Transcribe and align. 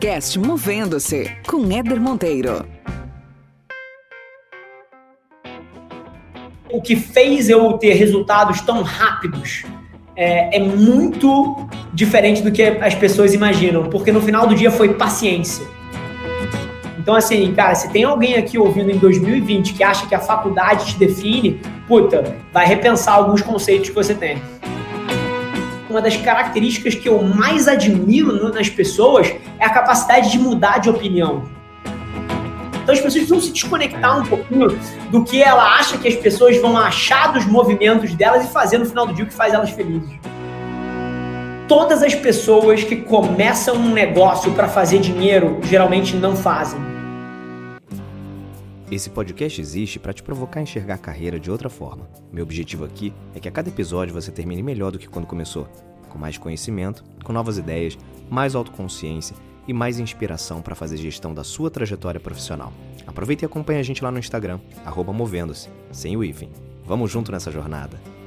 podcast 0.00 0.38
Movendo-se 0.38 1.30
com 1.46 1.70
Éder 1.70 2.00
Monteiro. 2.00 2.64
O 6.70 6.80
que 6.80 6.96
fez 6.96 7.50
eu 7.50 7.74
ter 7.74 7.92
resultados 7.92 8.62
tão 8.62 8.80
rápidos 8.80 9.62
é, 10.16 10.56
é 10.56 10.58
muito 10.58 11.68
diferente 11.92 12.40
do 12.40 12.50
que 12.50 12.62
as 12.62 12.94
pessoas 12.94 13.34
imaginam, 13.34 13.90
porque 13.90 14.10
no 14.10 14.22
final 14.22 14.46
do 14.46 14.54
dia 14.54 14.70
foi 14.70 14.94
paciência. 14.94 15.66
Então, 16.98 17.14
assim, 17.14 17.52
cara, 17.52 17.74
se 17.74 17.92
tem 17.92 18.04
alguém 18.04 18.36
aqui 18.36 18.56
ouvindo 18.56 18.90
em 18.90 18.96
2020 18.96 19.74
que 19.74 19.84
acha 19.84 20.06
que 20.06 20.14
a 20.14 20.20
faculdade 20.20 20.94
te 20.94 20.98
define, 20.98 21.60
puta, 21.86 22.38
vai 22.50 22.64
repensar 22.64 23.16
alguns 23.16 23.42
conceitos 23.42 23.90
que 23.90 23.94
você 23.94 24.14
tem 24.14 24.40
uma 25.90 26.00
das 26.00 26.16
características 26.16 26.94
que 26.94 27.08
eu 27.08 27.20
mais 27.22 27.66
admiro 27.66 28.52
nas 28.52 28.68
pessoas 28.68 29.26
é 29.58 29.64
a 29.64 29.70
capacidade 29.70 30.30
de 30.30 30.38
mudar 30.38 30.78
de 30.78 30.88
opinião. 30.88 31.42
Então 32.82 32.94
as 32.94 33.00
pessoas 33.00 33.14
precisam 33.14 33.40
se 33.40 33.52
desconectar 33.52 34.18
um 34.18 34.24
pouquinho 34.24 34.68
do 35.10 35.24
que 35.24 35.42
ela 35.42 35.76
acha 35.76 35.98
que 35.98 36.08
as 36.08 36.16
pessoas 36.16 36.56
vão 36.60 36.76
achar 36.76 37.32
dos 37.32 37.44
movimentos 37.44 38.14
delas 38.14 38.44
e 38.44 38.48
fazer 38.48 38.78
no 38.78 38.86
final 38.86 39.06
do 39.06 39.12
dia 39.12 39.24
o 39.24 39.28
que 39.28 39.34
faz 39.34 39.52
elas 39.52 39.70
felizes. 39.70 40.10
Todas 41.68 42.02
as 42.02 42.14
pessoas 42.14 42.82
que 42.82 42.96
começam 42.96 43.76
um 43.76 43.92
negócio 43.92 44.52
para 44.52 44.68
fazer 44.68 44.98
dinheiro 44.98 45.58
geralmente 45.62 46.16
não 46.16 46.34
fazem. 46.34 46.89
Esse 48.90 49.08
podcast 49.08 49.60
existe 49.60 50.00
para 50.00 50.12
te 50.12 50.20
provocar 50.20 50.58
a 50.58 50.62
enxergar 50.64 50.94
a 50.94 50.98
carreira 50.98 51.38
de 51.38 51.48
outra 51.48 51.70
forma. 51.70 52.10
Meu 52.32 52.42
objetivo 52.42 52.84
aqui 52.84 53.12
é 53.32 53.38
que 53.38 53.48
a 53.48 53.52
cada 53.52 53.68
episódio 53.68 54.12
você 54.12 54.32
termine 54.32 54.64
melhor 54.64 54.90
do 54.90 54.98
que 54.98 55.06
quando 55.06 55.28
começou, 55.28 55.68
com 56.08 56.18
mais 56.18 56.36
conhecimento, 56.36 57.04
com 57.22 57.32
novas 57.32 57.56
ideias, 57.56 57.96
mais 58.28 58.56
autoconsciência 58.56 59.36
e 59.68 59.72
mais 59.72 60.00
inspiração 60.00 60.60
para 60.60 60.74
fazer 60.74 60.96
gestão 60.96 61.32
da 61.32 61.44
sua 61.44 61.70
trajetória 61.70 62.18
profissional. 62.18 62.72
Aproveite 63.06 63.44
e 63.44 63.46
acompanhe 63.46 63.78
a 63.78 63.84
gente 63.84 64.02
lá 64.02 64.10
no 64.10 64.18
Instagram, 64.18 64.58
movendo-se, 65.14 65.68
sem 65.92 66.16
o 66.16 66.24
hífen. 66.24 66.50
Vamos 66.84 67.12
junto 67.12 67.30
nessa 67.30 67.52
jornada. 67.52 68.19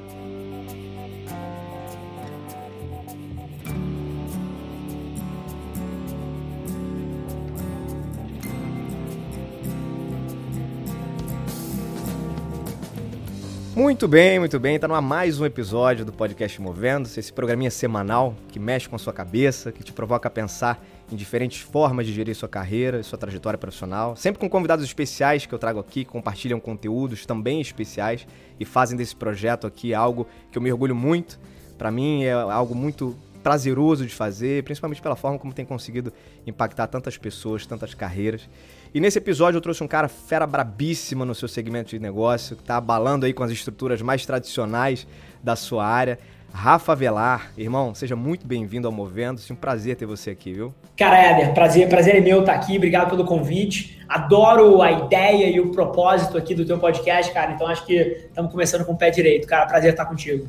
Muito 13.84 14.08
bem, 14.08 14.38
muito 14.38 14.58
bem. 14.58 14.78
Tá 14.78 14.88
no 14.88 15.02
mais 15.02 15.38
um 15.38 15.44
episódio 15.44 16.06
do 16.06 16.12
podcast 16.12 16.58
Movendo-se, 16.58 17.20
esse 17.20 17.30
programinha 17.30 17.70
semanal 17.70 18.34
que 18.48 18.58
mexe 18.58 18.88
com 18.88 18.96
a 18.96 18.98
sua 18.98 19.12
cabeça, 19.12 19.70
que 19.70 19.84
te 19.84 19.92
provoca 19.92 20.26
a 20.26 20.30
pensar 20.30 20.82
em 21.12 21.14
diferentes 21.14 21.60
formas 21.60 22.06
de 22.06 22.14
gerir 22.14 22.34
sua 22.34 22.48
carreira 22.48 22.98
e 23.00 23.04
sua 23.04 23.18
trajetória 23.18 23.58
profissional. 23.58 24.16
Sempre 24.16 24.40
com 24.40 24.48
convidados 24.48 24.86
especiais 24.86 25.44
que 25.44 25.54
eu 25.54 25.58
trago 25.58 25.80
aqui, 25.80 26.02
que 26.02 26.10
compartilham 26.10 26.58
conteúdos 26.58 27.26
também 27.26 27.60
especiais 27.60 28.26
e 28.58 28.64
fazem 28.64 28.96
desse 28.96 29.14
projeto 29.14 29.66
aqui 29.66 29.92
algo 29.92 30.26
que 30.50 30.56
eu 30.56 30.62
me 30.62 30.72
orgulho 30.72 30.94
muito. 30.94 31.38
Para 31.76 31.90
mim 31.90 32.24
é 32.24 32.32
algo 32.32 32.74
muito 32.74 33.14
prazeroso 33.44 34.06
de 34.06 34.14
fazer, 34.14 34.64
principalmente 34.64 35.02
pela 35.02 35.14
forma 35.14 35.38
como 35.38 35.52
tem 35.52 35.66
conseguido 35.66 36.10
impactar 36.46 36.86
tantas 36.86 37.18
pessoas, 37.18 37.66
tantas 37.66 37.92
carreiras. 37.92 38.48
E 38.94 38.98
nesse 38.98 39.18
episódio 39.18 39.58
eu 39.58 39.60
trouxe 39.60 39.84
um 39.84 39.86
cara 39.86 40.08
fera 40.08 40.46
brabíssima 40.46 41.26
no 41.26 41.34
seu 41.34 41.46
segmento 41.46 41.90
de 41.90 41.98
negócio, 41.98 42.56
que 42.56 42.62
está 42.62 42.78
abalando 42.78 43.26
aí 43.26 43.34
com 43.34 43.44
as 43.44 43.50
estruturas 43.50 44.00
mais 44.00 44.24
tradicionais 44.24 45.06
da 45.42 45.54
sua 45.54 45.86
área. 45.86 46.18
Rafa 46.54 46.94
Velar, 46.94 47.52
irmão, 47.58 47.94
seja 47.94 48.16
muito 48.16 48.46
bem-vindo 48.46 48.86
ao 48.88 48.92
Movendo-se. 48.92 49.52
Um 49.52 49.56
prazer 49.56 49.96
ter 49.96 50.06
você 50.06 50.30
aqui, 50.30 50.52
viu? 50.52 50.72
Cara, 50.96 51.18
Éder, 51.18 51.52
prazer, 51.52 51.88
prazer 51.88 52.14
é 52.14 52.20
meu 52.20 52.40
estar 52.40 52.54
aqui. 52.54 52.76
Obrigado 52.76 53.10
pelo 53.10 53.26
convite. 53.26 54.00
Adoro 54.08 54.80
a 54.80 54.90
ideia 54.90 55.50
e 55.50 55.60
o 55.60 55.70
propósito 55.70 56.38
aqui 56.38 56.54
do 56.54 56.64
teu 56.64 56.78
podcast, 56.78 57.30
cara. 57.34 57.52
Então 57.52 57.66
acho 57.66 57.84
que 57.84 57.94
estamos 57.94 58.50
começando 58.50 58.86
com 58.86 58.92
o 58.92 58.96
pé 58.96 59.10
direito. 59.10 59.46
Cara, 59.46 59.66
prazer 59.66 59.90
estar 59.90 60.06
contigo. 60.06 60.46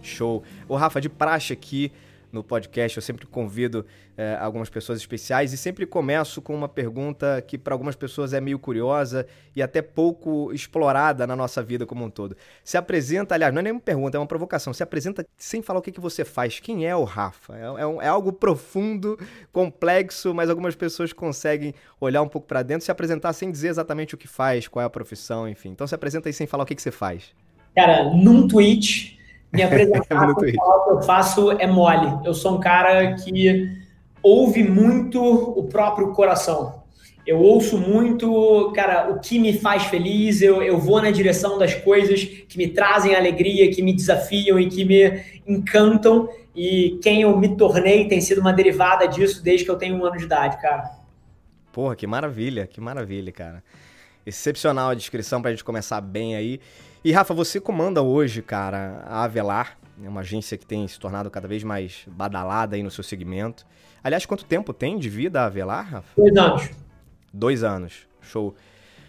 Show. 0.00 0.42
O 0.68 0.76
Rafa, 0.76 1.00
de 1.00 1.08
praxe 1.08 1.52
aqui, 1.52 1.92
no 2.30 2.44
podcast, 2.44 2.96
eu 2.96 3.02
sempre 3.02 3.26
convido 3.26 3.84
é, 4.16 4.36
algumas 4.40 4.68
pessoas 4.68 4.98
especiais 4.98 5.52
e 5.52 5.56
sempre 5.56 5.86
começo 5.86 6.42
com 6.42 6.54
uma 6.54 6.68
pergunta 6.68 7.42
que 7.46 7.56
para 7.56 7.74
algumas 7.74 7.96
pessoas 7.96 8.32
é 8.32 8.40
meio 8.40 8.58
curiosa 8.58 9.26
e 9.54 9.62
até 9.62 9.80
pouco 9.80 10.52
explorada 10.52 11.26
na 11.26 11.34
nossa 11.34 11.62
vida 11.62 11.86
como 11.86 12.04
um 12.04 12.10
todo. 12.10 12.36
Se 12.62 12.76
apresenta, 12.76 13.34
aliás, 13.34 13.52
não 13.52 13.60
é 13.60 13.62
nenhuma 13.62 13.80
pergunta, 13.80 14.16
é 14.16 14.20
uma 14.20 14.26
provocação. 14.26 14.72
Se 14.72 14.82
apresenta 14.82 15.26
sem 15.36 15.62
falar 15.62 15.78
o 15.78 15.82
que, 15.82 15.92
que 15.92 16.00
você 16.00 16.24
faz. 16.24 16.60
Quem 16.60 16.86
é 16.86 16.94
o 16.94 17.04
Rafa? 17.04 17.56
É, 17.56 17.82
é, 17.82 17.86
um, 17.86 18.02
é 18.02 18.08
algo 18.08 18.32
profundo, 18.32 19.18
complexo, 19.52 20.34
mas 20.34 20.50
algumas 20.50 20.74
pessoas 20.74 21.12
conseguem 21.12 21.74
olhar 22.00 22.22
um 22.22 22.28
pouco 22.28 22.46
para 22.46 22.62
dentro, 22.62 22.84
se 22.84 22.90
apresentar 22.90 23.32
sem 23.32 23.50
dizer 23.50 23.68
exatamente 23.68 24.14
o 24.14 24.18
que 24.18 24.28
faz, 24.28 24.68
qual 24.68 24.82
é 24.82 24.86
a 24.86 24.90
profissão, 24.90 25.48
enfim. 25.48 25.70
Então 25.70 25.86
se 25.86 25.94
apresenta 25.94 26.28
aí 26.28 26.32
sem 26.32 26.46
falar 26.46 26.64
o 26.64 26.66
que, 26.66 26.74
que 26.74 26.82
você 26.82 26.90
faz. 26.90 27.34
Cara, 27.74 28.04
num 28.14 28.48
tweet 28.48 29.17
me 29.52 29.62
apresentar 29.62 30.04
falar 30.08 30.32
o 30.32 30.36
que 30.36 30.90
eu 30.90 31.02
faço 31.02 31.52
é 31.52 31.66
mole. 31.66 32.20
Eu 32.24 32.34
sou 32.34 32.56
um 32.56 32.60
cara 32.60 33.14
que 33.14 33.78
ouve 34.22 34.62
muito 34.62 35.22
o 35.22 35.64
próprio 35.64 36.12
coração. 36.12 36.78
Eu 37.26 37.40
ouço 37.40 37.76
muito, 37.76 38.72
cara, 38.74 39.10
o 39.10 39.20
que 39.20 39.38
me 39.38 39.52
faz 39.52 39.84
feliz, 39.84 40.40
eu, 40.40 40.62
eu 40.62 40.78
vou 40.78 41.02
na 41.02 41.10
direção 41.10 41.58
das 41.58 41.74
coisas 41.74 42.24
que 42.24 42.56
me 42.56 42.68
trazem 42.68 43.14
alegria, 43.14 43.70
que 43.70 43.82
me 43.82 43.92
desafiam 43.92 44.58
e 44.58 44.66
que 44.66 44.82
me 44.82 45.22
encantam. 45.46 46.28
E 46.56 46.98
quem 47.02 47.22
eu 47.22 47.36
me 47.36 47.54
tornei 47.54 48.08
tem 48.08 48.20
sido 48.20 48.40
uma 48.40 48.52
derivada 48.52 49.06
disso 49.06 49.42
desde 49.44 49.66
que 49.66 49.70
eu 49.70 49.76
tenho 49.76 49.96
um 49.96 50.06
ano 50.06 50.16
de 50.16 50.24
idade, 50.24 50.60
cara. 50.60 50.90
Porra, 51.70 51.94
que 51.94 52.06
maravilha, 52.06 52.66
que 52.66 52.80
maravilha, 52.80 53.30
cara. 53.30 53.62
Excepcional 54.24 54.90
a 54.90 54.94
descrição 54.94 55.42
pra 55.42 55.50
gente 55.50 55.62
começar 55.62 56.00
bem 56.00 56.34
aí. 56.34 56.60
E 57.04 57.12
Rafa, 57.12 57.32
você 57.32 57.60
comanda 57.60 58.02
hoje, 58.02 58.42
cara, 58.42 59.04
a 59.06 59.22
Avelar, 59.22 59.78
né, 59.96 60.08
uma 60.08 60.20
agência 60.20 60.58
que 60.58 60.66
tem 60.66 60.86
se 60.88 60.98
tornado 60.98 61.30
cada 61.30 61.46
vez 61.46 61.62
mais 61.62 62.04
badalada 62.08 62.74
aí 62.74 62.82
no 62.82 62.90
seu 62.90 63.04
segmento. 63.04 63.64
Aliás, 64.02 64.26
quanto 64.26 64.44
tempo 64.44 64.72
tem 64.72 64.98
de 64.98 65.08
vida 65.08 65.40
a 65.40 65.46
Avelar, 65.46 65.88
Rafa? 65.88 66.08
Dois 66.16 66.36
anos. 66.36 66.70
Dois 67.32 67.62
anos, 67.62 68.08
show. 68.20 68.54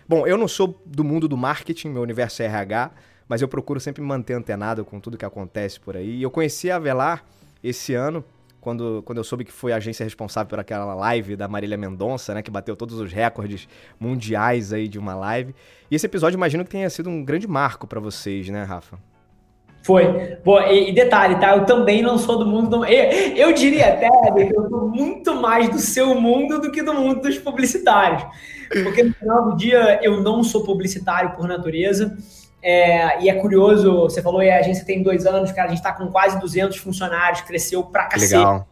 Bom, 0.07 0.25
eu 0.27 0.38
não 0.38 0.47
sou 0.47 0.79
do 0.85 1.03
mundo 1.03 1.27
do 1.27 1.38
marketing, 1.38 1.89
meu 1.89 2.01
universo 2.01 2.41
é 2.41 2.45
RH, 2.45 2.91
mas 3.27 3.41
eu 3.41 3.47
procuro 3.47 3.79
sempre 3.79 4.01
me 4.01 4.07
manter 4.07 4.33
antenado 4.33 4.83
com 4.85 5.00
tudo 5.00 5.17
que 5.17 5.25
acontece 5.25 5.79
por 5.79 5.95
aí. 5.95 6.17
E 6.17 6.23
eu 6.23 6.31
conheci 6.31 6.69
a 6.69 6.75
Avelar 6.75 7.23
esse 7.63 7.94
ano, 7.94 8.23
quando, 8.62 9.02
quando 9.06 9.18
eu 9.18 9.24
soube 9.24 9.46
que 9.46 9.52
foi 9.52 9.72
a 9.72 9.78
agência 9.78 10.03
responsável 10.03 10.50
por 10.50 10.59
aquela 10.59 10.94
live 10.94 11.36
da 11.36 11.47
Marília 11.47 11.78
Mendonça, 11.78 12.34
né, 12.34 12.42
que 12.42 12.52
bateu 12.52 12.75
todos 12.75 13.00
os 13.00 13.12
recordes 13.12 13.68
mundiais 14.00 14.74
aí 14.74 14.88
de 14.88 15.00
uma 15.00 15.16
live. 15.16 15.56
E 15.90 15.96
esse 15.96 16.06
episódio 16.06 16.38
imagino 16.38 16.64
que 16.64 16.69
tenha 16.69 16.90
sido 16.90 17.09
um 17.09 17.24
grande 17.24 17.48
marco 17.48 17.88
para 17.88 18.00
vocês, 18.00 18.50
né, 18.50 18.64
Rafa? 18.64 18.98
Foi. 19.81 20.06
Pô, 20.44 20.59
e, 20.62 20.90
e, 20.90 20.94
detalhe, 20.94 21.40
tá? 21.40 21.56
Eu 21.56 21.66
também 21.66 22.02
não 22.02 22.18
sou 22.18 22.38
do 22.38 22.46
mundo 22.46 22.69
do... 22.69 22.86
eu, 22.86 23.12
eu 23.36 23.53
diria 23.53 23.94
até 23.94 24.09
que 24.09 24.56
eu 24.56 24.69
sou 24.69 24.88
muito 24.88 25.34
mais 25.36 25.69
do 25.69 25.80
seu 25.80 26.19
mundo 26.19 26.59
do 26.59 26.72
que 26.72 26.84
do 26.84 26.94
mundo 26.94 27.22
dos 27.22 27.38
publicitários. 27.38 28.24
Porque 28.84 29.03
no 29.03 29.14
final 29.14 29.50
do 29.50 29.58
dia 29.58 30.00
eu 30.03 30.22
não 30.22 30.44
sou 30.44 30.64
publicitário 30.64 31.31
por 31.31 31.48
natureza. 31.48 32.16
É, 32.62 33.24
e 33.24 33.30
é 33.30 33.34
curioso, 33.36 34.02
você 34.02 34.22
falou, 34.22 34.42
a 34.42 34.56
agência 34.56 34.86
tem 34.86 35.02
dois 35.02 35.25
anos, 35.25 35.52
cara, 35.52 35.68
a 35.68 35.70
gente 35.70 35.80
está 35.80 35.94
com 35.94 36.08
quase 36.08 36.40
200 36.40 36.78
funcionários, 36.78 37.42
cresceu 37.42 37.84
pra 37.84 38.06
cacete. 38.06 38.34
Legal. 38.34 38.68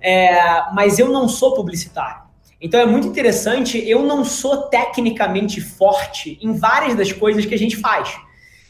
É, 0.00 0.72
mas 0.72 0.98
eu 0.98 1.08
não 1.08 1.28
sou 1.28 1.54
publicitário. 1.54 2.22
Então 2.60 2.80
é 2.80 2.86
muito 2.86 3.06
interessante, 3.06 3.78
eu 3.88 4.02
não 4.02 4.24
sou 4.24 4.62
tecnicamente 4.62 5.60
forte 5.60 6.38
em 6.42 6.54
várias 6.54 6.94
das 6.96 7.12
coisas 7.12 7.44
que 7.46 7.54
a 7.54 7.58
gente 7.58 7.76
faz. 7.76 8.18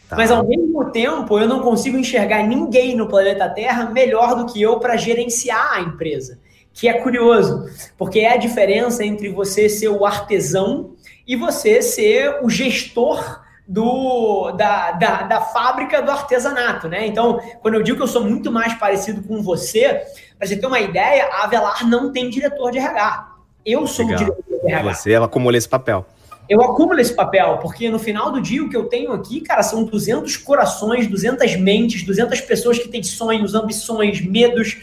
Tá. 0.09 0.17
Mas 0.17 0.31
ao 0.31 0.47
mesmo 0.47 0.91
tempo, 0.91 1.38
eu 1.38 1.49
não 1.49 1.61
consigo 1.61 1.97
enxergar 1.97 2.43
ninguém 2.43 2.97
no 2.97 3.09
planeta 3.09 3.49
Terra 3.49 3.91
melhor 3.91 4.35
do 4.35 4.53
que 4.53 4.61
eu 4.61 4.79
para 4.79 4.97
gerenciar 4.97 5.75
a 5.75 5.81
empresa. 5.81 6.38
Que 6.73 6.88
é 6.88 6.94
curioso, 6.94 7.65
porque 7.97 8.21
é 8.21 8.35
a 8.35 8.37
diferença 8.37 9.05
entre 9.05 9.31
você 9.31 9.69
ser 9.69 9.88
o 9.88 10.05
artesão 10.05 10.94
e 11.27 11.35
você 11.35 11.82
ser 11.82 12.38
o 12.43 12.49
gestor 12.49 13.41
do, 13.69 14.50
da, 14.53 14.93
da, 14.93 15.23
da, 15.25 15.41
fábrica 15.43 16.00
do 16.00 16.11
artesanato, 16.11 16.88
né? 16.88 17.06
Então, 17.06 17.38
quando 17.61 17.75
eu 17.75 17.82
digo 17.82 17.99
que 17.99 18.03
eu 18.03 18.09
sou 18.09 18.25
muito 18.25 18.50
mais 18.50 18.73
parecido 18.73 19.23
com 19.23 19.43
você, 19.43 20.03
para 20.38 20.49
você 20.49 20.56
ter 20.56 20.67
uma 20.67 20.81
ideia, 20.81 21.29
a 21.31 21.44
Avelar 21.44 21.87
não 21.87 22.11
tem 22.11 22.31
diretor 22.31 22.70
de 22.70 22.79
RH. 22.79 23.29
Eu 23.67 23.87
sou 23.87 24.06
Legal. 24.06 24.23
o 24.23 24.25
diretor 24.25 24.61
de 24.67 24.73
RH. 24.73 24.94
Você 24.94 25.12
ela 25.12 25.26
acumula 25.26 25.59
esse 25.59 25.69
papel. 25.69 26.06
Eu 26.49 26.62
acumulo 26.62 26.99
esse 26.99 27.12
papel, 27.12 27.59
porque 27.61 27.91
no 27.91 27.99
final 27.99 28.32
do 28.32 28.41
dia 28.41 28.65
o 28.65 28.70
que 28.70 28.76
eu 28.76 28.87
tenho 28.87 29.12
aqui, 29.12 29.43
cara, 29.43 29.62
são 29.62 29.85
200 29.85 30.38
corações, 30.38 31.06
200 31.06 31.56
mentes, 31.56 32.03
200 32.05 32.41
pessoas 32.41 32.79
que 32.79 32.88
têm 32.88 33.03
sonhos, 33.03 33.55
ambições, 33.55 34.23
medos. 34.23 34.79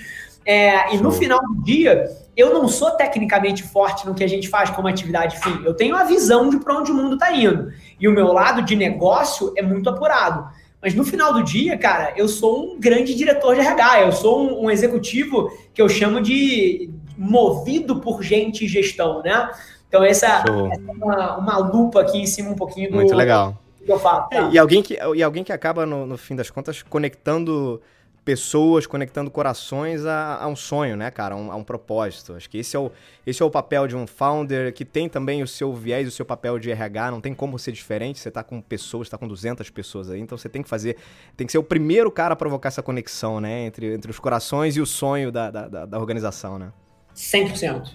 É, 0.46 0.94
e 0.94 0.98
no 1.00 1.12
final 1.12 1.40
do 1.40 1.64
dia, 1.64 2.08
eu 2.36 2.54
não 2.54 2.68
sou 2.68 2.92
tecnicamente 2.92 3.64
forte 3.64 4.06
no 4.06 4.14
que 4.14 4.24
a 4.24 4.28
gente 4.28 4.48
faz 4.48 4.70
como 4.70 4.88
atividade 4.88 5.40
fim. 5.40 5.62
Eu 5.64 5.74
tenho 5.74 5.96
a 5.96 6.04
visão 6.04 6.50
de 6.50 6.60
para 6.60 6.78
onde 6.78 6.92
o 6.92 6.96
mundo 6.96 7.14
está 7.14 7.32
indo. 7.32 7.72
E 8.00 8.08
o 8.08 8.12
meu 8.12 8.34
lado 8.34 8.62
de 8.62 8.76
negócio 8.76 9.54
é 9.56 9.62
muito 9.62 9.90
apurado. 9.90 10.48
Mas 10.82 10.94
no 10.94 11.04
final 11.04 11.34
do 11.34 11.44
dia, 11.44 11.78
cara, 11.78 12.14
eu 12.16 12.28
sou 12.28 12.74
um 12.74 12.80
grande 12.80 13.16
diretor 13.16 13.56
de 13.56 13.62
RH. 13.62 14.02
Eu 14.02 14.12
sou 14.12 14.40
um, 14.40 14.66
um 14.66 14.72
executivo 14.72 15.50
que 15.74 15.82
eu 15.82 15.90
chamo 15.90 16.22
de, 16.22 16.92
movido 17.18 18.00
por 18.02 18.22
gente 18.22 18.66
e 18.66 18.68
gestão, 18.68 19.22
né? 19.24 19.50
Então, 19.88 20.04
essa, 20.04 20.28
essa 20.28 20.50
é 20.50 20.92
uma, 20.92 21.38
uma, 21.38 21.58
lupa 21.58 22.02
aqui 22.02 22.18
em 22.18 22.26
cima 22.26 22.50
um 22.50 22.56
pouquinho 22.56 22.90
do. 22.90 22.96
Muito 22.96 23.16
legal. 23.16 23.58
Do 23.80 23.86
que 23.86 23.92
eu 23.92 24.00
falo. 24.00 24.28
Tá? 24.30 24.38
É, 24.38 24.50
e, 24.52 24.58
alguém 24.58 24.82
que, 24.82 24.98
e 25.16 25.24
alguém 25.24 25.44
que 25.44 25.54
acaba, 25.54 25.86
no, 25.86 26.06
no 26.06 26.18
fim 26.18 26.36
das 26.36 26.50
contas, 26.50 26.82
conectando 26.82 27.82
pessoas, 28.26 28.88
conectando 28.88 29.30
corações 29.30 30.04
a, 30.04 30.38
a 30.42 30.48
um 30.48 30.56
sonho, 30.56 30.98
né, 30.98 31.12
cara? 31.12 31.36
A 31.36 31.38
um, 31.38 31.52
a 31.52 31.56
um, 31.56 31.64
propósito. 31.64 32.34
Acho 32.34 32.50
que 32.50 32.58
esse 32.58 32.76
é, 32.76 32.80
o, 32.80 32.92
esse 33.26 33.42
é 33.44 33.46
o 33.46 33.52
papel 33.52 33.88
de 33.88 33.96
um 33.96 34.08
founder 34.08 34.74
que 34.74 34.84
tem 34.84 35.08
também 35.08 35.44
o 35.44 35.48
seu 35.48 35.72
viés, 35.76 36.08
o 36.08 36.12
seu 36.12 36.26
papel 36.26 36.58
de 36.58 36.72
RH. 36.72 37.12
Não 37.12 37.22
tem 37.22 37.36
como 37.36 37.60
ser 37.60 37.72
diferente. 37.72 38.20
Você 38.20 38.32
tá 38.32 38.44
com 38.44 38.60
pessoas, 38.60 39.08
tá 39.08 39.18
com 39.18 39.28
200 39.28 39.70
pessoas 39.70 40.10
aí. 40.10 40.20
Então 40.20 40.36
você 40.36 40.50
tem 40.50 40.64
que 40.64 40.68
fazer. 40.68 40.98
Tem 41.38 41.46
que 41.46 41.52
ser 41.52 41.60
o 41.60 41.64
primeiro 41.64 42.10
cara 42.10 42.34
a 42.34 42.36
provocar 42.36 42.70
essa 42.70 42.82
conexão, 42.82 43.40
né? 43.40 43.68
Entre, 43.68 43.94
entre 43.94 44.10
os 44.10 44.18
corações 44.18 44.76
e 44.76 44.82
o 44.82 44.88
sonho 44.88 45.32
da, 45.32 45.52
da, 45.52 45.86
da 45.86 46.00
organização, 46.00 46.58
né? 46.58 46.74
100%. 47.16 47.92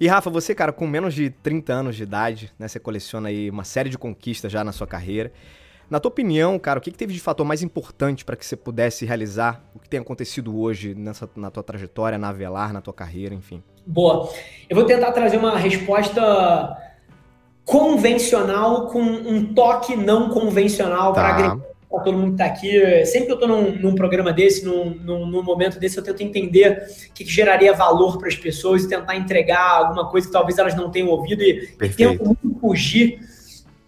E 0.00 0.08
Rafa, 0.08 0.30
você, 0.30 0.54
cara, 0.54 0.72
com 0.72 0.86
menos 0.86 1.14
de 1.14 1.28
30 1.30 1.72
anos 1.72 1.96
de 1.96 2.02
idade, 2.02 2.50
né? 2.58 2.66
Você 2.66 2.80
coleciona 2.80 3.28
aí 3.28 3.50
uma 3.50 3.62
série 3.62 3.90
de 3.90 3.98
conquistas 3.98 4.50
já 4.50 4.64
na 4.64 4.72
sua 4.72 4.86
carreira. 4.86 5.30
Na 5.90 6.00
tua 6.00 6.08
opinião, 6.08 6.58
cara, 6.58 6.78
o 6.78 6.82
que, 6.82 6.90
que 6.90 6.98
teve 6.98 7.12
de 7.12 7.20
fator 7.20 7.44
mais 7.44 7.62
importante 7.62 8.24
para 8.24 8.36
que 8.36 8.44
você 8.44 8.56
pudesse 8.56 9.04
realizar 9.04 9.62
o 9.74 9.78
que 9.78 9.88
tem 9.88 10.00
acontecido 10.00 10.58
hoje 10.58 10.94
nessa, 10.94 11.28
na 11.36 11.50
tua 11.50 11.62
trajetória, 11.62 12.18
na 12.18 12.30
Avelar, 12.30 12.72
na 12.72 12.80
tua 12.80 12.94
carreira, 12.94 13.34
enfim? 13.34 13.62
Boa. 13.86 14.30
Eu 14.68 14.76
vou 14.76 14.84
tentar 14.84 15.12
trazer 15.12 15.36
uma 15.36 15.58
resposta 15.58 16.76
convencional 17.64 18.88
com 18.88 19.00
um 19.00 19.54
toque 19.54 19.96
não 19.96 20.30
convencional 20.30 21.12
tá. 21.12 21.20
para 21.20 21.28
agregar 21.28 21.74
todo 22.02 22.12
mundo 22.12 22.28
que 22.28 22.42
está 22.42 22.46
aqui. 22.46 23.06
Sempre 23.06 23.26
que 23.26 23.32
eu 23.32 23.36
estou 23.36 23.48
num, 23.48 23.70
num, 23.78 23.94
programa 23.94 24.32
desse, 24.32 24.64
num, 24.64 24.90
num, 24.90 25.26
num, 25.26 25.42
momento 25.42 25.78
desse, 25.78 25.96
eu 25.96 26.02
tento 26.02 26.22
entender 26.22 26.82
o 27.10 27.12
que, 27.12 27.24
que 27.24 27.30
geraria 27.30 27.72
valor 27.72 28.18
para 28.18 28.28
as 28.28 28.36
pessoas 28.36 28.82
e 28.82 28.88
tentar 28.88 29.16
entregar 29.16 29.78
alguma 29.78 30.08
coisa 30.10 30.26
que 30.26 30.32
talvez 30.32 30.58
elas 30.58 30.74
não 30.74 30.90
tenham 30.90 31.08
ouvido 31.08 31.42
e, 31.42 31.68
e 31.80 31.88
tento 31.90 32.36
fugir 32.60 33.20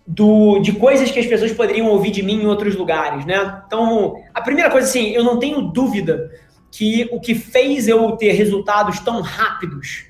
do, 0.06 0.60
de 0.60 0.72
coisas 0.72 1.10
que 1.10 1.18
as 1.18 1.26
pessoas 1.26 1.52
poderiam 1.52 1.88
ouvir 1.88 2.10
de 2.10 2.22
mim 2.22 2.42
em 2.42 2.46
outros 2.46 2.76
lugares, 2.76 3.24
né? 3.26 3.62
Então, 3.66 4.14
a 4.32 4.40
primeira 4.40 4.70
coisa, 4.70 4.86
assim, 4.86 5.10
eu 5.10 5.24
não 5.24 5.38
tenho 5.38 5.60
dúvida 5.62 6.30
que 6.70 7.08
o 7.10 7.18
que 7.18 7.34
fez 7.34 7.88
eu 7.88 8.12
ter 8.12 8.32
resultados 8.32 9.00
tão 9.00 9.20
rápidos 9.20 10.04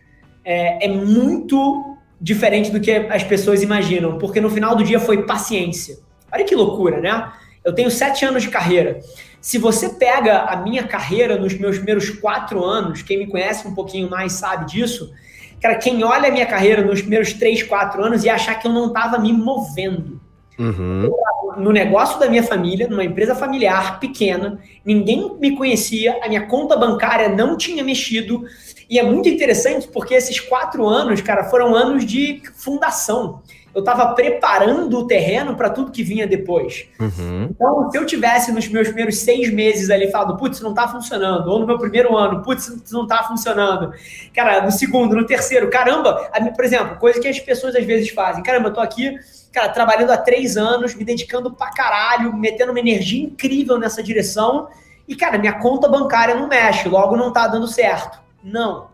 é, 0.45 0.87
é 0.87 0.89
muito 0.89 1.97
diferente 2.21 2.71
do 2.71 2.81
que 2.81 2.91
as 2.91 3.23
pessoas 3.23 3.63
imaginam, 3.63 4.19
porque 4.19 4.41
no 4.41 4.51
final 4.51 4.75
do 4.75 4.85
dia 4.85 5.01
foi 5.01 5.25
paciência. 5.25 5.99
Olha 6.33 6.45
que 6.45 6.55
loucura, 6.55 7.01
né? 7.01 7.33
Eu 7.65 7.75
tenho 7.75 7.91
sete 7.91 8.25
anos 8.25 8.43
de 8.43 8.51
carreira. 8.51 9.01
Se 9.41 9.59
você 9.59 9.91
pega 9.91 10.43
a 10.43 10.57
minha 10.57 10.85
carreira 10.85 11.37
nos 11.37 11.55
meus 11.55 11.77
primeiros 11.77 12.11
quatro 12.11 12.65
anos, 12.65 13.03
quem 13.03 13.19
me 13.19 13.27
conhece 13.27 13.67
um 13.67 13.75
pouquinho 13.75 14.11
mais 14.11 14.33
sabe 14.33 14.67
disso, 14.67 15.13
Cara, 15.61 15.77
quem 15.77 16.03
olha 16.05 16.29
a 16.29 16.33
minha 16.33 16.47
carreira 16.47 16.83
nos 16.83 17.01
primeiros 17.01 17.33
3, 17.33 17.63
4 17.63 18.05
anos 18.05 18.25
ia 18.25 18.35
achar 18.35 18.55
que 18.57 18.67
eu 18.67 18.73
não 18.73 18.89
estava 18.89 19.19
me 19.19 19.33
movendo. 19.33 20.21
Uhum. 20.59 21.11
No 21.59 21.73
negócio 21.73 22.19
da 22.19 22.29
minha 22.29 22.43
família, 22.43 22.89
numa 22.89 23.05
empresa 23.05 23.35
familiar 23.35 23.99
pequena, 24.01 24.59
ninguém 24.85 25.37
me 25.39 25.57
conhecia, 25.57 26.19
a 26.23 26.29
minha 26.29 26.47
conta 26.47 26.77
bancária 26.77 27.29
não 27.29 27.57
tinha 27.57 27.83
mexido. 27.85 28.45
E 28.89 28.99
é 28.99 29.03
muito 29.03 29.29
interessante 29.29 29.89
porque 29.89 30.15
esses 30.15 30.41
quatro 30.41 30.87
anos, 30.87 31.21
cara, 31.21 31.45
foram 31.45 31.75
anos 31.75 32.05
de 32.05 32.43
fundação 32.55 33.43
eu 33.77 33.81
estava 33.81 34.15
preparando 34.15 35.01
o 35.01 35.07
terreno 35.07 35.55
para 35.55 35.69
tudo 35.69 35.93
que 35.93 36.03
vinha 36.03 36.27
depois. 36.27 36.89
Uhum. 36.99 37.49
Então, 37.51 37.91
se 37.91 37.99
eu 37.99 38.07
tivesse 38.07 38.51
nos 38.51 38.67
meus 38.69 38.87
primeiros 38.87 39.19
seis 39.19 39.53
meses 39.53 39.91
ali 39.91 40.11
falado, 40.11 40.35
putz, 40.39 40.63
não 40.63 40.71
está 40.71 40.89
funcionando, 40.89 41.47
ou 41.47 41.59
no 41.59 41.67
meu 41.67 41.79
primeiro 41.79 42.17
ano, 42.17 42.43
putz, 42.43 42.91
não 42.91 43.03
está 43.03 43.25
funcionando, 43.25 43.93
cara, 44.35 44.65
no 44.65 44.73
segundo, 44.73 45.15
no 45.15 45.27
terceiro, 45.27 45.69
caramba, 45.69 46.31
por 46.57 46.65
exemplo, 46.65 46.97
coisa 46.97 47.21
que 47.21 47.29
as 47.29 47.39
pessoas 47.39 47.77
às 47.77 47.85
vezes 47.85 48.09
fazem, 48.09 48.43
caramba, 48.43 48.71
eu 48.71 48.73
tô 48.73 48.81
aqui, 48.81 49.15
cara, 49.53 49.69
trabalhando 49.69 50.11
há 50.11 50.17
três 50.17 50.57
anos, 50.57 50.95
me 50.95 51.05
dedicando 51.05 51.53
pra 51.53 51.71
caralho, 51.71 52.35
metendo 52.35 52.73
uma 52.73 52.81
energia 52.81 53.23
incrível 53.23 53.79
nessa 53.79 54.03
direção, 54.03 54.69
e, 55.07 55.15
cara, 55.15 55.37
minha 55.37 55.53
conta 55.53 55.87
bancária 55.87 56.35
não 56.35 56.49
mexe, 56.49 56.89
logo 56.89 57.15
não 57.15 57.29
está 57.29 57.47
dando 57.47 57.69
certo. 57.69 58.19
Não. 58.43 58.87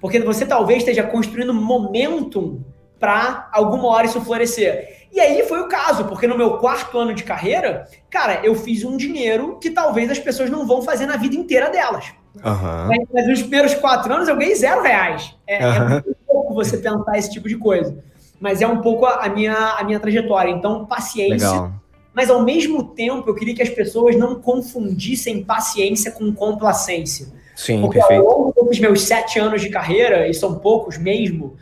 Porque 0.00 0.20
você 0.20 0.46
talvez 0.46 0.78
esteja 0.78 1.02
construindo 1.02 1.52
momentum 1.52 2.62
para 2.98 3.48
alguma 3.52 3.88
hora 3.88 4.06
isso 4.06 4.20
florescer. 4.20 5.06
E 5.12 5.20
aí 5.20 5.42
foi 5.44 5.60
o 5.60 5.68
caso, 5.68 6.04
porque 6.04 6.26
no 6.26 6.36
meu 6.36 6.58
quarto 6.58 6.98
ano 6.98 7.14
de 7.14 7.24
carreira, 7.24 7.88
cara, 8.10 8.40
eu 8.44 8.54
fiz 8.54 8.84
um 8.84 8.96
dinheiro 8.96 9.58
que 9.60 9.70
talvez 9.70 10.10
as 10.10 10.18
pessoas 10.18 10.50
não 10.50 10.66
vão 10.66 10.82
fazer 10.82 11.06
na 11.06 11.16
vida 11.16 11.34
inteira 11.34 11.70
delas. 11.70 12.06
Uhum. 12.36 12.86
Mas, 12.88 12.98
mas, 13.12 13.26
nos 13.26 13.40
primeiros 13.40 13.74
quatro 13.74 14.12
anos 14.12 14.28
eu 14.28 14.36
ganhei 14.36 14.54
zero 14.54 14.82
reais. 14.82 15.34
É, 15.46 15.66
uhum. 15.66 15.74
é 15.74 15.88
muito 15.88 16.16
pouco 16.26 16.54
você 16.54 16.76
pensar 16.76 17.18
esse 17.18 17.30
tipo 17.30 17.48
de 17.48 17.56
coisa. 17.56 17.96
Mas 18.38 18.62
é 18.62 18.66
um 18.66 18.80
pouco 18.80 19.06
a 19.06 19.28
minha, 19.28 19.54
a 19.54 19.82
minha 19.82 19.98
trajetória. 19.98 20.50
Então, 20.50 20.86
paciência. 20.86 21.48
Legal. 21.48 21.72
Mas 22.14 22.30
ao 22.30 22.42
mesmo 22.42 22.82
tempo, 22.82 23.28
eu 23.28 23.34
queria 23.34 23.54
que 23.54 23.62
as 23.62 23.68
pessoas 23.68 24.16
não 24.16 24.40
confundissem 24.40 25.44
paciência 25.44 26.10
com 26.10 26.32
complacência. 26.32 27.28
Sim, 27.54 27.80
Porque 27.80 27.98
perfeito. 27.98 28.24
ao 28.24 28.38
longo 28.40 28.64
dos 28.64 28.78
meus 28.78 29.02
sete 29.02 29.38
anos 29.38 29.60
de 29.60 29.68
carreira, 29.68 30.28
e 30.28 30.34
são 30.34 30.58
poucos 30.58 30.96
mesmo, 30.96 31.56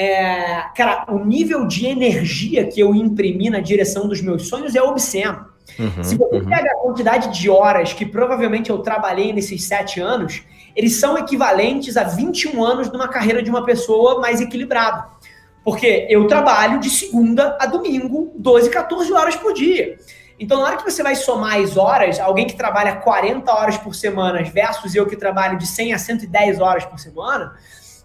é, 0.00 0.62
cara, 0.76 1.06
o 1.08 1.24
nível 1.24 1.66
de 1.66 1.84
energia 1.84 2.64
que 2.64 2.78
eu 2.78 2.94
imprimi 2.94 3.50
na 3.50 3.58
direção 3.58 4.06
dos 4.06 4.22
meus 4.22 4.46
sonhos 4.48 4.76
é 4.76 4.80
obsceno. 4.80 5.46
Uhum, 5.76 6.04
Se 6.04 6.16
você 6.16 6.36
uhum. 6.36 6.44
pega 6.44 6.70
a 6.70 6.76
quantidade 6.76 7.36
de 7.36 7.50
horas 7.50 7.92
que 7.92 8.06
provavelmente 8.06 8.70
eu 8.70 8.78
trabalhei 8.78 9.32
nesses 9.32 9.64
sete 9.64 10.00
anos, 10.00 10.44
eles 10.76 10.94
são 10.94 11.18
equivalentes 11.18 11.96
a 11.96 12.04
21 12.04 12.64
anos 12.64 12.88
de 12.88 12.96
uma 12.96 13.08
carreira 13.08 13.42
de 13.42 13.50
uma 13.50 13.64
pessoa 13.64 14.20
mais 14.20 14.40
equilibrada. 14.40 15.04
Porque 15.64 16.06
eu 16.08 16.28
trabalho 16.28 16.78
de 16.78 16.90
segunda 16.90 17.58
a 17.60 17.66
domingo, 17.66 18.32
12, 18.36 18.70
14 18.70 19.12
horas 19.12 19.34
por 19.34 19.52
dia. 19.52 19.98
Então, 20.38 20.60
na 20.60 20.66
hora 20.66 20.76
que 20.76 20.88
você 20.88 21.02
vai 21.02 21.16
somar 21.16 21.56
as 21.60 21.76
horas, 21.76 22.20
alguém 22.20 22.46
que 22.46 22.54
trabalha 22.54 22.94
40 22.94 23.52
horas 23.52 23.76
por 23.76 23.96
semana 23.96 24.40
versus 24.44 24.94
eu 24.94 25.06
que 25.06 25.16
trabalho 25.16 25.58
de 25.58 25.66
100 25.66 25.92
a 25.92 25.98
110 25.98 26.60
horas 26.60 26.84
por 26.84 27.00
semana, 27.00 27.56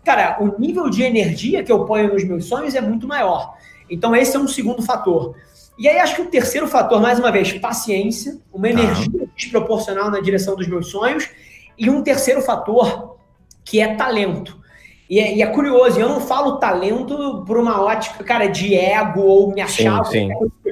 cara, 0.03 0.37
o 0.39 0.59
nível 0.59 0.89
de 0.89 1.03
energia 1.03 1.63
que 1.63 1.71
eu 1.71 1.85
ponho 1.85 2.13
nos 2.13 2.23
meus 2.23 2.45
sonhos 2.45 2.75
é 2.75 2.81
muito 2.81 3.07
maior. 3.07 3.55
Então, 3.89 4.15
esse 4.15 4.35
é 4.35 4.39
um 4.39 4.47
segundo 4.47 4.81
fator. 4.81 5.35
E 5.77 5.87
aí, 5.87 5.99
acho 5.99 6.15
que 6.15 6.21
o 6.21 6.27
terceiro 6.27 6.67
fator, 6.67 7.01
mais 7.01 7.19
uma 7.19 7.31
vez, 7.31 7.51
paciência, 7.53 8.39
uma 8.53 8.67
tá. 8.67 8.73
energia 8.73 9.27
desproporcional 9.35 10.11
na 10.11 10.19
direção 10.19 10.55
dos 10.55 10.67
meus 10.67 10.87
sonhos. 10.87 11.29
E 11.77 11.89
um 11.89 12.03
terceiro 12.03 12.41
fator, 12.41 13.17
que 13.63 13.79
é 13.79 13.95
talento. 13.95 14.61
E 15.09 15.19
é, 15.19 15.35
e 15.35 15.41
é, 15.41 15.47
curioso, 15.47 15.99
eu 15.99 16.07
não 16.07 16.19
falo 16.19 16.57
talento 16.57 17.43
por 17.45 17.57
uma 17.57 17.81
ótica, 17.81 18.23
cara, 18.23 18.47
de 18.47 18.75
ego 18.75 19.21
ou 19.21 19.53
me 19.53 19.61
achar. 19.61 20.03
Sim, 20.05 20.29
sim. 20.29 20.62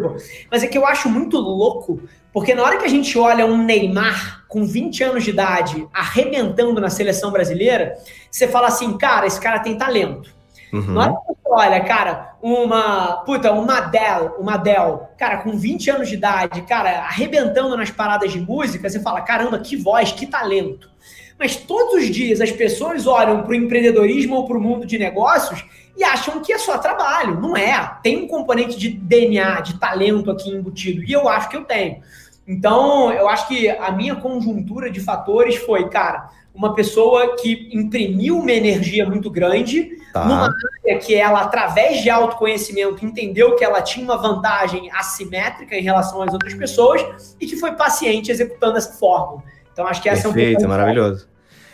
Mas 0.49 0.63
é 0.63 0.67
que 0.67 0.77
eu 0.77 0.85
acho 0.85 1.09
muito 1.09 1.37
louco, 1.37 2.01
porque 2.33 2.55
na 2.55 2.63
hora 2.63 2.77
que 2.77 2.85
a 2.85 2.89
gente 2.89 3.17
olha 3.17 3.45
um 3.45 3.57
Neymar 3.57 4.45
com 4.47 4.65
20 4.65 5.03
anos 5.03 5.23
de 5.23 5.29
idade 5.29 5.87
arrebentando 5.93 6.79
na 6.79 6.89
seleção 6.89 7.31
brasileira, 7.31 7.95
você 8.29 8.47
fala 8.47 8.67
assim, 8.67 8.97
cara, 8.97 9.27
esse 9.27 9.39
cara 9.39 9.59
tem 9.59 9.77
talento. 9.77 10.33
Uhum. 10.73 10.93
Na 10.93 11.01
hora 11.01 11.13
que 11.13 11.27
você 11.27 11.41
olha, 11.47 11.83
cara, 11.83 12.35
uma. 12.41 13.23
Puta, 13.25 13.51
uma 13.51 13.77
Adele, 13.77 14.31
uma 14.39 14.53
Adele, 14.53 14.99
cara, 15.17 15.37
com 15.37 15.57
20 15.57 15.91
anos 15.91 16.07
de 16.07 16.15
idade, 16.15 16.61
cara, 16.61 17.01
arrebentando 17.01 17.75
nas 17.75 17.91
paradas 17.91 18.31
de 18.31 18.39
música, 18.39 18.89
você 18.89 18.99
fala, 19.01 19.21
caramba, 19.21 19.59
que 19.59 19.75
voz, 19.75 20.11
que 20.11 20.25
talento. 20.25 20.89
Mas 21.37 21.55
todos 21.55 21.95
os 21.95 22.09
dias 22.09 22.41
as 22.41 22.51
pessoas 22.51 23.07
olham 23.07 23.41
para 23.41 23.51
o 23.51 23.55
empreendedorismo 23.55 24.35
ou 24.35 24.47
para 24.47 24.57
o 24.57 24.61
mundo 24.61 24.85
de 24.85 24.97
negócios 24.97 25.65
e 25.97 26.03
acham 26.03 26.41
que 26.41 26.53
é 26.53 26.57
só 26.57 26.77
trabalho. 26.77 27.39
Não 27.39 27.55
é. 27.55 27.97
Tem 28.01 28.23
um 28.23 28.27
componente 28.27 28.77
de 28.77 28.89
DNA, 28.89 29.61
de 29.61 29.79
talento 29.79 30.31
aqui 30.31 30.49
embutido. 30.49 31.03
E 31.03 31.11
eu 31.11 31.27
acho 31.27 31.49
que 31.49 31.57
eu 31.57 31.63
tenho. 31.63 32.01
Então, 32.47 33.11
eu 33.11 33.29
acho 33.29 33.47
que 33.47 33.69
a 33.69 33.91
minha 33.91 34.15
conjuntura 34.15 34.89
de 34.89 34.99
fatores 34.99 35.55
foi, 35.55 35.89
cara, 35.89 36.29
uma 36.53 36.73
pessoa 36.73 37.35
que 37.37 37.69
imprimiu 37.71 38.39
uma 38.39 38.51
energia 38.51 39.05
muito 39.05 39.29
grande 39.29 39.97
tá. 40.11 40.25
numa 40.25 40.49
área 40.83 40.99
que 40.99 41.15
ela, 41.15 41.41
através 41.41 42.01
de 42.01 42.09
autoconhecimento, 42.09 43.05
entendeu 43.05 43.55
que 43.55 43.63
ela 43.63 43.81
tinha 43.81 44.03
uma 44.03 44.17
vantagem 44.17 44.91
assimétrica 44.91 45.75
em 45.75 45.81
relação 45.81 46.21
às 46.21 46.33
outras 46.33 46.53
pessoas 46.53 47.35
e 47.39 47.45
que 47.45 47.55
foi 47.55 47.71
paciente 47.73 48.31
executando 48.31 48.77
essa 48.77 48.93
fórmula. 48.93 49.43
Então, 49.73 49.87
acho 49.87 50.01
que 50.01 50.09
essa 50.09 50.23
Perfeito, 50.31 50.63
é 50.63 50.65
um 50.65 50.69
maravilhoso. 50.69 51.27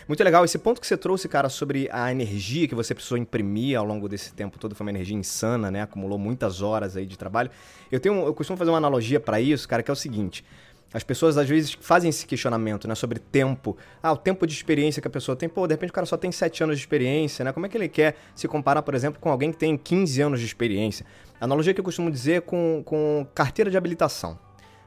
Muito 0.07 0.23
legal. 0.23 0.45
Esse 0.45 0.57
ponto 0.57 0.79
que 0.79 0.87
você 0.87 0.95
trouxe, 0.95 1.27
cara, 1.27 1.49
sobre 1.49 1.89
a 1.91 2.09
energia 2.09 2.65
que 2.67 2.73
você 2.73 2.95
precisou 2.95 3.17
imprimir 3.17 3.77
ao 3.77 3.83
longo 3.83 4.07
desse 4.07 4.33
tempo 4.33 4.57
todo, 4.57 4.73
foi 4.73 4.85
uma 4.85 4.91
energia 4.91 5.17
insana, 5.17 5.69
né? 5.69 5.81
Acumulou 5.81 6.17
muitas 6.17 6.61
horas 6.61 6.95
aí 6.95 7.05
de 7.05 7.17
trabalho. 7.17 7.51
Eu 7.91 7.99
tenho, 7.99 8.25
eu 8.25 8.33
costumo 8.33 8.55
fazer 8.55 8.71
uma 8.71 8.77
analogia 8.77 9.19
para 9.19 9.41
isso, 9.41 9.67
cara, 9.67 9.83
que 9.83 9.91
é 9.91 9.93
o 9.93 9.95
seguinte. 9.95 10.45
As 10.93 11.03
pessoas 11.03 11.37
às 11.37 11.49
vezes 11.49 11.77
fazem 11.81 12.09
esse 12.09 12.25
questionamento, 12.25 12.87
né, 12.87 12.95
sobre 12.95 13.19
tempo. 13.19 13.75
Ah, 14.01 14.13
o 14.13 14.17
tempo 14.17 14.47
de 14.47 14.53
experiência 14.53 15.01
que 15.01 15.07
a 15.07 15.11
pessoa 15.11 15.35
tem. 15.35 15.49
Pô, 15.49 15.67
de 15.67 15.73
repente 15.73 15.89
o 15.89 15.93
cara 15.93 16.05
só 16.05 16.15
tem 16.15 16.31
7 16.31 16.63
anos 16.63 16.77
de 16.77 16.81
experiência, 16.81 17.43
né? 17.43 17.51
Como 17.51 17.65
é 17.65 17.69
que 17.69 17.77
ele 17.77 17.89
quer 17.89 18.15
se 18.33 18.47
comparar, 18.47 18.81
por 18.83 18.95
exemplo, 18.95 19.19
com 19.19 19.29
alguém 19.29 19.51
que 19.51 19.57
tem 19.57 19.77
15 19.77 20.21
anos 20.21 20.39
de 20.39 20.45
experiência? 20.45 21.05
A 21.39 21.43
analogia 21.43 21.73
que 21.73 21.81
eu 21.81 21.83
costumo 21.83 22.09
dizer 22.09 22.33
é 22.35 22.41
com, 22.41 22.81
com 22.85 23.27
carteira 23.35 23.69
de 23.69 23.77
habilitação. 23.77 24.39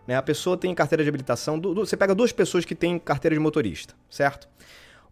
Né? 0.07 0.17
A 0.17 0.23
pessoa 0.23 0.57
tem 0.57 0.75
carteira 0.75 1.03
de 1.03 1.09
habilitação. 1.09 1.59
Do, 1.59 1.75
do, 1.75 1.87
você 1.87 1.97
pega 1.97 2.15
duas 2.15 2.33
pessoas 2.33 2.65
que 2.65 2.75
têm 2.75 2.99
carteira 2.99 3.35
de 3.35 3.41
motorista, 3.41 3.95
certo? 4.09 4.49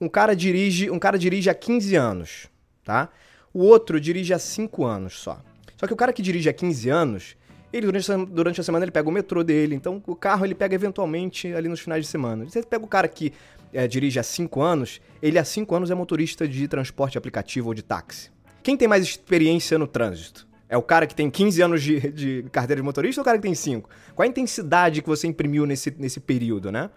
um 0.01 0.09
cara 0.09 0.35
dirige, 0.35 0.91
um 0.91 0.99
cara 0.99 1.19
dirige 1.19 1.51
há 1.51 1.55
15 1.55 1.97
anos, 1.97 2.49
tá? 2.85 3.09
O 3.53 3.65
outro 3.65 4.01
dirige 4.01 4.33
há 4.33 4.39
5 4.39 4.85
anos 4.85 5.19
só. 5.19 5.41
Só 5.77 5.87
que 5.87 5.93
o 5.93 5.97
cara 5.97 6.13
que 6.13 6.23
dirige 6.23 6.49
há 6.49 6.53
15 6.53 6.89
anos, 6.89 7.37
ele 7.73 7.87
durante, 7.87 8.27
durante 8.27 8.61
a 8.61 8.65
semana 8.65 8.85
ele 8.85 8.93
pega 8.93 9.09
o 9.09 9.13
metrô 9.13 9.43
dele, 9.43 9.75
então 9.75 10.03
o 10.07 10.15
carro 10.15 10.45
ele 10.45 10.55
pega 10.55 10.75
eventualmente 10.75 11.53
ali 11.53 11.69
nos 11.69 11.81
finais 11.81 12.05
de 12.05 12.11
semana. 12.11 12.45
Você 12.45 12.63
pega 12.63 12.85
o 12.85 12.89
cara 12.89 13.09
que 13.09 13.33
é, 13.73 13.87
dirige 13.87 14.19
há 14.19 14.23
5 14.23 14.61
anos, 14.61 15.01
ele 15.21 15.39
há 15.39 15.45
5 15.45 15.75
anos 15.75 15.91
é 15.91 15.95
motorista 15.95 16.47
de 16.47 16.67
transporte 16.69 17.19
aplicativo 17.19 17.69
ou 17.69 17.75
de 17.75 17.83
táxi. 17.83 18.31
Quem 18.63 18.77
tem 18.77 18.87
mais 18.87 19.03
experiência 19.03 19.79
no 19.79 19.87
trânsito? 19.87 20.47
É 20.69 20.77
o 20.77 20.83
cara 20.83 21.07
que 21.07 21.15
tem 21.15 21.31
15 21.31 21.63
anos 21.63 21.83
de, 21.83 21.99
de 22.11 22.45
carteira 22.53 22.81
de 22.81 22.85
motorista 22.85 23.21
ou 23.21 23.23
o 23.23 23.25
cara 23.25 23.39
que 23.39 23.43
tem 23.43 23.55
5? 23.55 23.89
Qual 24.15 24.25
a 24.25 24.29
intensidade 24.29 25.01
que 25.01 25.09
você 25.09 25.27
imprimiu 25.27 25.65
nesse, 25.65 25.95
nesse 25.99 26.21
período, 26.21 26.71
né? 26.71 26.91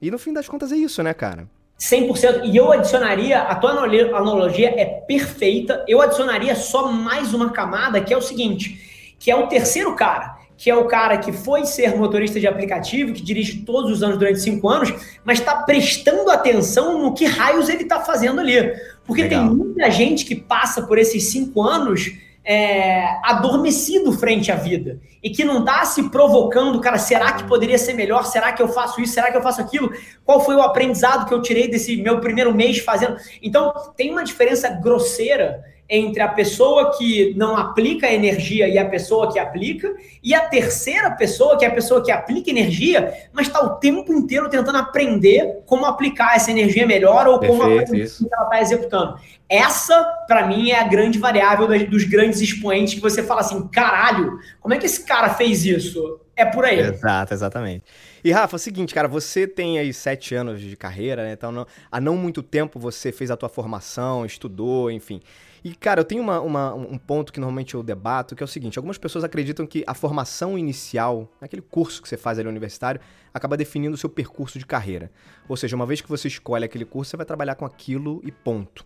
E 0.00 0.10
no 0.10 0.18
fim 0.18 0.32
das 0.32 0.48
contas 0.48 0.72
é 0.72 0.76
isso, 0.76 1.02
né, 1.02 1.14
cara? 1.14 1.46
100%. 1.78 2.42
E 2.44 2.56
eu 2.56 2.72
adicionaria, 2.72 3.40
a 3.42 3.54
tua 3.54 3.70
analogia 3.70 4.74
é 4.76 4.84
perfeita, 4.84 5.84
eu 5.86 6.00
adicionaria 6.00 6.54
só 6.54 6.90
mais 6.90 7.32
uma 7.32 7.50
camada, 7.50 8.00
que 8.00 8.12
é 8.12 8.16
o 8.16 8.22
seguinte, 8.22 9.14
que 9.18 9.30
é 9.30 9.36
o 9.36 9.46
terceiro 9.46 9.94
cara, 9.94 10.36
que 10.56 10.70
é 10.70 10.76
o 10.76 10.86
cara 10.86 11.18
que 11.18 11.32
foi 11.32 11.64
ser 11.64 11.96
motorista 11.96 12.38
de 12.38 12.46
aplicativo, 12.46 13.12
que 13.12 13.22
dirige 13.22 13.62
todos 13.62 13.90
os 13.90 14.02
anos 14.02 14.18
durante 14.18 14.40
cinco 14.40 14.68
anos, 14.68 14.92
mas 15.24 15.40
está 15.40 15.56
prestando 15.56 16.30
atenção 16.30 17.02
no 17.02 17.14
que 17.14 17.24
raios 17.24 17.68
ele 17.68 17.82
está 17.82 18.00
fazendo 18.00 18.40
ali. 18.40 18.72
Porque 19.04 19.22
Legal. 19.22 19.48
tem 19.48 19.56
muita 19.56 19.90
gente 19.90 20.24
que 20.24 20.36
passa 20.36 20.82
por 20.82 20.98
esses 20.98 21.24
cinco 21.24 21.62
anos 21.62 22.12
é, 22.44 23.04
adormecido 23.22 24.12
frente 24.12 24.50
à 24.50 24.56
vida 24.56 25.00
e 25.22 25.30
que 25.30 25.44
não 25.44 25.60
está 25.60 25.84
se 25.84 26.10
provocando, 26.10 26.80
cara, 26.80 26.98
será 26.98 27.32
que 27.32 27.44
poderia 27.44 27.78
ser 27.78 27.94
melhor? 27.94 28.24
Será 28.24 28.52
que 28.52 28.62
eu 28.62 28.68
faço 28.68 29.00
isso? 29.00 29.14
Será 29.14 29.30
que 29.30 29.36
eu 29.36 29.42
faço 29.42 29.60
aquilo? 29.60 29.92
Qual 30.24 30.44
foi 30.44 30.56
o 30.56 30.62
aprendizado 30.62 31.26
que 31.26 31.34
eu 31.34 31.42
tirei 31.42 31.68
desse 31.68 31.96
meu 31.96 32.20
primeiro 32.20 32.52
mês 32.54 32.78
fazendo? 32.78 33.16
Então, 33.40 33.72
tem 33.96 34.10
uma 34.10 34.24
diferença 34.24 34.68
grosseira 34.68 35.62
entre 35.94 36.22
a 36.22 36.28
pessoa 36.28 36.96
que 36.96 37.34
não 37.36 37.54
aplica 37.54 38.10
energia 38.10 38.66
e 38.66 38.78
a 38.78 38.88
pessoa 38.88 39.30
que 39.30 39.38
aplica, 39.38 39.94
e 40.22 40.34
a 40.34 40.40
terceira 40.40 41.10
pessoa, 41.10 41.58
que 41.58 41.66
é 41.66 41.68
a 41.68 41.74
pessoa 41.74 42.02
que 42.02 42.10
aplica 42.10 42.48
energia, 42.48 43.12
mas 43.30 43.46
está 43.46 43.60
o 43.60 43.76
tempo 43.76 44.10
inteiro 44.10 44.48
tentando 44.48 44.78
aprender 44.78 45.62
como 45.66 45.84
aplicar 45.84 46.34
essa 46.34 46.50
energia 46.50 46.86
melhor 46.86 47.26
ou 47.26 47.38
Perfeito, 47.38 47.58
como 47.58 47.90
que 47.90 48.34
ela 48.34 48.44
está 48.44 48.60
executando. 48.62 49.20
Essa, 49.46 50.02
para 50.26 50.46
mim, 50.46 50.70
é 50.70 50.80
a 50.80 50.88
grande 50.88 51.18
variável 51.18 51.68
dos 51.86 52.04
grandes 52.04 52.40
expoentes 52.40 52.94
que 52.94 53.00
você 53.00 53.22
fala 53.22 53.42
assim: 53.42 53.68
caralho, 53.68 54.38
como 54.62 54.72
é 54.72 54.78
que 54.78 54.86
esse 54.86 55.04
cara 55.04 55.34
fez 55.34 55.66
isso? 55.66 56.20
É 56.34 56.46
por 56.46 56.64
aí. 56.64 56.80
Exato, 56.80 57.34
exatamente. 57.34 57.84
E 58.24 58.32
Rafa, 58.32 58.54
é 58.54 58.56
o 58.56 58.58
seguinte, 58.58 58.94
cara, 58.94 59.08
você 59.08 59.46
tem 59.46 59.78
aí 59.78 59.92
sete 59.92 60.34
anos 60.34 60.58
de 60.58 60.74
carreira, 60.74 61.24
né? 61.24 61.32
Então, 61.32 61.52
não, 61.52 61.66
há 61.90 62.00
não 62.00 62.16
muito 62.16 62.42
tempo 62.42 62.80
você 62.80 63.12
fez 63.12 63.30
a 63.30 63.36
tua 63.36 63.50
formação, 63.50 64.24
estudou, 64.24 64.90
enfim. 64.90 65.20
E, 65.64 65.74
cara, 65.74 66.00
eu 66.00 66.04
tenho 66.04 66.20
uma, 66.20 66.40
uma, 66.40 66.74
um 66.74 66.98
ponto 66.98 67.32
que 67.32 67.38
normalmente 67.38 67.74
eu 67.74 67.82
debato, 67.82 68.34
que 68.34 68.42
é 68.42 68.44
o 68.44 68.48
seguinte: 68.48 68.78
algumas 68.78 68.98
pessoas 68.98 69.22
acreditam 69.22 69.66
que 69.66 69.84
a 69.86 69.94
formação 69.94 70.58
inicial, 70.58 71.28
aquele 71.40 71.62
curso 71.62 72.02
que 72.02 72.08
você 72.08 72.16
faz 72.16 72.38
ali 72.38 72.48
universitário, 72.48 73.00
acaba 73.32 73.56
definindo 73.56 73.94
o 73.94 73.98
seu 73.98 74.10
percurso 74.10 74.58
de 74.58 74.66
carreira. 74.66 75.10
Ou 75.48 75.56
seja, 75.56 75.76
uma 75.76 75.86
vez 75.86 76.00
que 76.00 76.08
você 76.08 76.26
escolhe 76.26 76.64
aquele 76.64 76.84
curso, 76.84 77.10
você 77.10 77.16
vai 77.16 77.26
trabalhar 77.26 77.54
com 77.54 77.64
aquilo 77.64 78.20
e 78.24 78.32
ponto. 78.32 78.84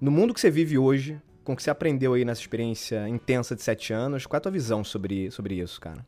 No 0.00 0.10
mundo 0.10 0.34
que 0.34 0.40
você 0.40 0.50
vive 0.50 0.76
hoje, 0.76 1.20
com 1.44 1.52
o 1.52 1.56
que 1.56 1.62
você 1.62 1.70
aprendeu 1.70 2.14
aí 2.14 2.24
nessa 2.24 2.40
experiência 2.40 3.08
intensa 3.08 3.54
de 3.54 3.62
sete 3.62 3.92
anos, 3.92 4.26
qual 4.26 4.36
é 4.36 4.38
a 4.38 4.40
tua 4.40 4.52
visão 4.52 4.82
sobre, 4.82 5.30
sobre 5.30 5.54
isso, 5.54 5.80
cara? 5.80 6.04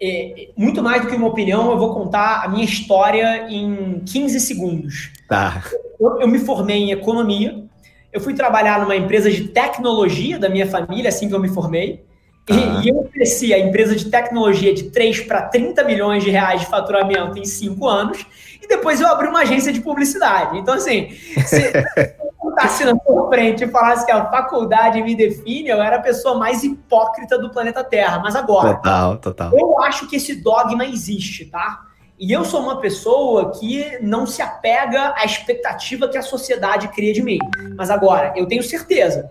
É, 0.00 0.48
muito 0.56 0.82
mais 0.82 1.02
do 1.02 1.08
que 1.08 1.14
uma 1.14 1.28
opinião, 1.28 1.70
eu 1.70 1.78
vou 1.78 1.94
contar 1.94 2.44
a 2.44 2.48
minha 2.48 2.64
história 2.64 3.48
em 3.48 4.00
15 4.00 4.40
segundos. 4.40 5.12
Tá. 5.28 5.62
Eu, 6.00 6.22
eu 6.22 6.28
me 6.28 6.40
formei 6.40 6.78
em 6.78 6.90
economia, 6.90 7.64
eu 8.12 8.20
fui 8.20 8.34
trabalhar 8.34 8.80
numa 8.80 8.94
empresa 8.94 9.30
de 9.30 9.48
tecnologia 9.48 10.38
da 10.38 10.48
minha 10.48 10.66
família 10.66 11.08
assim 11.08 11.28
que 11.28 11.34
eu 11.34 11.40
me 11.40 11.48
formei. 11.48 12.04
E, 12.50 12.88
eu 12.88 13.08
cresci 13.12 13.54
a 13.54 13.58
empresa 13.58 13.94
de 13.94 14.10
tecnologia 14.10 14.74
de 14.74 14.90
3 14.90 15.20
para 15.20 15.42
30 15.42 15.84
milhões 15.84 16.24
de 16.24 16.30
reais 16.30 16.60
de 16.60 16.66
faturamento 16.66 17.38
em 17.38 17.44
5 17.44 17.86
anos. 17.86 18.26
E 18.60 18.66
depois 18.66 19.00
eu 19.00 19.06
abri 19.06 19.28
uma 19.28 19.40
agência 19.40 19.72
de 19.72 19.80
publicidade. 19.80 20.58
Então, 20.58 20.74
assim, 20.74 21.10
se 21.46 21.72
eu 21.72 22.50
na 22.86 22.94
minha 22.94 23.28
frente 23.28 23.64
e 23.64 23.68
falasse 23.68 24.04
que 24.04 24.12
a 24.12 24.24
faculdade 24.26 25.02
me 25.02 25.14
define, 25.14 25.68
eu 25.68 25.80
era 25.80 25.96
a 25.96 26.00
pessoa 26.00 26.36
mais 26.36 26.62
hipócrita 26.62 27.38
do 27.38 27.50
planeta 27.50 27.82
Terra. 27.82 28.18
Mas 28.18 28.36
agora, 28.36 28.74
total, 28.74 29.16
total. 29.18 29.50
eu 29.52 29.80
acho 29.82 30.06
que 30.06 30.16
esse 30.16 30.34
dogma 30.34 30.84
existe, 30.84 31.46
tá? 31.46 31.82
E 32.22 32.30
eu 32.30 32.44
sou 32.44 32.60
uma 32.60 32.80
pessoa 32.80 33.50
que 33.58 33.98
não 34.00 34.28
se 34.28 34.40
apega 34.40 35.12
à 35.16 35.24
expectativa 35.24 36.08
que 36.08 36.16
a 36.16 36.22
sociedade 36.22 36.86
cria 36.86 37.12
de 37.12 37.20
mim. 37.20 37.40
Mas 37.76 37.90
agora, 37.90 38.32
eu 38.36 38.46
tenho 38.46 38.62
certeza. 38.62 39.28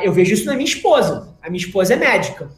Eu 0.00 0.12
vejo 0.12 0.32
isso 0.32 0.46
na 0.46 0.52
minha 0.52 0.68
esposa. 0.68 1.36
A 1.42 1.50
minha 1.50 1.60
esposa 1.60 1.94
é 1.94 1.96
médica. 1.96 2.48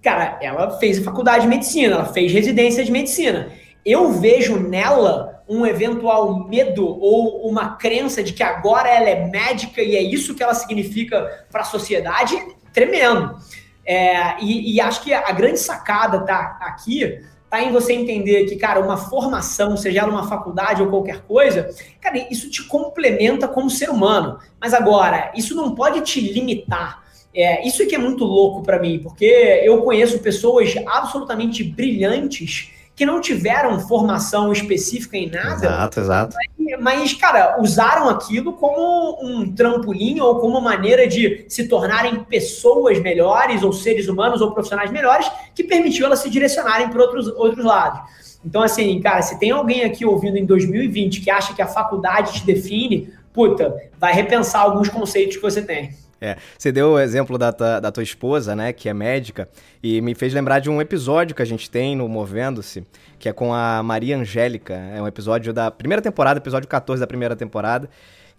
Cara, 0.00 0.38
ela 0.40 0.78
fez 0.78 1.00
a 1.00 1.02
faculdade 1.02 1.42
de 1.42 1.48
medicina, 1.48 1.96
ela 1.96 2.12
fez 2.12 2.32
residência 2.32 2.84
de 2.84 2.92
medicina. 2.92 3.50
Eu 3.84 4.12
vejo 4.12 4.56
nela 4.56 5.42
um 5.48 5.66
eventual 5.66 6.48
medo 6.48 6.86
ou 6.86 7.50
uma 7.50 7.74
crença 7.74 8.22
de 8.22 8.32
que 8.32 8.44
agora 8.44 8.88
ela 8.88 9.10
é 9.10 9.26
médica 9.26 9.82
e 9.82 9.96
é 9.96 10.00
isso 10.00 10.32
que 10.32 10.44
ela 10.44 10.54
significa 10.54 11.44
para 11.50 11.62
a 11.62 11.64
sociedade 11.64 12.40
tremendo. 12.72 13.36
É, 13.84 14.40
e, 14.40 14.76
e, 14.76 14.80
acho 14.80 15.02
que 15.02 15.12
a 15.12 15.32
grande 15.32 15.58
sacada 15.58 16.20
tá 16.20 16.56
aqui 16.60 17.20
tá 17.52 17.62
em 17.62 17.70
você 17.70 17.92
entender 17.92 18.46
que, 18.46 18.56
cara, 18.56 18.80
uma 18.80 18.96
formação, 18.96 19.76
seja 19.76 20.00
ela 20.00 20.10
uma 20.10 20.26
faculdade 20.26 20.80
ou 20.80 20.88
qualquer 20.88 21.20
coisa, 21.20 21.68
cara, 22.00 22.26
isso 22.30 22.48
te 22.48 22.64
complementa 22.64 23.46
como 23.46 23.68
ser 23.68 23.90
humano. 23.90 24.38
Mas 24.58 24.72
agora, 24.72 25.30
isso 25.36 25.54
não 25.54 25.74
pode 25.74 26.00
te 26.00 26.18
limitar. 26.18 27.02
É, 27.34 27.68
isso 27.68 27.82
é 27.82 27.86
que 27.86 27.94
é 27.94 27.98
muito 27.98 28.24
louco 28.24 28.62
para 28.62 28.78
mim, 28.78 29.00
porque 29.00 29.26
eu 29.62 29.82
conheço 29.82 30.18
pessoas 30.20 30.74
absolutamente 30.86 31.62
brilhantes 31.62 32.70
que 33.02 33.06
não 33.06 33.20
tiveram 33.20 33.80
formação 33.80 34.52
específica 34.52 35.16
em 35.16 35.28
nada. 35.28 35.66
Exato, 35.66 36.00
exato. 36.00 36.36
Mas, 36.56 36.80
mas, 36.80 37.12
cara, 37.14 37.60
usaram 37.60 38.08
aquilo 38.08 38.52
como 38.52 39.18
um 39.20 39.52
trampolim 39.52 40.20
ou 40.20 40.38
como 40.38 40.58
uma 40.58 40.60
maneira 40.60 41.08
de 41.08 41.44
se 41.48 41.66
tornarem 41.66 42.22
pessoas 42.22 43.00
melhores, 43.00 43.64
ou 43.64 43.72
seres 43.72 44.06
humanos, 44.06 44.40
ou 44.40 44.52
profissionais 44.52 44.92
melhores, 44.92 45.28
que 45.52 45.64
permitiu 45.64 46.06
elas 46.06 46.20
se 46.20 46.30
direcionarem 46.30 46.90
para 46.90 47.02
outros, 47.02 47.26
outros 47.26 47.64
lados. 47.64 48.00
Então, 48.44 48.62
assim, 48.62 49.00
cara, 49.00 49.20
se 49.20 49.36
tem 49.36 49.50
alguém 49.50 49.82
aqui 49.82 50.06
ouvindo 50.06 50.36
em 50.36 50.46
2020 50.46 51.22
que 51.22 51.30
acha 51.30 51.54
que 51.54 51.62
a 51.62 51.66
faculdade 51.66 52.34
te 52.34 52.46
define, 52.46 53.12
puta, 53.32 53.74
vai 53.98 54.12
repensar 54.12 54.60
alguns 54.60 54.88
conceitos 54.88 55.36
que 55.36 55.42
você 55.42 55.60
tem. 55.60 55.90
É, 56.22 56.36
você 56.56 56.70
deu 56.70 56.92
o 56.92 57.00
exemplo 57.00 57.36
da 57.36 57.52
tua, 57.52 57.80
da 57.80 57.90
tua 57.90 58.04
esposa, 58.04 58.54
né, 58.54 58.72
que 58.72 58.88
é 58.88 58.94
médica, 58.94 59.48
e 59.82 60.00
me 60.00 60.14
fez 60.14 60.32
lembrar 60.32 60.60
de 60.60 60.70
um 60.70 60.80
episódio 60.80 61.34
que 61.34 61.42
a 61.42 61.44
gente 61.44 61.68
tem 61.68 61.96
no 61.96 62.08
Movendo-se, 62.08 62.86
que 63.18 63.28
é 63.28 63.32
com 63.32 63.52
a 63.52 63.82
Maria 63.82 64.16
Angélica. 64.16 64.72
É 64.72 65.02
um 65.02 65.06
episódio 65.08 65.52
da 65.52 65.68
primeira 65.68 66.00
temporada, 66.00 66.38
episódio 66.38 66.68
14 66.68 67.00
da 67.00 67.08
primeira 67.08 67.34
temporada, 67.34 67.90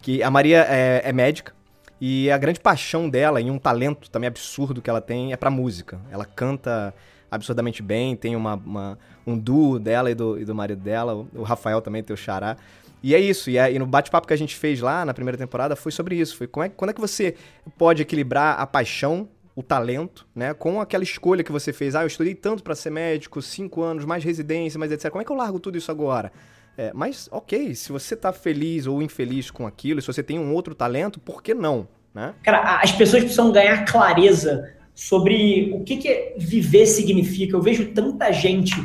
que 0.02 0.24
a 0.24 0.32
Maria 0.32 0.66
é, 0.70 1.02
é 1.04 1.12
médica, 1.12 1.54
e 2.00 2.32
a 2.32 2.38
grande 2.38 2.60
paixão 2.62 3.10
dela 3.10 3.42
e 3.42 3.52
um 3.52 3.60
talento 3.60 4.10
também 4.10 4.28
absurdo 4.28 4.82
que 4.82 4.90
ela 4.90 5.02
tem 5.02 5.34
é 5.34 5.38
pra 5.38 5.50
música. 5.50 6.00
Ela 6.10 6.24
canta 6.25 6.94
absurdamente 7.30 7.84
bem, 7.84 8.16
tem 8.16 8.36
uma, 8.36 8.56
uma 8.56 8.98
um 9.25 9.38
duo 9.38 9.80
dela 9.80 10.12
e 10.12 10.16
do, 10.16 10.40
e 10.40 10.46
do 10.46 10.54
marido 10.54 10.82
dela, 10.82 11.25
o 11.34 11.44
Rafael 11.44 11.82
também, 11.82 12.04
teu 12.04 12.16
xará. 12.16 12.58
E 13.03 13.13
é 13.13 13.19
isso. 13.19 13.50
E, 13.50 13.57
e 13.57 13.77
no 13.77 13.86
bate-papo 13.86 14.25
que 14.25 14.33
a 14.33 14.38
gente 14.38 14.55
fez 14.55 14.79
lá 14.79 15.03
na 15.03 15.13
primeira 15.13 15.38
temporada 15.38 15.75
foi 15.75 15.91
sobre 15.91 16.15
isso. 16.15 16.38
Foi 16.38 16.48
como 16.48 16.63
é, 16.63 16.69
quando 16.69 16.91
é 16.91 16.93
que 16.93 17.01
você 17.01 17.36
pode 17.77 18.01
equilibrar 18.01 18.60
a 18.60 18.65
paixão, 18.65 19.27
o 19.55 19.62
talento, 19.62 20.25
né, 20.33 20.53
com 20.53 20.81
aquela 20.81 21.03
escolha 21.03 21.43
que 21.43 21.51
você 21.51 21.74
fez. 21.74 21.93
Ah, 21.93 22.03
eu 22.03 22.07
estudei 22.07 22.33
tanto 22.33 22.63
para 22.63 22.74
ser 22.74 22.89
médico, 22.89 23.41
cinco 23.41 23.81
anos, 23.81 24.05
mais 24.05 24.24
residência, 24.24 24.79
mais 24.79 24.91
etc. 24.91 25.12
Como 25.12 25.22
é 25.22 25.25
que 25.25 25.31
eu 25.31 25.36
largo 25.36 25.60
tudo 25.60 25.77
isso 25.77 25.91
agora? 25.91 26.31
É, 26.75 26.91
mas, 26.93 27.29
ok, 27.31 27.75
se 27.75 27.91
você 27.91 28.15
tá 28.15 28.33
feliz 28.33 28.88
ou 28.88 29.01
infeliz 29.01 29.51
com 29.51 29.67
aquilo, 29.67 30.01
se 30.01 30.07
você 30.07 30.24
tem 30.24 30.39
um 30.39 30.53
outro 30.53 30.74
talento, 30.74 31.19
por 31.19 31.43
que 31.43 31.53
não? 31.53 31.88
Né? 32.13 32.33
Cara, 32.41 32.79
as 32.81 32.91
pessoas 32.91 33.24
precisam 33.24 33.51
ganhar 33.51 33.86
clareza 33.86 34.74
sobre 34.95 35.72
o 35.74 35.83
que, 35.83 35.98
que 35.98 36.33
viver 36.38 36.86
significa. 36.88 37.55
Eu 37.55 37.62
vejo 37.62 37.91
tanta 37.93 38.31
gente 38.31 38.75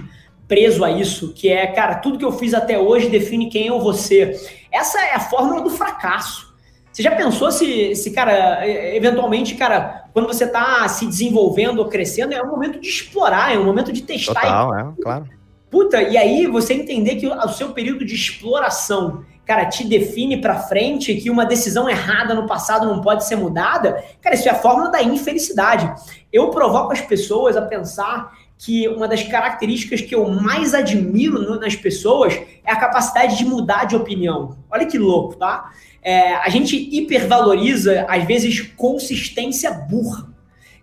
preso 0.48 0.82
a 0.82 0.90
isso, 0.90 1.34
que 1.34 1.48
é, 1.50 1.66
cara, 1.66 1.96
tudo 1.96 2.18
que 2.18 2.24
eu 2.24 2.32
fiz 2.32 2.54
até 2.54 2.78
hoje 2.78 3.10
define 3.10 3.50
quem 3.50 3.66
eu 3.66 3.78
vou 3.78 3.92
ser. 3.92 4.34
Essa 4.72 4.98
é 4.98 5.14
a 5.14 5.20
fórmula 5.20 5.60
do 5.60 5.70
fracasso. 5.70 6.48
Você 6.90 7.02
já 7.02 7.14
pensou 7.14 7.52
se, 7.52 7.94
se, 7.94 8.10
cara, 8.10 8.66
eventualmente, 8.66 9.54
cara, 9.54 10.06
quando 10.12 10.26
você 10.26 10.44
está 10.44 10.88
se 10.88 11.06
desenvolvendo 11.06 11.78
ou 11.78 11.84
crescendo, 11.84 12.34
é 12.34 12.42
um 12.42 12.50
momento 12.50 12.80
de 12.80 12.88
explorar, 12.88 13.54
é 13.54 13.58
um 13.58 13.64
momento 13.64 13.92
de 13.92 14.02
testar. 14.02 14.40
Total, 14.40 14.74
e... 14.74 14.80
é, 14.80 15.02
claro. 15.02 15.28
Puta, 15.70 16.02
e 16.02 16.16
aí 16.16 16.46
você 16.46 16.72
entender 16.72 17.16
que 17.16 17.26
o 17.26 17.48
seu 17.50 17.70
período 17.72 18.04
de 18.04 18.14
exploração, 18.14 19.22
cara, 19.44 19.66
te 19.66 19.86
define 19.86 20.40
para 20.40 20.60
frente, 20.60 21.14
que 21.14 21.28
uma 21.28 21.44
decisão 21.44 21.88
errada 21.88 22.34
no 22.34 22.46
passado 22.46 22.86
não 22.86 23.02
pode 23.02 23.26
ser 23.26 23.36
mudada, 23.36 24.02
cara, 24.20 24.34
isso 24.34 24.48
é 24.48 24.50
a 24.50 24.54
fórmula 24.54 24.90
da 24.90 25.02
infelicidade. 25.02 25.92
Eu 26.32 26.48
provoco 26.50 26.92
as 26.92 27.02
pessoas 27.02 27.54
a 27.56 27.62
pensar 27.62 28.32
que 28.58 28.88
uma 28.88 29.06
das 29.06 29.22
características 29.22 30.00
que 30.00 30.14
eu 30.14 30.28
mais 30.28 30.74
admiro 30.74 31.58
nas 31.60 31.76
pessoas 31.76 32.34
é 32.64 32.72
a 32.72 32.76
capacidade 32.76 33.38
de 33.38 33.44
mudar 33.44 33.84
de 33.84 33.94
opinião. 33.94 34.58
Olha 34.68 34.84
que 34.84 34.98
louco, 34.98 35.36
tá? 35.36 35.70
É, 36.02 36.34
a 36.34 36.48
gente 36.48 36.76
hipervaloriza, 36.76 38.04
às 38.08 38.24
vezes, 38.24 38.60
consistência 38.76 39.70
burra, 39.70 40.28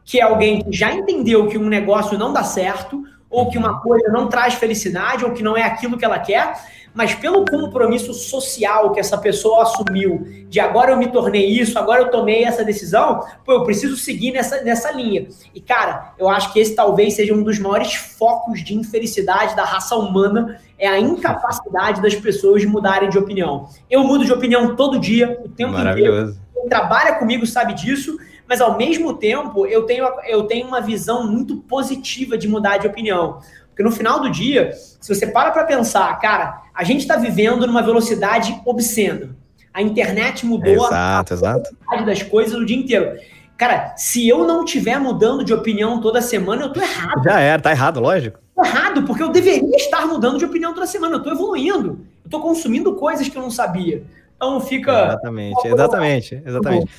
que 0.05 0.19
é 0.19 0.23
alguém 0.23 0.63
que 0.63 0.71
já 0.71 0.93
entendeu 0.93 1.47
que 1.47 1.57
um 1.57 1.67
negócio 1.67 2.17
não 2.17 2.31
dá 2.31 2.43
certo, 2.43 3.03
ou 3.29 3.49
que 3.49 3.57
uma 3.57 3.81
coisa 3.81 4.07
não 4.09 4.29
traz 4.29 4.53
felicidade, 4.53 5.25
ou 5.25 5.31
que 5.31 5.43
não 5.43 5.57
é 5.57 5.63
aquilo 5.63 5.97
que 5.97 6.05
ela 6.05 6.19
quer, 6.19 6.53
mas 6.95 7.13
pelo 7.13 7.45
compromisso 7.45 8.13
social 8.13 8.93
que 8.93 8.99
essa 9.01 9.17
pessoa 9.17 9.63
assumiu, 9.63 10.25
de 10.47 10.61
agora 10.61 10.91
eu 10.91 10.97
me 10.97 11.11
tornei 11.11 11.45
isso, 11.45 11.77
agora 11.77 12.03
eu 12.03 12.09
tomei 12.09 12.45
essa 12.45 12.63
decisão, 12.63 13.21
pô, 13.43 13.51
eu 13.51 13.63
preciso 13.65 13.97
seguir 13.97 14.31
nessa, 14.31 14.63
nessa 14.63 14.91
linha. 14.91 15.27
E, 15.53 15.59
cara, 15.59 16.13
eu 16.17 16.29
acho 16.29 16.53
que 16.53 16.59
esse 16.59 16.73
talvez 16.73 17.13
seja 17.15 17.33
um 17.33 17.43
dos 17.43 17.59
maiores 17.59 17.93
focos 17.93 18.63
de 18.63 18.73
infelicidade 18.73 19.55
da 19.57 19.65
raça 19.65 19.95
humana, 19.97 20.59
é 20.79 20.87
a 20.87 20.97
incapacidade 20.97 22.01
das 22.01 22.15
pessoas 22.15 22.61
de 22.61 22.67
mudarem 22.67 23.09
de 23.09 23.17
opinião. 23.17 23.67
Eu 23.89 24.03
mudo 24.05 24.23
de 24.23 24.31
opinião 24.31 24.75
todo 24.75 24.97
dia, 24.97 25.37
o 25.43 25.49
tempo 25.49 25.73
Maravilhoso. 25.73 26.31
inteiro. 26.31 26.45
Quem 26.53 26.69
trabalha 26.69 27.15
comigo 27.15 27.45
sabe 27.45 27.73
disso, 27.73 28.17
mas 28.47 28.61
ao 28.61 28.77
mesmo 28.77 29.13
tempo 29.13 29.65
eu 29.65 29.83
tenho, 29.83 30.05
eu 30.27 30.43
tenho 30.43 30.67
uma 30.67 30.79
visão 30.79 31.29
muito 31.29 31.57
positiva 31.57 32.37
de 32.37 32.47
mudar 32.47 32.77
de 32.77 32.87
opinião. 32.87 33.39
Porque 33.75 33.83
no 33.83 33.91
final 33.91 34.21
do 34.21 34.29
dia, 34.29 34.71
se 34.71 35.13
você 35.13 35.27
para 35.27 35.51
para 35.51 35.65
pensar, 35.65 36.17
cara, 36.19 36.61
a 36.73 36.81
gente 36.85 37.01
está 37.01 37.17
vivendo 37.17 37.67
numa 37.67 37.81
velocidade 37.81 38.57
obscena. 38.65 39.35
A 39.73 39.81
internet 39.81 40.45
mudou 40.45 40.71
exato, 40.87 41.33
a 41.33 41.35
velocidade 41.35 42.05
das 42.05 42.23
coisas 42.23 42.57
o 42.57 42.65
dia 42.65 42.77
inteiro. 42.77 43.19
Cara, 43.57 43.93
se 43.97 44.25
eu 44.25 44.45
não 44.45 44.63
estiver 44.63 44.97
mudando 44.97 45.43
de 45.43 45.53
opinião 45.53 45.99
toda 45.99 46.21
semana, 46.21 46.63
eu 46.63 46.71
tô 46.71 46.79
errado. 46.81 47.21
Já 47.21 47.37
era, 47.41 47.61
tá 47.61 47.71
errado, 47.71 47.99
lógico. 47.99 48.39
Errado, 48.57 49.03
porque 49.03 49.21
eu 49.21 49.29
deveria 49.29 49.75
estar 49.75 50.07
mudando 50.07 50.37
de 50.37 50.45
opinião 50.45 50.73
toda 50.73 50.87
semana. 50.87 51.15
Eu 51.15 51.23
tô 51.23 51.31
evoluindo. 51.31 51.99
Eu 52.23 52.29
tô 52.29 52.39
consumindo 52.39 52.95
coisas 52.95 53.27
que 53.27 53.37
eu 53.37 53.41
não 53.41 53.51
sabia. 53.51 54.03
Então 54.37 54.61
fica. 54.61 55.07
Exatamente, 55.07 55.67
exatamente, 55.67 56.43
exatamente. 56.45 56.91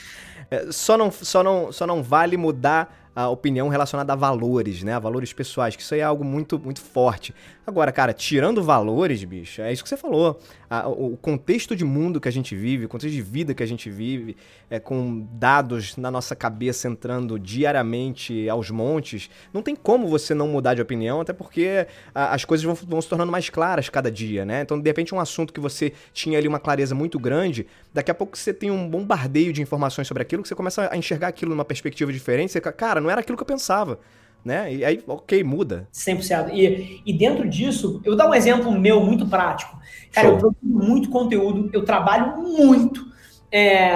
É, 0.50 0.66
só, 0.70 0.98
não, 0.98 1.10
só, 1.10 1.42
não, 1.42 1.72
só 1.72 1.86
não 1.86 2.02
vale 2.02 2.36
mudar 2.36 3.05
a 3.16 3.30
opinião 3.30 3.68
relacionada 3.68 4.12
a 4.12 4.16
valores, 4.16 4.82
né? 4.82 4.92
A 4.92 4.98
valores 4.98 5.32
pessoais, 5.32 5.74
que 5.74 5.80
isso 5.80 5.94
aí 5.94 6.00
é 6.00 6.04
algo 6.04 6.22
muito, 6.22 6.58
muito 6.58 6.82
forte. 6.82 7.34
Agora, 7.66 7.90
cara, 7.90 8.12
tirando 8.12 8.62
valores, 8.62 9.24
bicho, 9.24 9.60
é 9.60 9.72
isso 9.72 9.82
que 9.82 9.88
você 9.88 9.96
falou. 9.96 10.38
A, 10.70 10.88
o 10.88 11.16
contexto 11.16 11.74
de 11.74 11.84
mundo 11.84 12.20
que 12.20 12.28
a 12.28 12.30
gente 12.30 12.54
vive, 12.54 12.84
o 12.84 12.88
contexto 12.88 13.12
de 13.12 13.20
vida 13.20 13.54
que 13.54 13.62
a 13.62 13.66
gente 13.66 13.90
vive, 13.90 14.36
é, 14.70 14.78
com 14.78 15.26
dados 15.32 15.96
na 15.96 16.08
nossa 16.08 16.36
cabeça 16.36 16.86
entrando 16.86 17.40
diariamente 17.40 18.48
aos 18.48 18.70
montes, 18.70 19.28
não 19.52 19.62
tem 19.62 19.74
como 19.74 20.06
você 20.06 20.32
não 20.32 20.46
mudar 20.46 20.74
de 20.74 20.80
opinião, 20.80 21.20
até 21.20 21.32
porque 21.32 21.88
a, 22.14 22.34
as 22.34 22.44
coisas 22.44 22.64
vão, 22.64 22.74
vão 22.74 23.02
se 23.02 23.08
tornando 23.08 23.32
mais 23.32 23.50
claras 23.50 23.88
cada 23.88 24.12
dia, 24.12 24.44
né? 24.44 24.60
Então, 24.60 24.78
de 24.80 24.88
repente, 24.88 25.12
um 25.12 25.18
assunto 25.18 25.52
que 25.52 25.58
você 25.58 25.92
tinha 26.12 26.38
ali 26.38 26.46
uma 26.46 26.60
clareza 26.60 26.94
muito 26.94 27.18
grande, 27.18 27.66
daqui 27.92 28.12
a 28.12 28.14
pouco 28.14 28.38
você 28.38 28.54
tem 28.54 28.70
um 28.70 28.88
bombardeio 28.88 29.52
de 29.52 29.60
informações 29.60 30.06
sobre 30.06 30.22
aquilo, 30.22 30.40
que 30.40 30.48
você 30.48 30.54
começa 30.54 30.88
a 30.88 30.96
enxergar 30.96 31.26
aquilo 31.26 31.50
numa 31.50 31.64
perspectiva 31.64 32.12
diferente, 32.12 32.52
você, 32.52 32.60
cara, 32.60 33.00
não 33.00 33.10
era 33.10 33.22
aquilo 33.22 33.36
que 33.36 33.42
eu 33.42 33.46
pensava 33.46 33.98
né? 34.44 34.72
E 34.72 34.84
aí, 34.84 35.02
ok, 35.06 35.42
muda. 35.42 35.88
100%. 35.92 36.50
E, 36.52 37.02
e 37.04 37.12
dentro 37.12 37.48
disso, 37.48 38.00
eu 38.04 38.12
vou 38.12 38.16
dar 38.16 38.28
um 38.28 38.34
exemplo 38.34 38.70
meu 38.72 39.00
muito 39.00 39.26
prático. 39.26 39.76
Cara, 40.12 40.28
Show. 40.28 40.36
eu 40.36 40.40
produzo 40.40 40.58
muito 40.62 41.10
conteúdo, 41.10 41.70
eu 41.72 41.84
trabalho 41.84 42.38
muito. 42.38 43.04
É, 43.50 43.90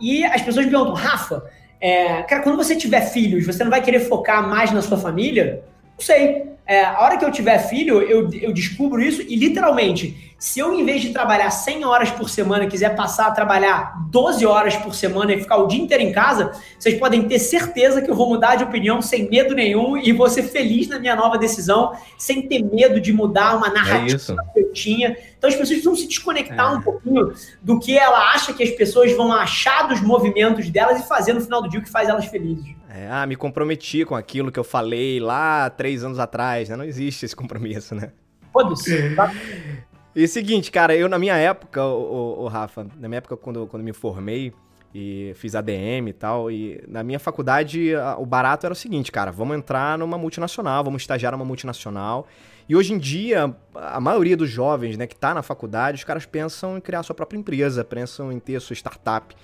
e 0.00 0.24
as 0.24 0.42
pessoas 0.42 0.66
me 0.66 0.70
perguntam, 0.70 0.94
Rafa, 0.94 1.44
é, 1.80 2.22
cara, 2.22 2.42
quando 2.42 2.56
você 2.56 2.76
tiver 2.76 3.02
filhos, 3.02 3.46
você 3.46 3.62
não 3.62 3.70
vai 3.70 3.82
querer 3.82 4.00
focar 4.00 4.48
mais 4.48 4.72
na 4.72 4.82
sua 4.82 4.98
família? 4.98 5.64
Não 5.96 6.04
sei. 6.04 6.46
É, 6.68 6.84
a 6.84 7.00
hora 7.00 7.16
que 7.16 7.24
eu 7.24 7.32
tiver 7.32 7.58
filho, 7.60 8.02
eu, 8.02 8.30
eu 8.34 8.52
descubro 8.52 9.00
isso 9.00 9.22
e 9.22 9.34
literalmente 9.36 10.28
se 10.38 10.60
eu, 10.60 10.72
em 10.72 10.84
vez 10.84 11.02
de 11.02 11.12
trabalhar 11.12 11.50
100 11.50 11.84
horas 11.84 12.10
por 12.12 12.30
semana, 12.30 12.68
quiser 12.68 12.94
passar 12.94 13.26
a 13.26 13.30
trabalhar 13.32 13.94
12 14.08 14.46
horas 14.46 14.76
por 14.76 14.94
semana 14.94 15.32
e 15.32 15.40
ficar 15.40 15.56
o 15.56 15.66
dia 15.66 15.82
inteiro 15.82 16.04
em 16.04 16.12
casa, 16.12 16.52
vocês 16.78 16.96
podem 16.96 17.26
ter 17.26 17.40
certeza 17.40 18.00
que 18.00 18.08
eu 18.08 18.14
vou 18.14 18.28
mudar 18.28 18.54
de 18.54 18.62
opinião 18.62 19.02
sem 19.02 19.28
medo 19.28 19.52
nenhum 19.52 19.96
e 19.96 20.12
vou 20.12 20.28
ser 20.28 20.44
feliz 20.44 20.86
na 20.86 21.00
minha 21.00 21.16
nova 21.16 21.36
decisão, 21.36 21.92
sem 22.16 22.42
ter 22.42 22.62
medo 22.62 23.00
de 23.00 23.12
mudar 23.12 23.56
uma 23.56 23.68
narrativa 23.68 24.36
é 24.38 24.52
que 24.52 24.60
eu 24.60 24.72
tinha. 24.72 25.16
Então 25.36 25.48
as 25.48 25.56
pessoas 25.56 25.70
precisam 25.70 25.96
se 25.96 26.06
desconectar 26.06 26.72
é. 26.72 26.76
um 26.76 26.82
pouquinho 26.82 27.32
do 27.60 27.80
que 27.80 27.98
ela 27.98 28.32
acha 28.32 28.52
que 28.52 28.62
as 28.62 28.70
pessoas 28.70 29.10
vão 29.16 29.32
achar 29.32 29.88
dos 29.88 30.00
movimentos 30.00 30.70
delas 30.70 31.00
e 31.00 31.08
fazer 31.08 31.32
no 31.32 31.40
final 31.40 31.62
do 31.62 31.68
dia 31.68 31.80
o 31.80 31.82
que 31.82 31.90
faz 31.90 32.08
elas 32.08 32.26
felizes. 32.26 32.77
É, 32.98 33.08
ah, 33.08 33.24
me 33.26 33.36
comprometi 33.36 34.04
com 34.04 34.16
aquilo 34.16 34.50
que 34.50 34.58
eu 34.58 34.64
falei 34.64 35.20
lá 35.20 35.70
três 35.70 36.02
anos 36.02 36.18
atrás, 36.18 36.68
né? 36.68 36.74
Não 36.74 36.84
existe 36.84 37.24
esse 37.24 37.36
compromisso, 37.36 37.94
né? 37.94 38.10
Foda-se. 38.52 39.14
Tá? 39.14 39.32
E 40.16 40.26
seguinte, 40.26 40.72
cara, 40.72 40.96
eu 40.96 41.08
na 41.08 41.16
minha 41.16 41.36
época, 41.36 41.84
o, 41.84 42.40
o, 42.40 42.42
o 42.42 42.48
Rafa, 42.48 42.88
na 42.98 43.08
minha 43.08 43.18
época 43.18 43.36
quando, 43.36 43.68
quando 43.68 43.84
me 43.84 43.92
formei 43.92 44.52
e 44.92 45.32
fiz 45.36 45.54
ADM 45.54 46.08
e 46.08 46.12
tal, 46.12 46.50
e 46.50 46.82
na 46.88 47.04
minha 47.04 47.20
faculdade 47.20 47.94
a, 47.94 48.16
o 48.18 48.26
barato 48.26 48.66
era 48.66 48.72
o 48.72 48.76
seguinte, 48.76 49.12
cara, 49.12 49.30
vamos 49.30 49.56
entrar 49.56 49.96
numa 49.96 50.18
multinacional, 50.18 50.82
vamos 50.82 51.02
estagiar 51.02 51.30
numa 51.30 51.44
multinacional. 51.44 52.26
E 52.68 52.74
hoje 52.74 52.92
em 52.92 52.98
dia, 52.98 53.54
a 53.74 54.00
maioria 54.00 54.36
dos 54.36 54.50
jovens, 54.50 54.96
né, 54.96 55.06
que 55.06 55.14
tá 55.14 55.32
na 55.32 55.42
faculdade, 55.42 55.98
os 55.98 56.04
caras 56.04 56.26
pensam 56.26 56.76
em 56.76 56.80
criar 56.80 57.04
sua 57.04 57.14
própria 57.14 57.38
empresa, 57.38 57.84
pensam 57.84 58.32
em 58.32 58.40
ter 58.40 58.60
sua 58.60 58.74
startup. 58.74 59.36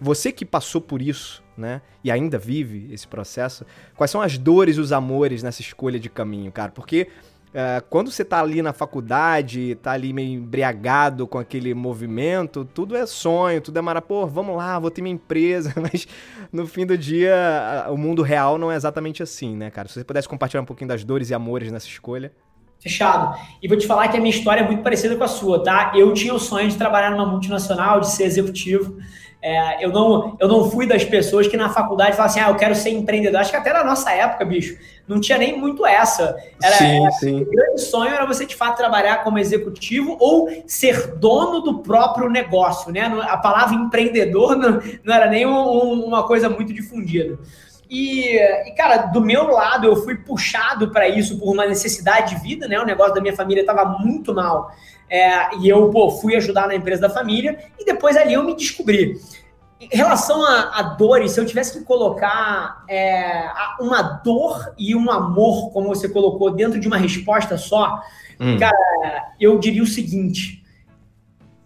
Você 0.00 0.32
que 0.32 0.44
passou 0.44 0.80
por 0.80 1.00
isso, 1.02 1.42
né, 1.60 1.82
e 2.02 2.10
ainda 2.10 2.38
vive 2.38 2.88
esse 2.92 3.06
processo, 3.06 3.64
quais 3.94 4.10
são 4.10 4.20
as 4.20 4.38
dores 4.38 4.76
e 4.76 4.80
os 4.80 4.92
amores 4.92 5.42
nessa 5.42 5.60
escolha 5.60 6.00
de 6.00 6.08
caminho, 6.08 6.50
cara? 6.50 6.72
Porque 6.72 7.08
é, 7.52 7.82
quando 7.90 8.12
você 8.12 8.24
tá 8.24 8.40
ali 8.40 8.62
na 8.62 8.72
faculdade, 8.72 9.74
tá 9.76 9.90
ali 9.90 10.12
meio 10.12 10.38
embriagado 10.38 11.26
com 11.26 11.36
aquele 11.36 11.74
movimento, 11.74 12.64
tudo 12.64 12.96
é 12.96 13.04
sonho, 13.06 13.60
tudo 13.60 13.76
é 13.76 13.82
mara, 13.82 14.00
pô, 14.00 14.24
vamos 14.24 14.56
lá, 14.56 14.78
vou 14.78 14.90
ter 14.90 15.02
minha 15.02 15.14
empresa, 15.14 15.74
mas 15.80 16.06
no 16.52 16.66
fim 16.66 16.86
do 16.86 16.96
dia, 16.96 17.86
o 17.88 17.96
mundo 17.96 18.22
real 18.22 18.56
não 18.56 18.70
é 18.70 18.76
exatamente 18.76 19.22
assim, 19.22 19.56
né, 19.56 19.68
cara? 19.68 19.88
Se 19.88 19.94
você 19.94 20.04
pudesse 20.04 20.28
compartilhar 20.28 20.62
um 20.62 20.66
pouquinho 20.66 20.88
das 20.88 21.02
dores 21.02 21.30
e 21.30 21.34
amores 21.34 21.72
nessa 21.72 21.86
escolha. 21.86 22.32
Fechado. 22.80 23.36
E 23.62 23.68
vou 23.68 23.76
te 23.76 23.86
falar 23.86 24.08
que 24.08 24.16
a 24.16 24.20
minha 24.20 24.34
história 24.34 24.62
é 24.62 24.66
muito 24.66 24.82
parecida 24.82 25.14
com 25.14 25.24
a 25.24 25.28
sua, 25.28 25.62
tá? 25.62 25.92
Eu 25.94 26.14
tinha 26.14 26.32
o 26.32 26.38
sonho 26.38 26.68
de 26.68 26.76
trabalhar 26.76 27.10
numa 27.10 27.26
multinacional, 27.26 28.00
de 28.00 28.10
ser 28.10 28.24
executivo. 28.24 28.96
É, 29.42 29.82
eu, 29.84 29.90
não, 29.90 30.36
eu 30.38 30.46
não 30.46 30.70
fui 30.70 30.86
das 30.86 31.02
pessoas 31.02 31.46
que 31.46 31.56
na 31.56 31.70
faculdade 31.70 32.16
falavam 32.16 32.26
assim, 32.26 32.40
ah, 32.40 32.50
eu 32.50 32.56
quero 32.56 32.74
ser 32.74 32.90
empreendedor. 32.90 33.40
Acho 33.40 33.50
que 33.50 33.56
até 33.56 33.72
na 33.72 33.82
nossa 33.82 34.10
época, 34.12 34.44
bicho, 34.44 34.76
não 35.08 35.18
tinha 35.18 35.38
nem 35.38 35.58
muito 35.58 35.86
essa. 35.86 36.36
Era, 36.62 36.76
sim, 36.76 37.02
era, 37.02 37.10
sim. 37.12 37.42
O 37.42 37.50
grande 37.50 37.80
sonho 37.80 38.12
era 38.12 38.26
você, 38.26 38.44
de 38.44 38.54
fato, 38.54 38.76
trabalhar 38.76 39.24
como 39.24 39.38
executivo 39.38 40.16
ou 40.20 40.50
ser 40.66 41.16
dono 41.16 41.60
do 41.60 41.78
próprio 41.78 42.28
negócio, 42.28 42.92
né? 42.92 43.06
A 43.28 43.38
palavra 43.38 43.74
empreendedor 43.74 44.54
não, 44.56 44.80
não 45.02 45.14
era 45.14 45.26
nem 45.26 45.46
um, 45.46 46.04
uma 46.04 46.26
coisa 46.26 46.48
muito 46.50 46.72
difundida. 46.72 47.38
E, 47.90 48.36
e, 48.68 48.70
cara, 48.76 48.98
do 48.98 49.20
meu 49.20 49.48
lado, 49.48 49.84
eu 49.84 49.96
fui 49.96 50.16
puxado 50.16 50.92
para 50.92 51.08
isso 51.08 51.36
por 51.40 51.52
uma 51.52 51.66
necessidade 51.66 52.36
de 52.36 52.40
vida, 52.40 52.68
né? 52.68 52.78
O 52.78 52.86
negócio 52.86 53.14
da 53.14 53.20
minha 53.20 53.34
família 53.34 53.62
estava 53.62 53.84
muito 53.98 54.32
mal. 54.32 54.72
É, 55.08 55.56
e 55.56 55.68
eu, 55.68 55.90
pô, 55.90 56.08
fui 56.12 56.36
ajudar 56.36 56.68
na 56.68 56.74
empresa 56.76 57.02
da 57.02 57.10
família 57.10 57.58
e 57.76 57.84
depois 57.84 58.16
ali 58.16 58.34
eu 58.34 58.44
me 58.44 58.54
descobri. 58.54 59.20
Em 59.80 59.96
relação 59.96 60.44
a, 60.44 60.78
a 60.78 60.82
dores, 60.82 61.32
se 61.32 61.40
eu 61.40 61.46
tivesse 61.46 61.78
que 61.78 61.84
colocar 61.84 62.84
é, 62.88 63.50
uma 63.80 64.02
dor 64.02 64.72
e 64.78 64.94
um 64.94 65.10
amor, 65.10 65.72
como 65.72 65.88
você 65.88 66.08
colocou, 66.08 66.52
dentro 66.52 66.78
de 66.78 66.86
uma 66.86 66.98
resposta 66.98 67.58
só, 67.58 68.00
hum. 68.38 68.56
cara, 68.56 69.32
eu 69.40 69.58
diria 69.58 69.82
o 69.82 69.86
seguinte: 69.86 70.62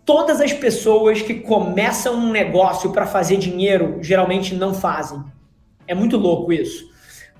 todas 0.06 0.40
as 0.40 0.54
pessoas 0.54 1.20
que 1.20 1.34
começam 1.34 2.14
um 2.14 2.30
negócio 2.30 2.92
para 2.92 3.04
fazer 3.04 3.36
dinheiro 3.36 3.98
geralmente 4.00 4.54
não 4.54 4.72
fazem. 4.72 5.22
É 5.86 5.94
muito 5.94 6.16
louco 6.16 6.52
isso. 6.52 6.92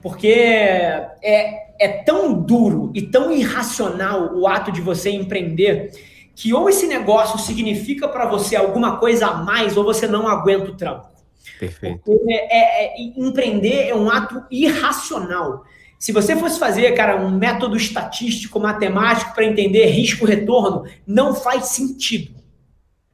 Porque 0.02 0.28
é, 0.28 1.64
é 1.78 1.88
tão 2.04 2.35
duro 2.35 2.90
e 2.94 3.02
tão 3.02 3.33
irracional 3.33 4.35
o 4.37 4.46
ato 4.46 4.70
de 4.70 4.80
você 4.80 5.11
empreender 5.11 5.90
que 6.35 6.52
ou 6.52 6.68
esse 6.68 6.87
negócio 6.87 7.38
significa 7.38 8.09
para 8.09 8.26
você 8.26 8.57
alguma 8.57 8.98
coisa 8.98 9.26
a 9.28 9.35
mais 9.42 9.76
ou 9.76 9.85
você 9.85 10.07
não 10.07 10.28
aguenta 10.28 10.70
o 10.70 10.76
trampo. 10.76 11.09
Perfeito. 11.59 12.02
É, 12.28 12.85
é, 12.85 13.00
empreender 13.16 13.88
é 13.88 13.94
um 13.94 14.11
ato 14.11 14.42
irracional. 14.50 15.64
Se 15.98 16.12
você 16.12 16.37
fosse 16.37 16.59
fazer, 16.59 16.92
cara, 16.92 17.24
um 17.24 17.30
método 17.30 17.76
estatístico, 17.76 18.61
matemático 18.61 19.35
para 19.35 19.46
entender 19.46 19.87
risco-retorno, 19.87 20.85
não 21.07 21.35
faz 21.35 21.66
sentido. 21.66 22.35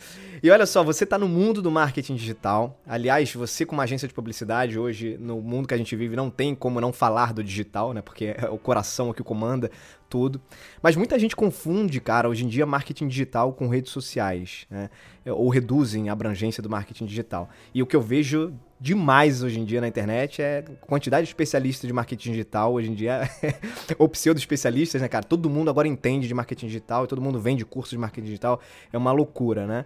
E 0.41 0.49
olha 0.49 0.65
só, 0.65 0.83
você 0.83 1.03
está 1.03 1.17
no 1.19 1.27
mundo 1.27 1.61
do 1.61 1.69
marketing 1.69 2.15
digital. 2.15 2.79
Aliás, 2.87 3.31
você 3.33 3.65
com 3.65 3.75
uma 3.75 3.83
agência 3.83 4.07
de 4.07 4.13
publicidade 4.13 4.79
hoje, 4.79 5.17
no 5.19 5.39
mundo 5.41 5.67
que 5.67 5.73
a 5.73 5.77
gente 5.77 5.95
vive, 5.95 6.15
não 6.15 6.29
tem 6.29 6.55
como 6.55 6.81
não 6.81 6.91
falar 6.91 7.33
do 7.33 7.43
digital, 7.43 7.93
né? 7.93 8.01
Porque 8.01 8.35
é 8.37 8.49
o 8.49 8.57
coração 8.57 9.13
que 9.13 9.21
comanda 9.21 9.69
tudo. 10.09 10.41
Mas 10.81 10.95
muita 10.95 11.17
gente 11.19 11.35
confunde, 11.35 11.99
cara, 11.99 12.29
hoje 12.29 12.45
em 12.45 12.47
dia 12.47 12.65
marketing 12.65 13.07
digital 13.07 13.53
com 13.53 13.67
redes 13.67 13.91
sociais, 13.91 14.65
né? 14.69 14.89
Ou 15.25 15.49
reduzem 15.49 16.09
a 16.09 16.13
abrangência 16.13 16.63
do 16.63 16.69
marketing 16.69 17.05
digital. 17.05 17.49
E 17.73 17.83
o 17.83 17.85
que 17.85 17.95
eu 17.95 18.01
vejo 18.01 18.53
demais 18.79 19.41
hoje 19.43 19.59
em 19.59 19.65
dia 19.65 19.81
na 19.81 19.87
internet 19.87 20.41
é 20.41 20.63
quantidade 20.81 21.23
de 21.25 21.29
especialistas 21.29 21.87
de 21.87 21.93
marketing 21.93 22.31
digital 22.31 22.73
hoje 22.73 22.91
em 22.91 22.93
dia, 22.93 23.29
ou 23.97 24.07
pseudo-especialistas, 24.07 25.01
né, 25.01 25.07
cara? 25.07 25.25
Todo 25.25 25.49
mundo 25.49 25.69
agora 25.69 25.87
entende 25.87 26.27
de 26.27 26.33
marketing 26.33 26.67
digital 26.67 27.05
e 27.05 27.07
todo 27.07 27.21
mundo 27.21 27.39
vende 27.39 27.65
cursos 27.65 27.91
de 27.91 27.97
marketing 27.97 28.25
digital. 28.25 28.61
É 28.91 28.97
uma 28.97 29.11
loucura, 29.11 29.65
né? 29.65 29.85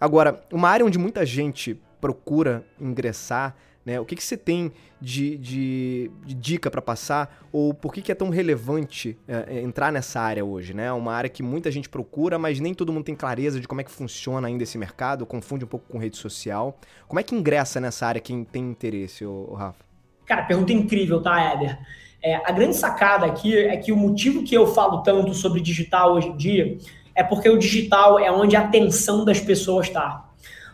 Agora, 0.00 0.42
uma 0.52 0.68
área 0.68 0.84
onde 0.84 0.98
muita 0.98 1.24
gente 1.24 1.80
procura 2.00 2.66
ingressar 2.80 3.54
né? 3.84 4.00
O 4.00 4.04
que, 4.04 4.14
que 4.14 4.22
você 4.22 4.36
tem 4.36 4.72
de, 5.00 5.36
de, 5.36 6.10
de 6.24 6.34
dica 6.34 6.70
para 6.70 6.80
passar? 6.80 7.44
Ou 7.52 7.74
por 7.74 7.92
que, 7.92 8.00
que 8.00 8.12
é 8.12 8.14
tão 8.14 8.30
relevante 8.30 9.18
é, 9.26 9.56
é, 9.56 9.60
entrar 9.60 9.92
nessa 9.92 10.20
área 10.20 10.44
hoje? 10.44 10.72
Né? 10.72 10.92
Uma 10.92 11.12
área 11.12 11.28
que 11.28 11.42
muita 11.42 11.70
gente 11.70 11.88
procura, 11.88 12.38
mas 12.38 12.60
nem 12.60 12.74
todo 12.74 12.92
mundo 12.92 13.04
tem 13.04 13.14
clareza 13.14 13.60
de 13.60 13.66
como 13.66 13.80
é 13.80 13.84
que 13.84 13.90
funciona 13.90 14.46
ainda 14.46 14.62
esse 14.62 14.78
mercado, 14.78 15.26
confunde 15.26 15.64
um 15.64 15.68
pouco 15.68 15.86
com 15.90 15.98
rede 15.98 16.16
social. 16.16 16.78
Como 17.08 17.18
é 17.18 17.22
que 17.22 17.34
ingressa 17.34 17.80
nessa 17.80 18.06
área 18.06 18.20
quem 18.20 18.44
tem 18.44 18.62
interesse, 18.70 19.24
ô 19.24 19.54
Rafa? 19.54 19.84
Cara, 20.24 20.42
pergunta 20.44 20.72
incrível, 20.72 21.20
tá, 21.20 21.52
Éder? 21.52 21.78
É, 22.22 22.36
a 22.36 22.52
grande 22.52 22.76
sacada 22.76 23.26
aqui 23.26 23.56
é 23.58 23.76
que 23.76 23.90
o 23.90 23.96
motivo 23.96 24.44
que 24.44 24.54
eu 24.54 24.66
falo 24.68 25.02
tanto 25.02 25.34
sobre 25.34 25.60
digital 25.60 26.14
hoje 26.14 26.28
em 26.28 26.36
dia 26.36 26.78
é 27.14 27.22
porque 27.22 27.48
o 27.48 27.58
digital 27.58 28.18
é 28.18 28.30
onde 28.30 28.54
a 28.54 28.60
atenção 28.60 29.24
das 29.24 29.40
pessoas 29.40 29.88
está. 29.88 30.31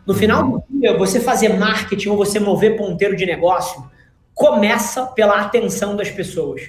No 0.08 0.14
final 0.14 0.42
do 0.42 0.64
dia, 0.70 0.96
você 0.96 1.20
fazer 1.20 1.58
marketing 1.58 2.08
ou 2.08 2.16
você 2.16 2.40
mover 2.40 2.78
ponteiro 2.78 3.14
de 3.14 3.26
negócio 3.26 3.90
começa 4.32 5.04
pela 5.04 5.38
atenção 5.38 5.94
das 5.94 6.10
pessoas. 6.10 6.62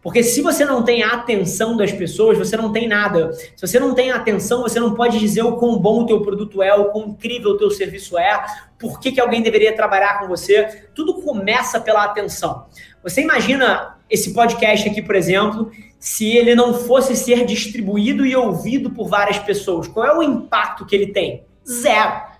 Porque 0.00 0.22
se 0.22 0.40
você 0.40 0.64
não 0.64 0.84
tem 0.84 1.02
a 1.02 1.08
atenção 1.14 1.76
das 1.76 1.90
pessoas, 1.90 2.38
você 2.38 2.56
não 2.56 2.70
tem 2.70 2.86
nada. 2.86 3.32
Se 3.32 3.66
você 3.66 3.80
não 3.80 3.96
tem 3.96 4.12
a 4.12 4.16
atenção, 4.16 4.62
você 4.62 4.78
não 4.78 4.94
pode 4.94 5.18
dizer 5.18 5.42
o 5.42 5.56
quão 5.56 5.76
bom 5.76 6.02
o 6.02 6.06
teu 6.06 6.20
produto 6.20 6.62
é, 6.62 6.72
o 6.72 6.92
quão 6.92 7.08
incrível 7.08 7.50
o 7.50 7.58
teu 7.58 7.68
serviço 7.68 8.16
é, 8.16 8.44
por 8.78 9.00
que, 9.00 9.10
que 9.10 9.20
alguém 9.20 9.42
deveria 9.42 9.74
trabalhar 9.74 10.20
com 10.20 10.28
você. 10.28 10.84
Tudo 10.94 11.14
começa 11.14 11.80
pela 11.80 12.04
atenção. 12.04 12.66
Você 13.02 13.22
imagina 13.22 13.98
esse 14.08 14.32
podcast 14.32 14.88
aqui, 14.88 15.02
por 15.02 15.16
exemplo, 15.16 15.68
se 15.98 16.30
ele 16.36 16.54
não 16.54 16.72
fosse 16.72 17.16
ser 17.16 17.44
distribuído 17.44 18.24
e 18.24 18.36
ouvido 18.36 18.90
por 18.90 19.08
várias 19.08 19.40
pessoas, 19.40 19.88
qual 19.88 20.06
é 20.06 20.16
o 20.16 20.22
impacto 20.22 20.86
que 20.86 20.94
ele 20.94 21.08
tem? 21.08 21.44
Zero. 21.66 22.33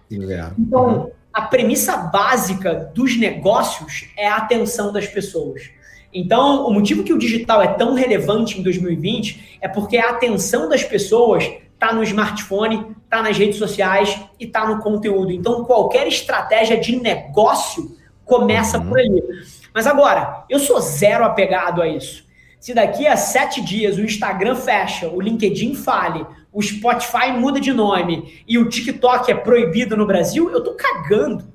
Então, 0.58 1.10
a 1.32 1.42
premissa 1.42 1.96
básica 1.96 2.92
dos 2.94 3.16
negócios 3.18 4.08
é 4.16 4.28
a 4.28 4.36
atenção 4.36 4.92
das 4.92 5.06
pessoas. 5.06 5.62
Então, 6.12 6.66
o 6.66 6.72
motivo 6.72 7.02
que 7.02 7.12
o 7.12 7.18
digital 7.18 7.60
é 7.60 7.68
tão 7.68 7.94
relevante 7.94 8.60
em 8.60 8.62
2020 8.62 9.58
é 9.60 9.66
porque 9.66 9.96
a 9.96 10.10
atenção 10.10 10.68
das 10.68 10.84
pessoas 10.84 11.44
está 11.72 11.92
no 11.92 12.04
smartphone, 12.04 12.94
está 13.04 13.20
nas 13.20 13.36
redes 13.36 13.58
sociais 13.58 14.16
e 14.38 14.44
está 14.44 14.66
no 14.66 14.80
conteúdo. 14.80 15.32
Então, 15.32 15.64
qualquer 15.64 16.06
estratégia 16.06 16.78
de 16.78 16.96
negócio 16.96 17.96
começa 18.24 18.78
uhum. 18.78 18.88
por 18.88 18.98
aí. 18.98 19.22
Mas 19.74 19.88
agora, 19.88 20.44
eu 20.48 20.60
sou 20.60 20.80
zero 20.80 21.24
apegado 21.24 21.82
a 21.82 21.88
isso. 21.88 22.24
Se 22.60 22.72
daqui 22.72 23.06
a 23.06 23.16
sete 23.16 23.60
dias 23.60 23.98
o 23.98 24.00
Instagram 24.00 24.54
fecha, 24.54 25.08
o 25.08 25.20
LinkedIn 25.20 25.74
fale, 25.74 26.24
o 26.54 26.62
Spotify 26.62 27.32
muda 27.36 27.60
de 27.60 27.72
nome 27.72 28.42
e 28.46 28.56
o 28.56 28.68
TikTok 28.68 29.28
é 29.28 29.34
proibido 29.34 29.96
no 29.96 30.06
Brasil, 30.06 30.48
eu 30.50 30.62
tô 30.62 30.74
cagando. 30.74 31.52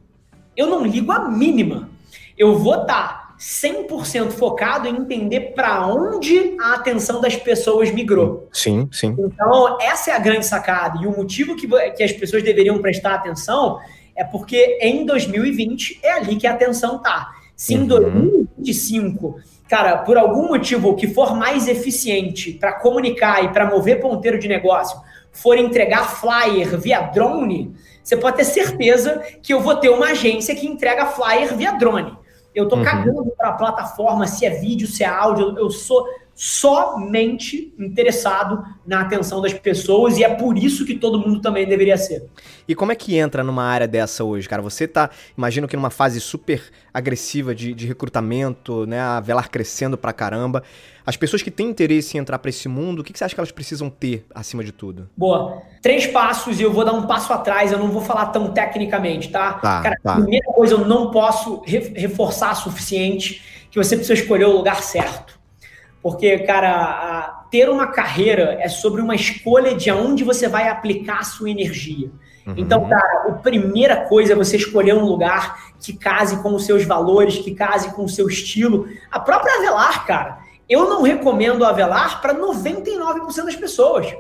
Eu 0.58 0.68
não 0.68 0.86
ligo 0.86 1.10
a 1.14 1.30
mínima. 1.30 1.90
Eu 2.38 2.58
vou 2.58 2.82
estar 2.82 3.30
tá 3.30 3.36
100% 3.40 4.32
focado 4.32 4.90
em 4.90 4.98
entender 4.98 5.54
para 5.56 5.88
onde 5.88 6.58
a 6.60 6.74
atenção 6.74 7.22
das 7.22 7.34
pessoas 7.38 7.90
migrou. 7.92 8.50
Sim, 8.52 8.90
sim. 8.92 9.16
Então, 9.18 9.78
essa 9.80 10.12
é 10.12 10.14
a 10.14 10.20
grande 10.20 10.46
sacada. 10.46 11.02
E 11.02 11.08
o 11.08 11.16
motivo 11.16 11.56
que, 11.56 11.66
que 11.92 12.04
as 12.04 12.12
pessoas 12.12 12.44
deveriam 12.44 12.82
prestar 12.82 13.16
atenção 13.16 13.80
é 14.14 14.26
porque 14.26 14.80
em 14.82 15.06
2020 15.06 16.02
é 16.04 16.12
ali 16.12 16.36
que 16.36 16.46
a 16.46 16.52
atenção 16.52 17.02
tá. 17.02 17.32
Se 17.56 17.74
em 17.74 17.86
2025 17.86 19.28
uhum 19.28 19.59
cara, 19.70 20.00
por 20.00 20.18
algum 20.18 20.48
motivo 20.48 20.96
que 20.96 21.08
for 21.08 21.36
mais 21.36 21.68
eficiente 21.68 22.52
para 22.52 22.74
comunicar 22.74 23.46
e 23.46 23.50
para 23.50 23.70
mover 23.70 24.02
ponteiro 24.02 24.40
de 24.40 24.48
negócio, 24.48 25.00
for 25.32 25.58
entregar 25.58 26.10
flyer 26.10 26.76
via 26.80 27.02
drone, 27.02 27.74
você 28.04 28.18
pode 28.18 28.38
ter 28.38 28.46
certeza 28.46 29.22
que 29.44 29.54
eu 29.54 29.60
vou 29.60 29.76
ter 29.76 29.90
uma 29.90 30.08
agência 30.08 30.56
que 30.56 30.66
entrega 30.66 31.06
flyer 31.06 31.56
via 31.56 31.74
drone. 31.74 32.18
Eu 32.54 32.68
tô 32.68 32.78
uhum. 32.78 32.84
cagando 32.84 33.32
para 33.38 33.50
a 33.50 33.54
plataforma, 33.54 34.26
se 34.26 34.44
é 34.44 34.50
vídeo, 34.50 34.88
se 34.88 35.04
é 35.04 35.08
áudio, 35.08 35.56
eu 35.60 35.70
sou 35.70 36.04
somente 36.42 37.74
interessado 37.78 38.64
na 38.88 39.02
atenção 39.02 39.42
das 39.42 39.52
pessoas 39.52 40.18
e 40.18 40.24
é 40.24 40.34
por 40.34 40.58
isso 40.58 40.86
que 40.86 40.96
todo 40.96 41.20
mundo 41.20 41.42
também 41.42 41.68
deveria 41.68 41.98
ser. 41.98 42.30
E 42.66 42.74
como 42.74 42.94
é 42.94 42.96
que 42.96 43.18
entra 43.18 43.44
numa 43.44 43.66
área 43.66 43.86
dessa 43.86 44.24
hoje, 44.24 44.48
cara? 44.48 44.62
Você 44.62 44.88
tá, 44.88 45.10
imagino 45.38 45.68
que 45.68 45.76
numa 45.76 45.90
fase 45.90 46.22
super 46.22 46.64
agressiva 46.94 47.54
de, 47.54 47.74
de 47.74 47.86
recrutamento, 47.86 48.86
né? 48.86 49.02
A 49.02 49.20
Velar 49.20 49.52
crescendo 49.52 49.98
pra 49.98 50.14
caramba. 50.14 50.64
As 51.06 51.18
pessoas 51.18 51.42
que 51.42 51.52
têm 51.52 51.68
interesse 51.68 52.16
em 52.16 52.22
entrar 52.22 52.40
para 52.40 52.48
esse 52.48 52.70
mundo, 52.70 53.00
o 53.00 53.04
que, 53.04 53.12
que 53.12 53.20
você 53.20 53.26
acha 53.26 53.36
que 53.36 53.42
elas 53.42 53.52
precisam 53.52 53.90
ter 53.90 54.26
acima 54.34 54.64
de 54.64 54.72
tudo? 54.72 55.10
Boa. 55.18 55.62
Três 55.82 56.08
passos 56.08 56.58
e 56.62 56.64
eu 56.64 56.72
vou 56.72 56.86
dar 56.86 56.94
um 56.94 57.06
passo 57.06 57.34
atrás, 57.34 57.74
eu 57.74 57.80
não 57.80 57.92
vou 57.92 58.02
falar 58.02 58.28
tão 58.28 58.54
tecnicamente, 58.54 59.30
tá? 59.30 59.56
tá 59.56 59.82
cara, 59.82 59.98
tá. 60.02 60.16
primeira 60.16 60.54
coisa, 60.54 60.76
eu 60.76 60.86
não 60.86 61.12
posso 61.12 61.62
reforçar 61.66 62.56
suficiente 62.56 63.44
que 63.70 63.78
você 63.78 63.98
precisa 63.98 64.22
escolher 64.22 64.46
o 64.46 64.56
lugar 64.56 64.82
certo. 64.82 65.39
Porque, 66.02 66.40
cara, 66.40 67.44
ter 67.52 67.70
uma 67.70 67.88
carreira 67.88 68.58
é 68.62 68.70
sobre 68.70 69.02
uma 69.02 69.16
escolha 69.16 69.76
de 69.76 69.90
aonde 69.90 70.24
você 70.24 70.48
vai 70.48 70.70
aplicar 70.70 71.20
a 71.20 71.24
sua 71.24 71.50
energia. 71.50 72.10
Uhum. 72.48 72.54
Então, 72.58 72.88
cara, 72.88 73.28
a 73.28 73.32
primeira 73.34 74.08
coisa 74.08 74.34
é 74.34 74.36
você 74.36 74.56
escolher 74.56 74.94
um 74.94 75.06
lugar 75.06 75.74
que 75.80 75.94
case 75.94 76.42
com 76.42 76.56
os 76.56 76.66
seus 76.66 76.86
valores, 76.86 77.38
que 77.38 77.54
case 77.54 77.94
com 77.94 78.06
o 78.06 78.10
seu 78.10 78.28
estilo. 78.28 78.88
A 79.12 79.20
própria 79.20 79.56
Avelar, 79.56 80.06
cara, 80.06 80.40
eu 80.70 80.90
não 80.90 81.02
recomendo 81.02 81.66
a 81.66 81.70
Avelar 81.70 82.22
para 82.22 82.34
99% 82.34 83.46
das 83.46 83.56
pessoas. 83.56 84.14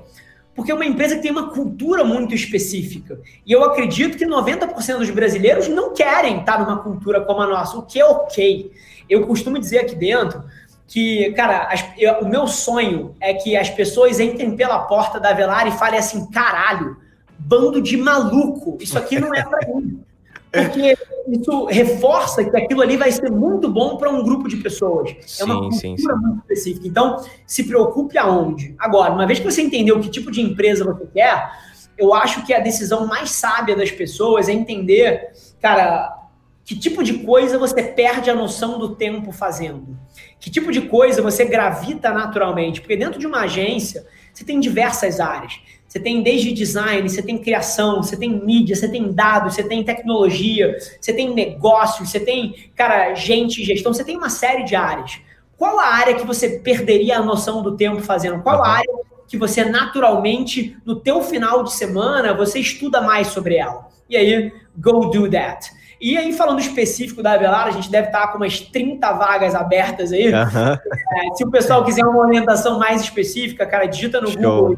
Porque 0.55 0.73
é 0.73 0.75
uma 0.75 0.85
empresa 0.85 1.15
que 1.15 1.21
tem 1.21 1.31
uma 1.31 1.51
cultura 1.51 2.03
muito 2.03 2.35
específica. 2.35 3.21
E 3.45 3.51
eu 3.51 3.63
acredito 3.63 4.17
que 4.17 4.25
90% 4.25 4.97
dos 4.97 5.09
brasileiros 5.09 5.69
não 5.69 5.93
querem 5.93 6.39
estar 6.39 6.59
numa 6.59 6.79
cultura 6.79 7.21
como 7.21 7.41
a 7.41 7.47
nossa, 7.47 7.77
o 7.77 7.83
que 7.83 7.97
é 7.97 8.05
ok. 8.05 8.69
Eu 9.09 9.25
costumo 9.25 9.57
dizer 9.57 9.79
aqui 9.79 9.95
dentro 9.95 10.43
que, 10.89 11.31
cara, 11.33 11.67
as, 11.71 11.85
eu, 11.97 12.15
o 12.21 12.27
meu 12.27 12.47
sonho 12.47 13.15
é 13.21 13.31
que 13.31 13.55
as 13.55 13.69
pessoas 13.69 14.19
entrem 14.19 14.55
pela 14.55 14.79
porta 14.79 15.19
da 15.19 15.31
Velar 15.33 15.67
e 15.67 15.71
falem 15.71 15.99
assim, 15.99 16.29
caralho, 16.31 16.97
bando 17.37 17.79
de 17.79 17.95
maluco, 17.95 18.75
isso 18.81 18.97
aqui 18.97 19.19
não 19.19 19.33
é 19.33 19.43
pra 19.43 19.59
mim. 19.67 20.03
Porque 20.51 20.97
isso 21.27 21.65
reforça 21.65 22.43
que 22.43 22.57
aquilo 22.57 22.81
ali 22.81 22.97
vai 22.97 23.11
ser 23.11 23.29
muito 23.29 23.69
bom 23.69 23.97
para 23.97 24.09
um 24.09 24.23
grupo 24.23 24.49
de 24.49 24.57
pessoas. 24.57 25.15
Sim, 25.27 25.43
é 25.43 25.45
uma 25.45 25.59
cultura 25.59 25.79
sim, 25.79 25.95
sim. 25.95 26.07
muito 26.07 26.39
específica. 26.39 26.87
Então, 26.87 27.23
se 27.45 27.65
preocupe 27.65 28.17
aonde. 28.17 28.73
Agora, 28.79 29.13
uma 29.13 29.27
vez 29.27 29.37
que 29.37 29.45
você 29.45 29.61
entendeu 29.61 29.99
que 29.99 30.09
tipo 30.09 30.31
de 30.31 30.41
empresa 30.41 30.83
você 30.83 31.05
quer, 31.13 31.51
eu 31.95 32.15
acho 32.15 32.43
que 32.47 32.53
a 32.53 32.59
decisão 32.59 33.05
mais 33.05 33.29
sábia 33.29 33.75
das 33.75 33.91
pessoas 33.91 34.49
é 34.49 34.53
entender, 34.53 35.29
cara, 35.61 36.17
que 36.65 36.75
tipo 36.75 37.03
de 37.03 37.19
coisa 37.19 37.59
você 37.59 37.83
perde 37.83 38.29
a 38.29 38.35
noção 38.35 38.79
do 38.79 38.95
tempo 38.95 39.31
fazendo? 39.31 39.97
Que 40.39 40.49
tipo 40.49 40.71
de 40.71 40.81
coisa 40.81 41.21
você 41.21 41.45
gravita 41.45 42.11
naturalmente? 42.11 42.79
Porque 42.79 42.95
dentro 42.95 43.19
de 43.19 43.27
uma 43.27 43.41
agência, 43.41 44.05
você 44.33 44.43
tem 44.43 44.59
diversas 44.59 45.19
áreas. 45.19 45.59
Você 45.87 45.99
tem 45.99 46.21
desde 46.21 46.53
design, 46.53 47.09
você 47.09 47.21
tem 47.21 47.37
criação, 47.39 48.03
você 48.03 48.15
tem 48.15 48.29
mídia, 48.29 48.75
você 48.75 48.87
tem 48.87 49.11
dados, 49.11 49.55
você 49.55 49.63
tem 49.63 49.83
tecnologia, 49.83 50.77
você 51.01 51.11
tem 51.11 51.33
negócios, 51.33 52.09
você 52.09 52.19
tem, 52.19 52.69
cara, 52.75 53.15
gente, 53.15 53.63
gestão, 53.63 53.91
você 53.91 54.03
tem 54.03 54.15
uma 54.15 54.29
série 54.29 54.63
de 54.63 54.75
áreas. 54.75 55.19
Qual 55.57 55.79
a 55.79 55.87
área 55.87 56.13
que 56.13 56.25
você 56.25 56.59
perderia 56.59 57.17
a 57.17 57.23
noção 57.23 57.63
do 57.63 57.75
tempo 57.75 58.01
fazendo? 58.01 58.41
Qual 58.43 58.63
a 58.63 58.69
área 58.69 58.93
que 59.27 59.35
você 59.35 59.65
naturalmente, 59.65 60.77
no 60.85 60.95
teu 60.95 61.23
final 61.23 61.63
de 61.63 61.73
semana, 61.73 62.33
você 62.35 62.59
estuda 62.59 63.01
mais 63.01 63.27
sobre 63.27 63.55
ela? 63.57 63.87
E 64.07 64.15
aí, 64.15 64.53
go 64.77 65.09
do 65.09 65.29
that. 65.29 65.71
E 65.99 66.17
aí, 66.17 66.31
falando 66.31 66.59
específico 66.59 67.21
da 67.21 67.33
Avelar, 67.33 67.67
a 67.67 67.71
gente 67.71 67.91
deve 67.91 68.07
estar 68.07 68.27
com 68.27 68.37
umas 68.37 68.59
30 68.59 69.11
vagas 69.13 69.53
abertas 69.53 70.13
aí. 70.13 70.33
Aham. 70.33 70.79
É, 71.13 71.35
se 71.35 71.43
o 71.43 71.51
pessoal 71.51 71.83
quiser 71.83 72.05
uma 72.05 72.19
orientação 72.25 72.79
mais 72.79 73.01
específica, 73.01 73.65
cara, 73.65 73.85
digita 73.85 74.21
no 74.21 74.31
Show. 74.31 74.41
Google 74.41 74.77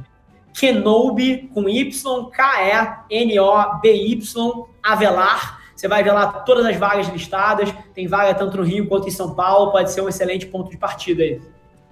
Kenobi 0.53 1.49
com 1.53 1.69
Y, 1.69 2.29
K-E-N-O-B-Y, 2.31 4.23
Avelar. 4.83 5.61
Você 5.75 5.87
vai 5.87 6.03
ver 6.03 6.11
lá 6.11 6.27
todas 6.27 6.65
as 6.65 6.75
vagas 6.75 7.07
listadas. 7.09 7.73
Tem 7.93 8.07
vaga 8.07 8.33
tanto 8.35 8.57
no 8.57 8.63
Rio 8.63 8.87
quanto 8.87 9.07
em 9.07 9.11
São 9.11 9.33
Paulo. 9.33 9.71
Pode 9.71 9.91
ser 9.91 10.01
um 10.01 10.09
excelente 10.09 10.45
ponto 10.45 10.69
de 10.69 10.77
partida 10.77 11.23
aí. 11.23 11.41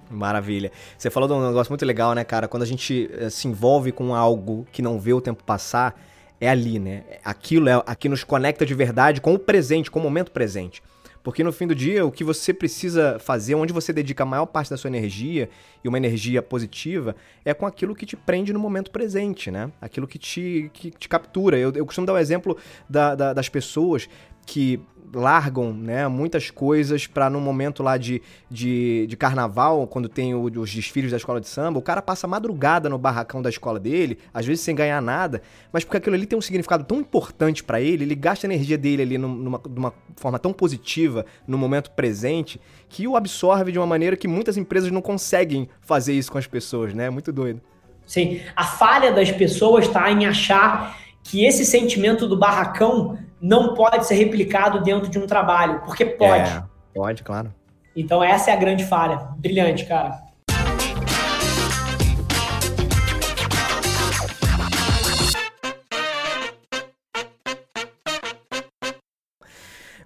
Maravilha. 0.08 0.70
Você 0.98 1.08
falou 1.10 1.28
de 1.28 1.34
um 1.34 1.46
negócio 1.46 1.70
muito 1.70 1.84
legal, 1.84 2.14
né, 2.14 2.24
cara? 2.24 2.48
Quando 2.48 2.64
a 2.64 2.66
gente 2.66 3.10
eh, 3.12 3.30
se 3.30 3.46
envolve 3.48 3.92
com 3.92 4.14
algo 4.14 4.66
que 4.72 4.82
não 4.82 4.98
vê 4.98 5.12
o 5.12 5.20
tempo 5.20 5.44
passar, 5.44 5.94
é 6.40 6.48
ali, 6.48 6.78
né? 6.78 7.04
Aquilo 7.24 7.68
é 7.68 7.82
aqui 7.86 8.08
nos 8.08 8.24
conecta 8.24 8.64
de 8.64 8.74
verdade 8.74 9.20
com 9.20 9.34
o 9.34 9.38
presente, 9.38 9.90
com 9.90 9.98
o 10.00 10.02
momento 10.02 10.30
presente. 10.30 10.82
Porque 11.22 11.44
no 11.44 11.52
fim 11.52 11.66
do 11.66 11.74
dia, 11.74 12.04
o 12.06 12.10
que 12.10 12.24
você 12.24 12.54
precisa 12.54 13.18
fazer, 13.18 13.54
onde 13.54 13.74
você 13.74 13.92
dedica 13.92 14.22
a 14.22 14.26
maior 14.26 14.46
parte 14.46 14.70
da 14.70 14.78
sua 14.78 14.88
energia, 14.88 15.50
e 15.84 15.88
uma 15.88 15.98
energia 15.98 16.40
positiva, 16.40 17.14
é 17.44 17.52
com 17.52 17.66
aquilo 17.66 17.94
que 17.94 18.06
te 18.06 18.16
prende 18.16 18.54
no 18.54 18.58
momento 18.58 18.90
presente, 18.90 19.50
né? 19.50 19.70
Aquilo 19.82 20.08
que 20.08 20.18
te, 20.18 20.70
que 20.72 20.90
te 20.90 21.08
captura. 21.10 21.58
Eu, 21.58 21.72
eu 21.74 21.84
costumo 21.84 22.06
dar 22.06 22.14
o 22.14 22.18
exemplo 22.18 22.56
da- 22.88 23.14
da- 23.14 23.32
das 23.34 23.50
pessoas 23.50 24.08
que 24.46 24.80
largam 25.12 25.72
né, 25.72 26.06
muitas 26.08 26.50
coisas 26.50 27.06
para 27.06 27.28
no 27.30 27.40
momento 27.40 27.82
lá 27.82 27.96
de, 27.96 28.22
de, 28.50 29.06
de 29.06 29.16
carnaval, 29.16 29.86
quando 29.86 30.08
tem 30.08 30.34
o- 30.34 30.44
os 30.44 30.72
desfiles 30.74 31.10
da 31.10 31.16
escola 31.16 31.40
de 31.40 31.48
samba, 31.48 31.78
o 31.78 31.82
cara 31.82 32.00
passa 32.02 32.26
madrugada 32.26 32.88
no 32.88 32.98
barracão 32.98 33.42
da 33.42 33.48
escola 33.48 33.80
dele, 33.80 34.18
às 34.32 34.46
vezes 34.46 34.62
sem 34.64 34.74
ganhar 34.74 35.00
nada, 35.02 35.42
mas 35.72 35.84
porque 35.84 35.96
aquilo 35.96 36.14
ali 36.16 36.26
tem 36.26 36.38
um 36.38 36.42
significado 36.42 36.84
tão 36.84 36.98
importante 36.98 37.64
para 37.64 37.80
ele, 37.80 38.04
ele 38.04 38.14
gasta 38.14 38.46
a 38.46 38.48
energia 38.52 38.78
dele 38.78 39.02
ali 39.02 39.18
num- 39.18 39.34
numa, 39.34 39.58
de 39.58 39.78
uma 39.78 39.92
forma 40.16 40.38
tão 40.38 40.52
positiva 40.52 41.24
no 41.46 41.58
momento 41.58 41.90
presente, 41.90 42.60
que 42.88 43.06
o 43.06 43.16
absorve 43.16 43.72
de 43.72 43.78
uma 43.78 43.86
maneira 43.86 44.16
que 44.16 44.28
muitas 44.28 44.56
empresas 44.56 44.90
não 44.90 45.02
conseguem 45.02 45.68
fazer 45.80 46.12
isso 46.12 46.30
com 46.30 46.38
as 46.38 46.46
pessoas, 46.46 46.94
né? 46.94 47.06
É 47.06 47.10
muito 47.10 47.32
doido. 47.32 47.60
Sim, 48.06 48.40
a 48.56 48.64
falha 48.64 49.12
das 49.12 49.30
pessoas 49.30 49.86
está 49.86 50.10
em 50.10 50.26
achar 50.26 50.98
que 51.22 51.44
esse 51.44 51.64
sentimento 51.64 52.26
do 52.26 52.36
barracão 52.36 53.18
não 53.40 53.72
pode 53.74 54.06
ser 54.06 54.16
replicado 54.16 54.82
dentro 54.82 55.08
de 55.08 55.18
um 55.18 55.26
trabalho, 55.26 55.80
porque 55.80 56.04
pode. 56.04 56.50
É, 56.50 56.62
pode, 56.94 57.22
claro. 57.22 57.54
Então 57.96 58.22
essa 58.22 58.50
é 58.50 58.54
a 58.54 58.56
grande 58.56 58.84
falha. 58.84 59.16
Brilhante, 59.38 59.86
cara. 59.86 60.28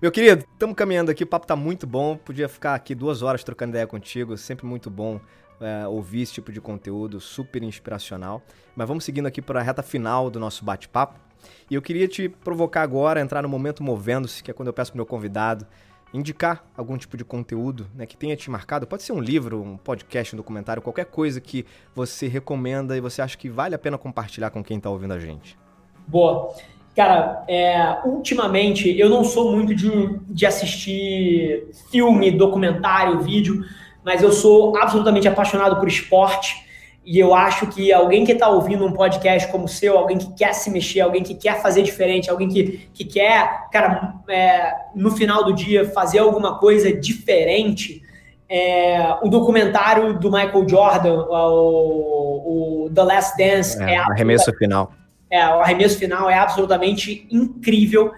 Meu 0.01 0.13
querido, 0.13 0.45
estamos 0.53 0.77
caminhando 0.77 1.11
aqui, 1.11 1.25
o 1.25 1.27
papo 1.27 1.47
tá 1.47 1.57
muito 1.57 1.87
bom. 1.87 2.17
Podia 2.17 2.49
ficar 2.49 2.75
aqui 2.75 2.95
duas 2.95 3.23
horas 3.23 3.43
trocando 3.43 3.71
ideia 3.71 3.87
contigo, 3.87 4.37
sempre 4.37 4.67
muito 4.67 4.91
bom 4.91 5.19
é, 5.61 5.87
ouvir 5.89 6.23
esse 6.23 6.35
tipo 6.35 6.53
de 6.53 6.61
conteúdo, 6.61 7.19
super 7.21 7.63
inspiracional. 7.63 8.43
Mas 8.77 8.87
vamos 8.87 9.05
seguindo 9.05 9.27
aqui 9.27 9.41
para 9.41 9.61
a 9.61 9.63
reta 9.63 9.83
final 9.83 10.31
do 10.31 10.39
nosso 10.39 10.65
bate-papo. 10.65 11.24
E 11.71 11.75
eu 11.75 11.83
queria 11.83 12.09
te 12.09 12.29
provocar 12.29 12.83
agora 12.83 13.21
entrar 13.21 13.43
no 13.43 13.49
momento 13.49 13.83
movendo-se, 13.83 14.43
que 14.43 14.51
é 14.51 14.55
quando 14.55 14.69
eu 14.69 14.73
peço 14.73 14.93
pro 14.93 14.99
meu 14.99 15.07
convidado 15.07 15.67
indicar 16.15 16.65
algum 16.77 16.97
tipo 16.97 17.17
de 17.17 17.25
conteúdo 17.25 17.89
né, 17.93 18.07
que 18.07 18.17
tenha 18.17 18.37
te 18.37 18.49
marcado. 18.49 18.87
Pode 18.87 19.03
ser 19.03 19.13
um 19.13 19.21
livro, 19.21 19.61
um 19.61 19.77
podcast, 19.77 20.33
um 20.33 20.37
documentário, 20.37 20.81
qualquer 20.81 21.07
coisa 21.07 21.41
que 21.41 21.67
você 21.93 22.29
recomenda 22.29 22.97
e 22.97 23.01
você 23.01 23.21
acha 23.21 23.37
que 23.37 23.51
vale 23.51 23.75
a 23.75 23.79
pena 23.79 23.99
compartilhar 23.99 24.51
com 24.51 24.63
quem 24.63 24.77
está 24.77 24.89
ouvindo 24.89 25.13
a 25.13 25.19
gente. 25.19 25.59
Boa. 26.07 26.55
Cara, 26.95 27.45
é, 27.49 27.99
ultimamente 28.05 28.97
eu 28.97 29.11
não 29.11 29.25
sou 29.25 29.51
muito 29.51 29.75
de, 29.75 29.91
de 30.29 30.47
assistir 30.47 31.67
filme, 31.91 32.31
documentário, 32.31 33.19
vídeo, 33.19 33.65
mas 34.05 34.23
eu 34.23 34.31
sou 34.31 34.77
absolutamente 34.77 35.27
apaixonado 35.27 35.81
por 35.81 35.89
esporte. 35.89 36.65
E 37.05 37.19
eu 37.19 37.35
acho 37.35 37.67
que 37.67 37.93
alguém 37.93 38.25
que 38.25 38.33
está 38.33 38.49
ouvindo 38.49 38.85
um 38.85 38.93
podcast 38.93 39.51
como 39.53 39.65
o 39.65 39.69
seu, 39.69 39.99
alguém 39.99 40.17
que 40.17 40.33
quer 40.33 40.55
se 40.55 40.71
mexer, 40.71 41.01
alguém 41.01 41.23
que 41.23 41.35
quer 41.35 41.61
fazer 41.61 41.83
diferente, 41.83 42.31
alguém 42.31 42.49
que, 42.49 42.89
que 42.95 43.05
quer, 43.05 43.69
cara, 43.71 44.15
é, 44.27 44.73
no 44.95 45.11
final 45.11 45.45
do 45.45 45.53
dia 45.53 45.91
fazer 45.91 46.21
alguma 46.21 46.59
coisa 46.59 46.91
diferente, 46.91 48.03
é, 48.49 49.17
o 49.23 49.29
documentário 49.29 50.19
do 50.19 50.31
Michael 50.31 50.67
Jordan, 50.67 51.27
o, 51.29 52.85
o 52.87 52.91
The 52.95 53.03
Last 53.03 53.37
Dance, 53.37 53.83
É, 53.83 53.95
é, 53.95 53.99
arremesso 53.99 54.53
final. 54.55 54.93
é, 55.31 55.47
o 55.49 55.61
arremesso 55.61 55.99
final 55.99 56.31
é 56.31 56.39
absolutamente 56.39 57.27
incrível, 57.31 58.13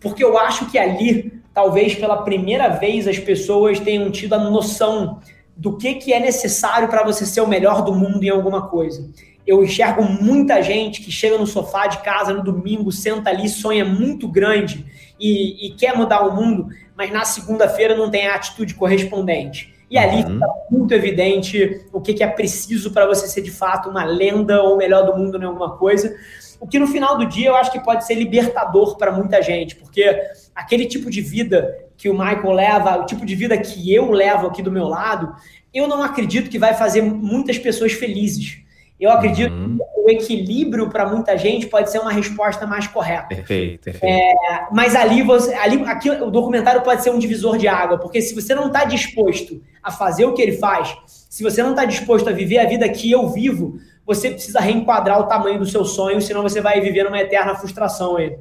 porque 0.00 0.24
eu 0.24 0.36
acho 0.38 0.70
que 0.70 0.78
ali, 0.78 1.40
talvez 1.52 1.94
pela 1.94 2.22
primeira 2.22 2.68
vez, 2.68 3.06
as 3.06 3.18
pessoas 3.18 3.78
tenham 3.78 4.10
tido 4.10 4.34
a 4.34 4.38
noção 4.38 5.20
do 5.56 5.76
que, 5.76 5.94
que 5.94 6.12
é 6.12 6.20
necessário 6.20 6.88
para 6.88 7.04
você 7.04 7.24
ser 7.24 7.40
o 7.40 7.46
melhor 7.46 7.82
do 7.82 7.94
mundo 7.94 8.22
em 8.22 8.28
alguma 8.28 8.68
coisa. 8.68 9.08
Eu 9.46 9.62
enxergo 9.62 10.02
muita 10.02 10.62
gente 10.62 11.02
que 11.02 11.12
chega 11.12 11.36
no 11.36 11.46
sofá 11.46 11.86
de 11.86 11.98
casa 11.98 12.32
no 12.32 12.42
domingo, 12.42 12.90
senta 12.90 13.30
ali, 13.30 13.48
sonha 13.48 13.84
muito 13.84 14.26
grande 14.26 14.86
e, 15.20 15.66
e 15.66 15.74
quer 15.74 15.96
mudar 15.96 16.22
o 16.26 16.34
mundo, 16.34 16.68
mas 16.96 17.12
na 17.12 17.24
segunda-feira 17.24 17.96
não 17.96 18.10
tem 18.10 18.26
a 18.26 18.34
atitude 18.34 18.74
correspondente. 18.74 19.74
E 19.90 19.98
ali 19.98 20.24
Uhum. 20.24 20.34
fica 20.34 20.46
muito 20.70 20.94
evidente 20.94 21.86
o 21.92 22.00
que, 22.00 22.14
que 22.14 22.24
é 22.24 22.26
preciso 22.26 22.90
para 22.90 23.06
você 23.06 23.28
ser 23.28 23.42
de 23.42 23.50
fato 23.50 23.88
uma 23.90 24.04
lenda 24.04 24.62
ou 24.62 24.74
o 24.74 24.76
melhor 24.76 25.04
do 25.04 25.16
mundo 25.16 25.40
em 25.40 25.44
alguma 25.44 25.76
coisa. 25.76 26.16
O 26.58 26.66
que 26.66 26.78
no 26.78 26.86
final 26.86 27.18
do 27.18 27.26
dia 27.26 27.48
eu 27.48 27.54
acho 27.56 27.70
que 27.70 27.78
pode 27.78 28.06
ser 28.06 28.14
libertador 28.14 28.96
para 28.96 29.12
muita 29.12 29.42
gente, 29.42 29.76
porque 29.76 30.20
aquele 30.54 30.86
tipo 30.86 31.10
de 31.10 31.20
vida 31.20 31.83
que 31.96 32.08
o 32.08 32.12
Michael 32.12 32.52
leva, 32.52 32.98
o 32.98 33.06
tipo 33.06 33.24
de 33.24 33.34
vida 33.34 33.56
que 33.56 33.92
eu 33.94 34.10
levo 34.10 34.46
aqui 34.46 34.62
do 34.62 34.70
meu 34.70 34.86
lado, 34.88 35.34
eu 35.72 35.86
não 35.88 36.02
acredito 36.02 36.50
que 36.50 36.58
vai 36.58 36.74
fazer 36.74 37.02
muitas 37.02 37.58
pessoas 37.58 37.92
felizes. 37.92 38.58
Eu 38.98 39.10
acredito 39.10 39.52
Uhum. 39.52 39.76
que 39.76 40.00
o 40.00 40.10
equilíbrio 40.10 40.88
para 40.88 41.04
muita 41.06 41.36
gente 41.36 41.66
pode 41.66 41.90
ser 41.90 41.98
uma 41.98 42.12
resposta 42.12 42.64
mais 42.66 42.86
correta. 42.86 43.26
Perfeito, 43.26 43.84
perfeito. 43.84 44.36
Mas 44.70 44.94
ali, 44.94 45.22
você, 45.22 45.52
ali 45.54 45.82
aqui, 45.84 46.10
o 46.10 46.30
documentário 46.30 46.80
pode 46.82 47.02
ser 47.02 47.10
um 47.10 47.18
divisor 47.18 47.58
de 47.58 47.66
água, 47.66 47.98
porque 47.98 48.22
se 48.22 48.34
você 48.34 48.54
não 48.54 48.68
está 48.68 48.84
disposto 48.84 49.60
a 49.82 49.90
fazer 49.90 50.24
o 50.26 50.32
que 50.32 50.40
ele 50.40 50.52
faz, 50.52 50.96
se 51.06 51.42
você 51.42 51.62
não 51.62 51.70
está 51.70 51.84
disposto 51.84 52.28
a 52.28 52.32
viver 52.32 52.58
a 52.58 52.66
vida 52.66 52.88
que 52.88 53.10
eu 53.10 53.28
vivo, 53.28 53.78
você 54.06 54.30
precisa 54.30 54.60
reenquadrar 54.60 55.18
o 55.18 55.24
tamanho 55.24 55.58
do 55.58 55.66
seu 55.66 55.84
sonho, 55.84 56.20
senão 56.22 56.42
você 56.42 56.60
vai 56.60 56.80
viver 56.80 57.02
numa 57.04 57.18
eterna 57.18 57.54
frustração 57.56 58.16
aí. 58.16 58.36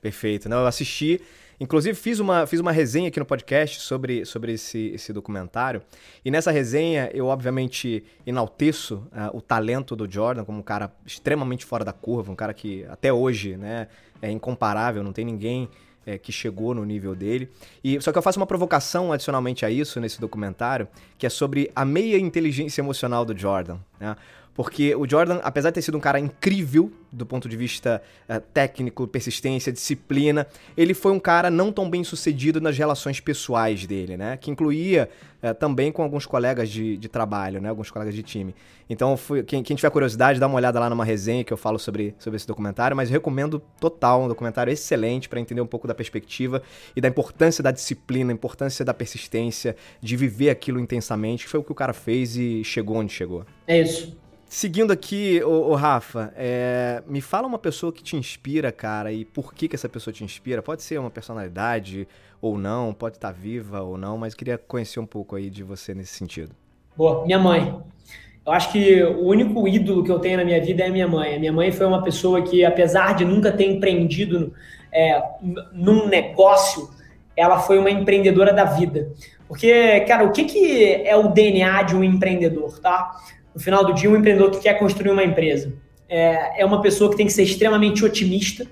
Perfeito. 0.00 0.48
Não, 0.48 0.58
eu 0.58 0.66
assisti. 0.66 1.20
Inclusive, 1.60 1.94
fiz 1.94 2.18
uma, 2.20 2.46
fiz 2.46 2.58
uma 2.58 2.72
resenha 2.72 3.08
aqui 3.08 3.20
no 3.20 3.26
podcast 3.26 3.82
sobre, 3.82 4.24
sobre 4.24 4.54
esse, 4.54 4.92
esse 4.94 5.12
documentário. 5.12 5.82
E 6.24 6.30
nessa 6.30 6.50
resenha, 6.50 7.10
eu 7.12 7.26
obviamente 7.26 8.02
enalteço 8.26 9.06
ah, 9.12 9.30
o 9.34 9.42
talento 9.42 9.94
do 9.94 10.10
Jordan 10.10 10.42
como 10.42 10.58
um 10.58 10.62
cara 10.62 10.90
extremamente 11.04 11.66
fora 11.66 11.84
da 11.84 11.92
curva, 11.92 12.32
um 12.32 12.36
cara 12.36 12.54
que 12.54 12.86
até 12.86 13.12
hoje 13.12 13.58
né, 13.58 13.88
é 14.22 14.30
incomparável, 14.30 15.02
não 15.02 15.12
tem 15.12 15.22
ninguém 15.22 15.68
é, 16.06 16.16
que 16.16 16.32
chegou 16.32 16.74
no 16.74 16.82
nível 16.84 17.14
dele. 17.14 17.50
E 17.84 18.00
Só 18.00 18.10
que 18.10 18.16
eu 18.16 18.22
faço 18.22 18.40
uma 18.40 18.46
provocação 18.46 19.12
adicionalmente 19.12 19.66
a 19.66 19.70
isso 19.70 20.00
nesse 20.00 20.18
documentário, 20.18 20.88
que 21.18 21.26
é 21.26 21.28
sobre 21.28 21.70
a 21.76 21.84
meia 21.84 22.18
inteligência 22.18 22.80
emocional 22.80 23.22
do 23.24 23.36
Jordan. 23.36 23.78
Né? 23.98 24.16
Porque 24.60 24.94
o 24.94 25.08
Jordan, 25.08 25.40
apesar 25.42 25.70
de 25.70 25.76
ter 25.76 25.80
sido 25.80 25.96
um 25.96 26.00
cara 26.00 26.20
incrível 26.20 26.92
do 27.10 27.24
ponto 27.24 27.48
de 27.48 27.56
vista 27.56 28.02
uh, 28.28 28.38
técnico, 28.52 29.08
persistência, 29.08 29.72
disciplina, 29.72 30.46
ele 30.76 30.92
foi 30.92 31.12
um 31.12 31.18
cara 31.18 31.48
não 31.48 31.72
tão 31.72 31.88
bem 31.88 32.04
sucedido 32.04 32.60
nas 32.60 32.76
relações 32.76 33.20
pessoais 33.20 33.86
dele, 33.86 34.18
né? 34.18 34.36
Que 34.36 34.50
incluía 34.50 35.08
uh, 35.42 35.54
também 35.54 35.90
com 35.90 36.02
alguns 36.02 36.26
colegas 36.26 36.68
de, 36.68 36.98
de, 36.98 37.08
trabalho, 37.08 37.58
né? 37.58 37.70
Alguns 37.70 37.90
colegas 37.90 38.14
de 38.14 38.22
time. 38.22 38.54
Então, 38.88 39.16
fui, 39.16 39.42
quem, 39.42 39.62
quem, 39.62 39.74
tiver 39.74 39.88
curiosidade, 39.88 40.38
dá 40.38 40.46
uma 40.46 40.56
olhada 40.56 40.78
lá 40.78 40.90
numa 40.90 41.06
resenha 41.06 41.42
que 41.42 41.54
eu 41.54 41.56
falo 41.56 41.78
sobre, 41.78 42.14
sobre 42.18 42.36
esse 42.36 42.46
documentário, 42.46 42.94
mas 42.94 43.08
recomendo 43.08 43.62
total, 43.80 44.24
um 44.24 44.28
documentário 44.28 44.70
excelente 44.70 45.26
para 45.26 45.40
entender 45.40 45.62
um 45.62 45.66
pouco 45.66 45.88
da 45.88 45.94
perspectiva 45.94 46.62
e 46.94 47.00
da 47.00 47.08
importância 47.08 47.64
da 47.64 47.70
disciplina, 47.70 48.30
importância 48.30 48.84
da 48.84 48.92
persistência, 48.92 49.74
de 50.02 50.18
viver 50.18 50.50
aquilo 50.50 50.78
intensamente, 50.78 51.44
que 51.44 51.50
foi 51.50 51.60
o 51.60 51.64
que 51.64 51.72
o 51.72 51.74
cara 51.74 51.94
fez 51.94 52.36
e 52.36 52.62
chegou 52.62 52.98
onde 52.98 53.10
chegou. 53.10 53.46
É 53.66 53.80
isso. 53.80 54.19
Seguindo 54.52 54.92
aqui, 54.92 55.40
o 55.44 55.72
Rafa, 55.76 56.32
é, 56.36 57.04
me 57.06 57.20
fala 57.20 57.46
uma 57.46 57.56
pessoa 57.56 57.92
que 57.92 58.02
te 58.02 58.16
inspira, 58.16 58.72
cara, 58.72 59.12
e 59.12 59.24
por 59.24 59.54
que, 59.54 59.68
que 59.68 59.76
essa 59.76 59.88
pessoa 59.88 60.12
te 60.12 60.24
inspira? 60.24 60.60
Pode 60.60 60.82
ser 60.82 60.98
uma 60.98 61.08
personalidade 61.08 62.08
ou 62.42 62.58
não, 62.58 62.92
pode 62.92 63.14
estar 63.14 63.30
viva 63.30 63.80
ou 63.80 63.96
não, 63.96 64.18
mas 64.18 64.34
queria 64.34 64.58
conhecer 64.58 64.98
um 64.98 65.06
pouco 65.06 65.36
aí 65.36 65.48
de 65.48 65.62
você 65.62 65.94
nesse 65.94 66.14
sentido. 66.14 66.50
Boa, 66.96 67.24
minha 67.24 67.38
mãe. 67.38 67.80
Eu 68.44 68.52
acho 68.52 68.72
que 68.72 69.00
o 69.04 69.28
único 69.28 69.68
ídolo 69.68 70.02
que 70.02 70.10
eu 70.10 70.18
tenho 70.18 70.38
na 70.38 70.44
minha 70.44 70.60
vida 70.60 70.82
é 70.82 70.88
a 70.88 70.90
minha 70.90 71.06
mãe. 71.06 71.36
A 71.36 71.38
minha 71.38 71.52
mãe 71.52 71.70
foi 71.70 71.86
uma 71.86 72.02
pessoa 72.02 72.42
que, 72.42 72.64
apesar 72.64 73.14
de 73.14 73.24
nunca 73.24 73.52
ter 73.52 73.70
empreendido 73.70 74.52
é, 74.92 75.22
num 75.72 76.08
negócio, 76.08 76.90
ela 77.36 77.60
foi 77.60 77.78
uma 77.78 77.88
empreendedora 77.88 78.52
da 78.52 78.64
vida. 78.64 79.12
Porque, 79.46 80.00
cara, 80.00 80.24
o 80.24 80.32
que, 80.32 80.44
que 80.44 80.92
é 81.04 81.14
o 81.14 81.28
DNA 81.28 81.82
de 81.84 81.94
um 81.94 82.02
empreendedor, 82.02 82.80
tá? 82.80 83.16
No 83.54 83.60
final 83.60 83.84
do 83.84 83.94
dia, 83.94 84.10
um 84.10 84.16
empreendedor 84.16 84.50
que 84.50 84.60
quer 84.60 84.78
construir 84.78 85.10
uma 85.10 85.24
empresa 85.24 85.72
é, 86.10 86.62
é 86.62 86.66
uma 86.66 86.82
pessoa 86.82 87.08
que 87.08 87.16
tem 87.16 87.26
que 87.26 87.32
ser 87.32 87.44
extremamente 87.44 88.04
otimista, 88.04 88.66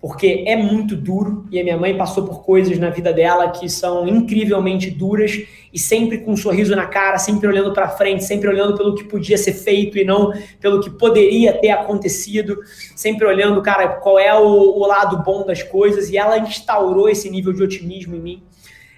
porque 0.00 0.44
é 0.46 0.56
muito 0.56 0.96
duro 0.96 1.46
e 1.50 1.60
a 1.60 1.62
minha 1.62 1.76
mãe 1.76 1.96
passou 1.96 2.24
por 2.24 2.44
coisas 2.44 2.78
na 2.78 2.90
vida 2.90 3.12
dela 3.12 3.50
que 3.50 3.68
são 3.68 4.08
incrivelmente 4.08 4.90
duras 4.90 5.40
e 5.72 5.78
sempre 5.78 6.18
com 6.18 6.32
um 6.32 6.36
sorriso 6.36 6.74
na 6.74 6.86
cara, 6.86 7.18
sempre 7.18 7.46
olhando 7.46 7.72
para 7.72 7.88
frente, 7.88 8.24
sempre 8.24 8.48
olhando 8.48 8.76
pelo 8.76 8.94
que 8.94 9.04
podia 9.04 9.38
ser 9.38 9.52
feito 9.52 9.98
e 9.98 10.04
não 10.04 10.32
pelo 10.60 10.80
que 10.80 10.90
poderia 10.90 11.52
ter 11.52 11.70
acontecido, 11.70 12.58
sempre 12.96 13.26
olhando, 13.26 13.62
cara, 13.62 13.88
qual 13.88 14.18
é 14.18 14.34
o, 14.36 14.44
o 14.44 14.86
lado 14.86 15.22
bom 15.22 15.44
das 15.44 15.62
coisas 15.62 16.10
e 16.10 16.16
ela 16.16 16.38
instaurou 16.38 17.08
esse 17.08 17.30
nível 17.30 17.52
de 17.52 17.62
otimismo 17.62 18.16
em 18.16 18.20
mim. 18.20 18.42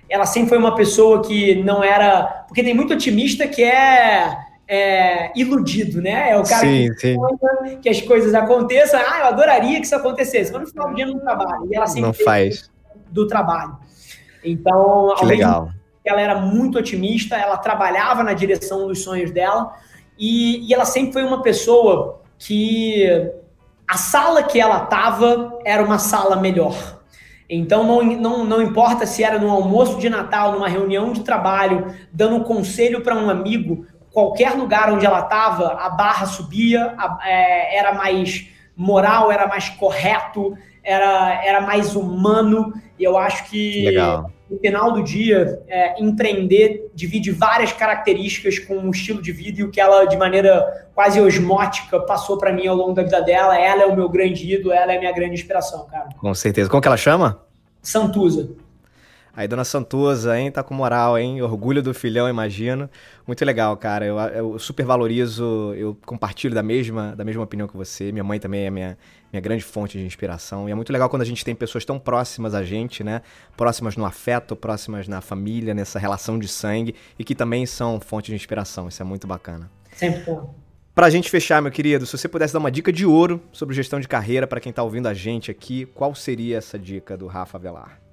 Ela 0.09 0.27
sempre 0.27 0.51
foi 0.51 0.59
uma 0.59 0.75
pessoa 0.75 1.23
que 1.23 1.55
não 1.57 1.83
era, 1.83 2.45
porque 2.47 2.62
tem 2.62 2.75
muito 2.75 2.95
otimista 2.95 3.47
que 3.47 3.62
é 3.62 4.43
é, 4.66 5.38
iludido, 5.38 6.00
né? 6.00 6.31
É 6.31 6.38
o 6.38 6.42
cara 6.42 6.66
sim, 6.66 6.92
que, 6.94 7.00
sim. 7.00 7.16
que 7.83 7.88
as 7.88 8.00
coisas 8.00 8.35
aconteçam. 8.35 9.00
Ah, 9.00 9.20
eu 9.20 9.27
adoraria 9.27 9.79
que 9.79 9.87
isso 9.87 9.94
acontecesse, 9.94 10.53
mas 10.53 10.62
no 10.62 10.68
final 10.68 10.88
do 10.88 10.94
dia 10.94 11.07
não 11.07 11.18
trabalha. 11.18 11.66
E 11.70 11.77
ela 11.77 11.87
sempre 11.87 12.03
não 12.03 12.12
faz 12.12 12.70
do 13.11 13.27
trabalho. 13.27 13.77
Então, 14.44 15.14
que 15.18 15.24
legal. 15.24 15.70
ela 16.05 16.20
era 16.20 16.40
muito 16.40 16.79
otimista, 16.79 17.37
ela 17.37 17.57
trabalhava 17.57 18.22
na 18.22 18.35
direção 18.35 18.87
dos 18.87 19.03
sonhos 19.03 19.31
dela 19.31 19.72
e, 20.18 20.68
e 20.68 20.74
ela 20.74 20.85
sempre 20.85 21.14
foi 21.14 21.24
uma 21.24 21.42
pessoa 21.42 22.20
que 22.38 23.07
a 23.88 23.96
sala 23.96 24.42
que 24.42 24.61
ela 24.61 24.85
estava 24.85 25.59
era 25.64 25.83
uma 25.83 25.98
sala 25.98 26.37
melhor. 26.37 27.03
Então, 27.48 27.85
não, 27.85 28.03
não, 28.03 28.44
não 28.44 28.62
importa 28.62 29.07
se 29.07 29.22
era 29.22 29.38
no 29.38 29.50
almoço 29.50 29.98
de 29.98 30.09
Natal, 30.09 30.53
numa 30.53 30.68
reunião 30.68 31.12
de 31.12 31.20
trabalho, 31.20 31.94
dando 32.11 32.37
um 32.37 32.42
conselho 32.42 33.03
para 33.03 33.14
um 33.14 33.29
amigo, 33.29 33.87
qualquer 34.14 34.55
lugar 34.55 34.92
onde 34.92 35.05
ela 35.05 35.20
estava, 35.20 35.72
a 35.72 35.90
barra 35.90 36.24
subia, 36.24 36.94
a, 36.96 37.18
é, 37.29 37.77
era 37.77 37.92
mais 37.92 38.48
moral, 38.77 39.31
era 39.31 39.46
mais 39.48 39.68
correto, 39.68 40.57
era, 40.83 41.44
era 41.44 41.61
mais 41.61 41.96
humano. 41.96 42.72
E 42.96 43.03
eu 43.03 43.18
acho 43.18 43.50
que 43.50 43.85
Legal. 43.87 44.31
no 44.48 44.59
final 44.59 44.92
do 44.92 45.03
dia, 45.03 45.61
é, 45.66 46.00
empreender 46.00 46.88
divide 46.94 47.33
várias 47.33 47.72
características 47.72 48.61
com 48.61 48.79
o 48.79 48.90
estilo 48.92 49.20
de 49.20 49.33
vida 49.33 49.61
e 49.61 49.64
o 49.64 49.70
que 49.70 49.81
ela, 49.81 50.05
de 50.05 50.16
maneira 50.16 50.88
quase 50.94 51.20
osmótica, 51.20 51.98
passou 51.98 52.38
para 52.38 52.53
mim 52.53 52.68
ao 52.68 52.77
longo 52.77 52.94
da 52.94 53.03
vida 53.03 53.20
dela. 53.20 53.59
Ela 53.59 53.83
é 53.83 53.87
o 53.87 53.96
meu 53.96 54.09
grande 54.09 54.48
ídolo, 54.48 54.72
ela 54.72 54.92
é 54.92 54.96
a 54.96 55.00
minha 55.00 55.12
grande 55.12 55.35
inspiração, 55.35 55.87
cara. 55.87 56.11
Com 56.18 56.33
certeza. 56.35 56.70
Como 56.70 56.81
que 56.81 56.87
ela 56.87 56.96
chama? 56.96 57.40
Santuza. 57.83 58.48
Aí, 59.37 59.49
dona 59.49 59.64
Santosa, 59.64 60.38
hein? 60.38 60.51
Tá 60.51 60.62
com 60.62 60.75
moral, 60.75 61.18
hein? 61.18 61.42
Orgulho 61.42 61.83
do 61.83 61.92
filhão, 61.92 62.29
imagino. 62.29 62.88
Muito 63.27 63.44
legal, 63.44 63.77
cara. 63.77 64.07
Eu, 64.07 64.16
eu, 64.18 64.59
super 64.61 64.87
valorizo, 64.87 65.75
eu 65.77 65.99
compartilho 66.07 66.55
da 66.55 66.62
mesma, 66.62 67.16
da 67.16 67.25
mesma 67.25 67.42
opinião 67.42 67.66
que 67.66 67.77
você. 67.77 68.12
Minha 68.12 68.23
mãe 68.23 68.38
também 68.38 68.66
é 68.66 68.70
minha, 68.70 68.97
minha 69.33 69.40
grande 69.40 69.64
fonte 69.64 69.99
de 69.99 70.05
inspiração. 70.05 70.68
E 70.68 70.73
é 70.73 70.75
muito 70.75 70.92
legal 70.92 71.09
quando 71.09 71.23
a 71.23 71.25
gente 71.25 71.44
tem 71.44 71.53
pessoas 71.53 71.85
tão 71.85 71.99
próximas 71.99 72.55
a 72.55 72.62
gente, 72.62 73.03
né? 73.03 73.23
Próximas 73.57 73.97
no 73.97 74.05
afeto, 74.05 74.55
próximas 74.55 75.09
na 75.09 75.20
família, 75.20 75.75
nessa 75.75 75.99
relação 75.99 76.38
de 76.38 76.47
sangue, 76.47 76.94
e 77.18 77.25
que 77.25 77.35
também 77.35 77.66
são 77.66 77.99
fonte 77.99 78.31
de 78.31 78.37
inspiração. 78.37 78.87
Isso 78.87 79.03
é 79.03 79.05
muito 79.05 79.27
bacana. 79.27 79.68
Sempre 79.97 80.23
bom. 80.23 80.55
Pra 80.94 81.11
gente 81.11 81.29
fechar, 81.29 81.61
meu 81.61 81.73
querido, 81.73 82.07
se 82.07 82.16
você 82.16 82.29
pudesse 82.29 82.53
dar 82.53 82.61
uma 82.61 82.70
dica 82.70 82.92
de 82.92 83.05
ouro 83.05 83.42
sobre 83.51 83.75
gestão 83.75 83.99
de 83.99 84.07
carreira 84.07 84.47
para 84.47 84.61
quem 84.61 84.73
tá 84.73 84.81
ouvindo 84.81 85.09
a 85.09 85.14
gente 85.14 85.51
aqui, 85.51 85.87
qual 85.87 86.14
seria 86.14 86.59
essa 86.59 86.79
dica 86.79 87.16
do 87.16 87.27
Rafa 87.27 87.59
Velar? 87.59 88.04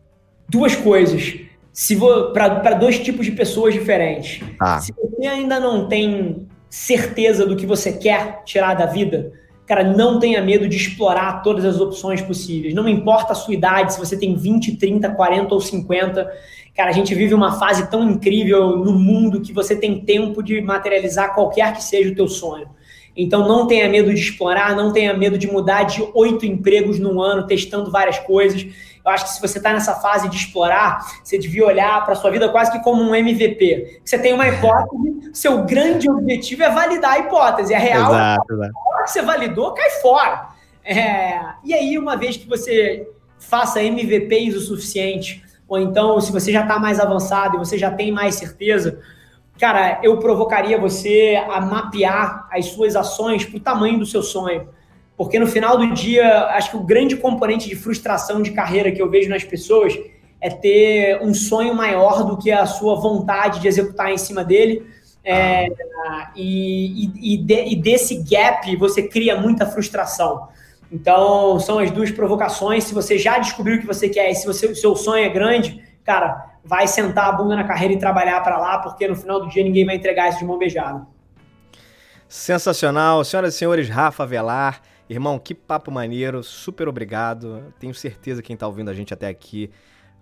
Duas 0.51 0.75
coisas. 0.75 1.39
Se 1.71 1.97
para 2.33 2.73
dois 2.73 2.99
tipos 2.99 3.25
de 3.25 3.31
pessoas 3.31 3.73
diferentes. 3.73 4.45
Ah. 4.59 4.79
Se 4.79 4.93
você 4.93 5.25
ainda 5.25 5.57
não 5.57 5.87
tem 5.87 6.45
certeza 6.69 7.45
do 7.45 7.55
que 7.55 7.65
você 7.65 7.93
quer 7.93 8.43
tirar 8.43 8.73
da 8.73 8.85
vida, 8.85 9.31
cara, 9.65 9.81
não 9.81 10.19
tenha 10.19 10.41
medo 10.41 10.67
de 10.67 10.75
explorar 10.75 11.41
todas 11.41 11.63
as 11.63 11.79
opções 11.79 12.21
possíveis. 12.21 12.73
Não 12.73 12.89
importa 12.89 13.31
a 13.31 13.35
sua 13.35 13.53
idade, 13.53 13.93
se 13.93 13.99
você 13.99 14.17
tem 14.17 14.35
20, 14.35 14.75
30, 14.75 15.09
40 15.11 15.53
ou 15.53 15.61
50. 15.61 16.29
Cara, 16.75 16.89
a 16.89 16.93
gente 16.93 17.15
vive 17.15 17.33
uma 17.33 17.57
fase 17.57 17.89
tão 17.89 18.09
incrível 18.09 18.77
no 18.77 18.91
mundo 18.91 19.39
que 19.39 19.53
você 19.53 19.73
tem 19.73 20.01
tempo 20.01 20.43
de 20.43 20.59
materializar 20.59 21.33
qualquer 21.33 21.73
que 21.73 21.83
seja 21.83 22.11
o 22.11 22.15
teu 22.15 22.27
sonho. 22.27 22.67
Então 23.15 23.47
não 23.47 23.67
tenha 23.67 23.89
medo 23.89 24.13
de 24.13 24.19
explorar, 24.19 24.75
não 24.75 24.91
tenha 24.91 25.13
medo 25.13 25.37
de 25.37 25.47
mudar 25.47 25.83
de 25.83 26.01
oito 26.13 26.45
empregos 26.45 26.99
num 26.99 27.21
ano, 27.21 27.47
testando 27.47 27.91
várias 27.91 28.19
coisas. 28.19 28.65
Eu 29.03 29.11
acho 29.11 29.25
que 29.25 29.31
se 29.31 29.41
você 29.41 29.57
está 29.57 29.73
nessa 29.73 29.95
fase 29.95 30.29
de 30.29 30.35
explorar, 30.35 30.99
você 31.23 31.37
devia 31.37 31.65
olhar 31.65 32.03
para 32.03 32.13
a 32.13 32.15
sua 32.15 32.29
vida 32.29 32.49
quase 32.49 32.71
que 32.71 32.79
como 32.79 33.01
um 33.01 33.15
MVP. 33.15 34.01
Você 34.05 34.19
tem 34.19 34.33
uma 34.33 34.47
hipótese, 34.47 35.31
seu 35.33 35.63
grande 35.63 36.09
objetivo 36.09 36.63
é 36.63 36.69
validar 36.69 37.13
a 37.13 37.19
hipótese. 37.19 37.73
É 37.73 37.77
real, 37.77 38.11
exato, 38.11 38.63
a 38.63 39.03
que 39.03 39.11
você 39.11 39.21
validou, 39.21 39.73
cai 39.73 39.89
fora. 40.01 40.49
É, 40.83 41.39
e 41.63 41.73
aí, 41.73 41.97
uma 41.97 42.15
vez 42.15 42.37
que 42.37 42.47
você 42.47 43.07
faça 43.39 43.83
MVPs 43.83 44.55
o 44.55 44.61
suficiente, 44.61 45.43
ou 45.67 45.79
então 45.79 46.19
se 46.21 46.31
você 46.31 46.51
já 46.51 46.61
está 46.61 46.77
mais 46.77 46.99
avançado 46.99 47.55
e 47.55 47.59
você 47.59 47.77
já 47.77 47.89
tem 47.89 48.11
mais 48.11 48.35
certeza, 48.35 48.99
cara, 49.59 49.99
eu 50.03 50.17
provocaria 50.19 50.77
você 50.77 51.41
a 51.49 51.61
mapear 51.61 52.47
as 52.51 52.67
suas 52.67 52.95
ações 52.95 53.45
para 53.45 53.57
o 53.57 53.59
tamanho 53.59 53.99
do 53.99 54.05
seu 54.05 54.21
sonho. 54.21 54.67
Porque 55.21 55.37
no 55.37 55.45
final 55.45 55.77
do 55.77 55.93
dia, 55.93 56.45
acho 56.47 56.71
que 56.71 56.77
o 56.77 56.79
grande 56.79 57.15
componente 57.15 57.69
de 57.69 57.75
frustração 57.75 58.41
de 58.41 58.49
carreira 58.49 58.91
que 58.91 58.99
eu 58.99 59.07
vejo 59.07 59.29
nas 59.29 59.43
pessoas 59.43 59.95
é 60.41 60.49
ter 60.49 61.21
um 61.21 61.31
sonho 61.31 61.75
maior 61.75 62.23
do 62.23 62.39
que 62.39 62.51
a 62.51 62.65
sua 62.65 62.95
vontade 62.95 63.59
de 63.59 63.67
executar 63.67 64.11
em 64.11 64.17
cima 64.17 64.43
dele. 64.43 64.83
É, 65.23 65.67
e, 66.35 67.35
e, 67.35 67.37
de, 67.37 67.65
e, 67.65 67.75
desse 67.75 68.23
gap 68.23 68.75
você 68.77 69.03
cria 69.03 69.39
muita 69.39 69.67
frustração. 69.67 70.47
Então, 70.91 71.59
são 71.59 71.77
as 71.77 71.91
duas 71.91 72.09
provocações. 72.09 72.85
Se 72.85 72.93
você 72.95 73.15
já 73.19 73.37
descobriu 73.37 73.77
o 73.77 73.79
que 73.79 73.85
você 73.85 74.09
quer 74.09 74.31
e 74.31 74.33
se 74.33 74.49
o 74.49 74.53
seu 74.53 74.95
sonho 74.95 75.23
é 75.23 75.29
grande, 75.29 75.83
cara, 76.03 76.47
vai 76.65 76.87
sentar 76.87 77.29
a 77.29 77.31
bunda 77.31 77.55
na 77.55 77.63
carreira 77.63 77.93
e 77.93 77.99
trabalhar 77.99 78.41
para 78.41 78.57
lá, 78.57 78.79
porque 78.79 79.07
no 79.07 79.15
final 79.15 79.39
do 79.39 79.49
dia 79.49 79.63
ninguém 79.63 79.85
vai 79.85 79.97
entregar 79.97 80.29
isso 80.29 80.39
de 80.39 80.45
mão 80.45 80.57
beijada. 80.57 81.05
Sensacional. 82.27 83.23
Senhoras 83.23 83.53
e 83.53 83.57
senhores, 83.59 83.87
Rafa 83.87 84.25
Velar. 84.25 84.81
Irmão, 85.11 85.37
que 85.37 85.53
papo 85.53 85.91
maneiro, 85.91 86.41
super 86.41 86.87
obrigado. 86.87 87.73
Tenho 87.77 87.93
certeza 87.93 88.41
que 88.41 88.47
quem 88.47 88.53
está 88.53 88.65
ouvindo 88.65 88.89
a 88.89 88.93
gente 88.93 89.13
até 89.13 89.27
aqui 89.27 89.69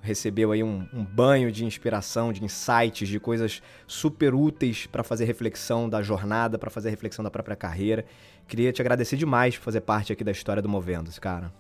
recebeu 0.02 0.52
aí 0.52 0.64
um, 0.64 0.84
um, 0.92 1.06
banho 1.06 1.52
de 1.52 1.64
inspiração, 1.64 2.34
de 2.34 2.44
insights, 2.44 3.08
de 3.08 3.20
coisas 3.20 3.62
super 3.86 4.34
úteis 4.34 4.88
para 4.88 5.04
fazer 5.04 5.26
reflexão 5.26 5.88
da 5.88 6.02
jornada, 6.02 6.58
para 6.58 6.72
fazer 6.72 6.90
reflexão 6.90 7.22
da 7.22 7.30
própria 7.30 7.56
carreira. 7.56 8.04
Queria 8.48 8.72
te 8.72 8.82
agradecer 8.82 9.16
demais 9.16 9.56
por 9.56 9.66
fazer 9.66 9.82
parte 9.82 10.12
aqui 10.12 10.24
da 10.24 10.32
história 10.32 10.60
do 10.60 10.68
Movendo-se, 10.68 11.22
cara. 11.22 11.54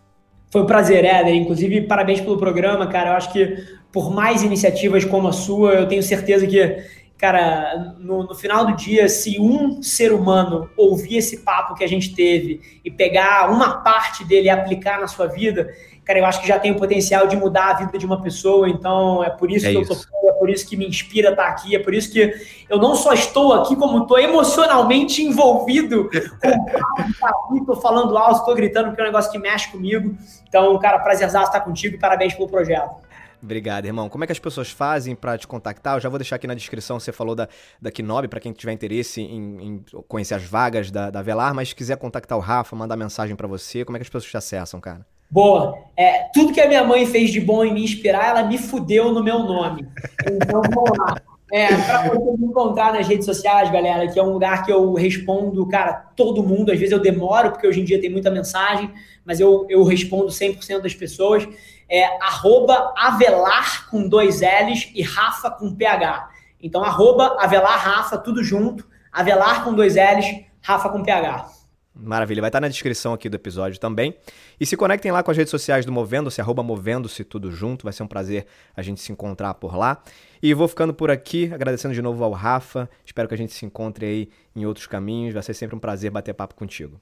Foi 0.51 0.63
um 0.63 0.65
prazer, 0.65 1.05
Éder. 1.05 1.35
Inclusive, 1.35 1.81
parabéns 1.81 2.19
pelo 2.19 2.39
programa, 2.39 2.87
cara. 2.87 3.11
Eu 3.11 3.13
acho 3.13 3.31
que 3.31 3.63
por 3.91 4.11
mais 4.11 4.41
iniciativas 4.41 5.05
como 5.05 5.27
a 5.27 5.31
sua, 5.31 5.73
eu 5.73 5.87
tenho 5.87 6.01
certeza 6.01 6.47
que 6.47 6.83
cara, 7.19 7.95
no, 7.99 8.23
no, 8.23 8.33
final 8.33 8.65
do 8.65 8.75
dia, 8.77 9.09
se 9.09 9.37
um 9.41 9.83
ser 9.83 10.13
humano 10.13 10.69
ouvir 10.77 11.17
esse 11.17 11.39
papo 11.39 11.75
que 11.75 11.83
a 11.83 11.87
gente 11.87 12.15
teve 12.15 12.61
e 12.83 12.89
pegar 12.89 13.51
uma 13.51 13.81
parte 13.81 14.23
dele 14.23 14.47
e 14.47 14.49
aplicar 14.49 15.01
na 15.01 15.07
sua 15.07 15.27
vida, 15.27 15.69
cara, 16.05 16.17
eu 16.17 16.25
acho 16.25 16.39
que 16.39 16.47
já 16.47 16.57
tem 16.57 16.71
o 16.71 16.77
potencial 16.77 17.27
de 17.27 17.35
mudar 17.35 17.71
a 17.71 17.73
vida 17.73 17.97
de 17.97 18.05
uma 18.05 18.21
pessoa, 18.21 18.69
então 18.69 19.21
é 19.21 19.29
por 19.29 19.51
isso 19.51 19.67
é 19.67 19.73
que 19.73 19.81
isso. 19.81 19.91
eu 19.91 19.97
tô 19.97 20.29
é 20.29 20.33
por 20.39 20.49
isso 20.49 20.65
que 20.65 20.77
me 20.77 20.87
inspira 20.87 21.31
estar 21.31 21.47
aqui, 21.47 21.75
é 21.75 21.79
por 21.79 21.93
isso 21.93 22.09
que 22.09 22.33
eu 22.69 22.77
não 22.77 22.95
só 22.95 23.11
estou 23.11 23.53
aqui, 23.53 23.75
como 23.75 24.03
estou 24.03 24.17
emocionalmente 24.17 25.21
envolvido 25.21 26.09
com 26.09 27.53
o 27.53 27.57
estou 27.57 27.75
falando 27.75 28.17
alto, 28.17 28.39
estou 28.39 28.55
gritando, 28.55 28.87
porque 28.87 29.01
é 29.01 29.03
um 29.03 29.07
negócio 29.07 29.29
que 29.29 29.37
mexe 29.37 29.69
comigo. 29.69 30.15
Então, 30.47 30.77
cara, 30.79 30.99
prazerzaço 30.99 31.47
estar 31.47 31.59
contigo 31.59 31.95
e 31.95 31.99
parabéns 31.99 32.33
pelo 32.33 32.47
projeto. 32.47 32.95
Obrigado, 33.41 33.85
irmão. 33.85 34.09
Como 34.09 34.23
é 34.23 34.27
que 34.27 34.33
as 34.33 34.39
pessoas 34.39 34.69
fazem 34.69 35.15
para 35.15 35.37
te 35.37 35.47
contactar? 35.47 35.95
Eu 35.95 36.01
já 36.01 36.09
vou 36.09 36.19
deixar 36.19 36.35
aqui 36.35 36.45
na 36.45 36.53
descrição, 36.53 36.99
você 36.99 37.11
falou 37.11 37.35
da, 37.35 37.47
da 37.81 37.89
Kinob, 37.89 38.27
para 38.27 38.39
quem 38.39 38.51
tiver 38.51 38.73
interesse 38.73 39.21
em, 39.21 39.61
em, 39.61 39.85
conhecer 40.07 40.33
as 40.33 40.43
vagas 40.43 40.91
da, 40.91 41.09
da 41.09 41.21
Velar, 41.21 41.53
mas 41.53 41.69
se 41.69 41.75
quiser 41.75 41.97
contactar 41.97 42.37
o 42.37 42.41
Rafa, 42.41 42.75
mandar 42.75 42.97
mensagem 42.97 43.35
para 43.35 43.47
você, 43.47 43.85
como 43.85 43.95
é 43.95 43.99
que 43.99 44.03
as 44.03 44.09
pessoas 44.09 44.25
te 44.25 44.37
acessam, 44.37 44.81
cara? 44.81 45.05
Boa. 45.31 45.77
É, 45.95 46.27
tudo 46.33 46.51
que 46.51 46.59
a 46.59 46.67
minha 46.67 46.83
mãe 46.83 47.05
fez 47.05 47.31
de 47.31 47.39
bom 47.39 47.63
em 47.63 47.73
me 47.73 47.83
inspirar, 47.83 48.29
ela 48.29 48.43
me 48.43 48.57
fudeu 48.57 49.13
no 49.13 49.23
meu 49.23 49.39
nome. 49.39 49.87
Então, 50.25 50.61
vamos 50.73 50.97
lá. 50.97 51.15
É, 51.51 51.67
para 51.67 52.09
você 52.09 52.37
me 52.37 52.45
encontrar 52.45 52.93
nas 52.93 53.07
redes 53.07 53.25
sociais, 53.25 53.71
galera, 53.71 54.07
que 54.07 54.19
é 54.19 54.23
um 54.23 54.33
lugar 54.33 54.63
que 54.63 54.71
eu 54.71 54.93
respondo, 54.93 55.67
cara, 55.67 55.93
todo 56.15 56.43
mundo. 56.43 56.71
Às 56.71 56.79
vezes 56.79 56.91
eu 56.91 56.99
demoro, 56.99 57.51
porque 57.51 57.67
hoje 57.67 57.81
em 57.81 57.83
dia 57.83 57.99
tem 57.99 58.09
muita 58.09 58.29
mensagem, 58.29 58.91
mas 59.25 59.39
eu, 59.39 59.65
eu 59.69 59.83
respondo 59.83 60.27
100% 60.27 60.81
das 60.81 60.93
pessoas 60.93 61.47
é 61.89 62.05
arroba 62.23 62.93
Avelar 62.95 63.89
com 63.89 64.07
dois 64.07 64.41
L's 64.41 64.91
e 64.93 65.01
Rafa 65.01 65.49
com 65.49 65.73
PH. 65.73 66.29
Então, 66.61 66.83
arroba 66.83 67.37
Avelar 67.39 67.79
Rafa, 67.79 68.17
tudo 68.17 68.43
junto, 68.43 68.87
Avelar 69.11 69.63
com 69.63 69.73
dois 69.73 69.95
L's, 69.95 70.45
Rafa 70.61 70.89
com 70.89 71.03
PH. 71.03 71.59
Maravilha, 72.01 72.41
vai 72.41 72.49
estar 72.49 72.61
na 72.61 72.69
descrição 72.69 73.13
aqui 73.13 73.27
do 73.27 73.35
episódio 73.35 73.79
também. 73.79 74.15
E 74.59 74.65
se 74.65 74.77
conectem 74.77 75.11
lá 75.11 75.21
com 75.21 75.31
as 75.31 75.37
redes 75.37 75.51
sociais 75.51 75.85
do 75.85 75.91
Movendo-se, 75.91 76.39
arroba 76.39 76.63
Movendo-se, 76.63 77.23
tudo 77.25 77.51
junto. 77.51 77.83
Vai 77.83 77.91
ser 77.91 78.03
um 78.03 78.07
prazer 78.07 78.45
a 78.75 78.81
gente 78.81 79.01
se 79.01 79.11
encontrar 79.11 79.53
por 79.55 79.75
lá. 79.75 80.01
E 80.41 80.53
vou 80.53 80.67
ficando 80.67 80.93
por 80.93 81.11
aqui, 81.11 81.51
agradecendo 81.53 81.93
de 81.93 82.01
novo 82.01 82.23
ao 82.23 82.31
Rafa. 82.31 82.89
Espero 83.05 83.27
que 83.27 83.33
a 83.33 83.37
gente 83.37 83.53
se 83.53 83.65
encontre 83.65 84.05
aí 84.05 84.29
em 84.55 84.65
outros 84.65 84.87
caminhos. 84.87 85.33
Vai 85.33 85.43
ser 85.43 85.53
sempre 85.53 85.75
um 85.75 85.79
prazer 85.79 86.09
bater 86.09 86.33
papo 86.33 86.55
contigo. 86.55 87.01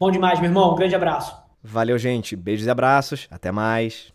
Bom 0.00 0.10
demais, 0.10 0.40
meu 0.40 0.48
irmão. 0.48 0.72
Um 0.72 0.76
grande 0.76 0.94
abraço. 0.94 1.47
Valeu, 1.62 1.98
gente. 1.98 2.36
Beijos 2.36 2.66
e 2.66 2.70
abraços. 2.70 3.26
Até 3.30 3.50
mais. 3.50 4.12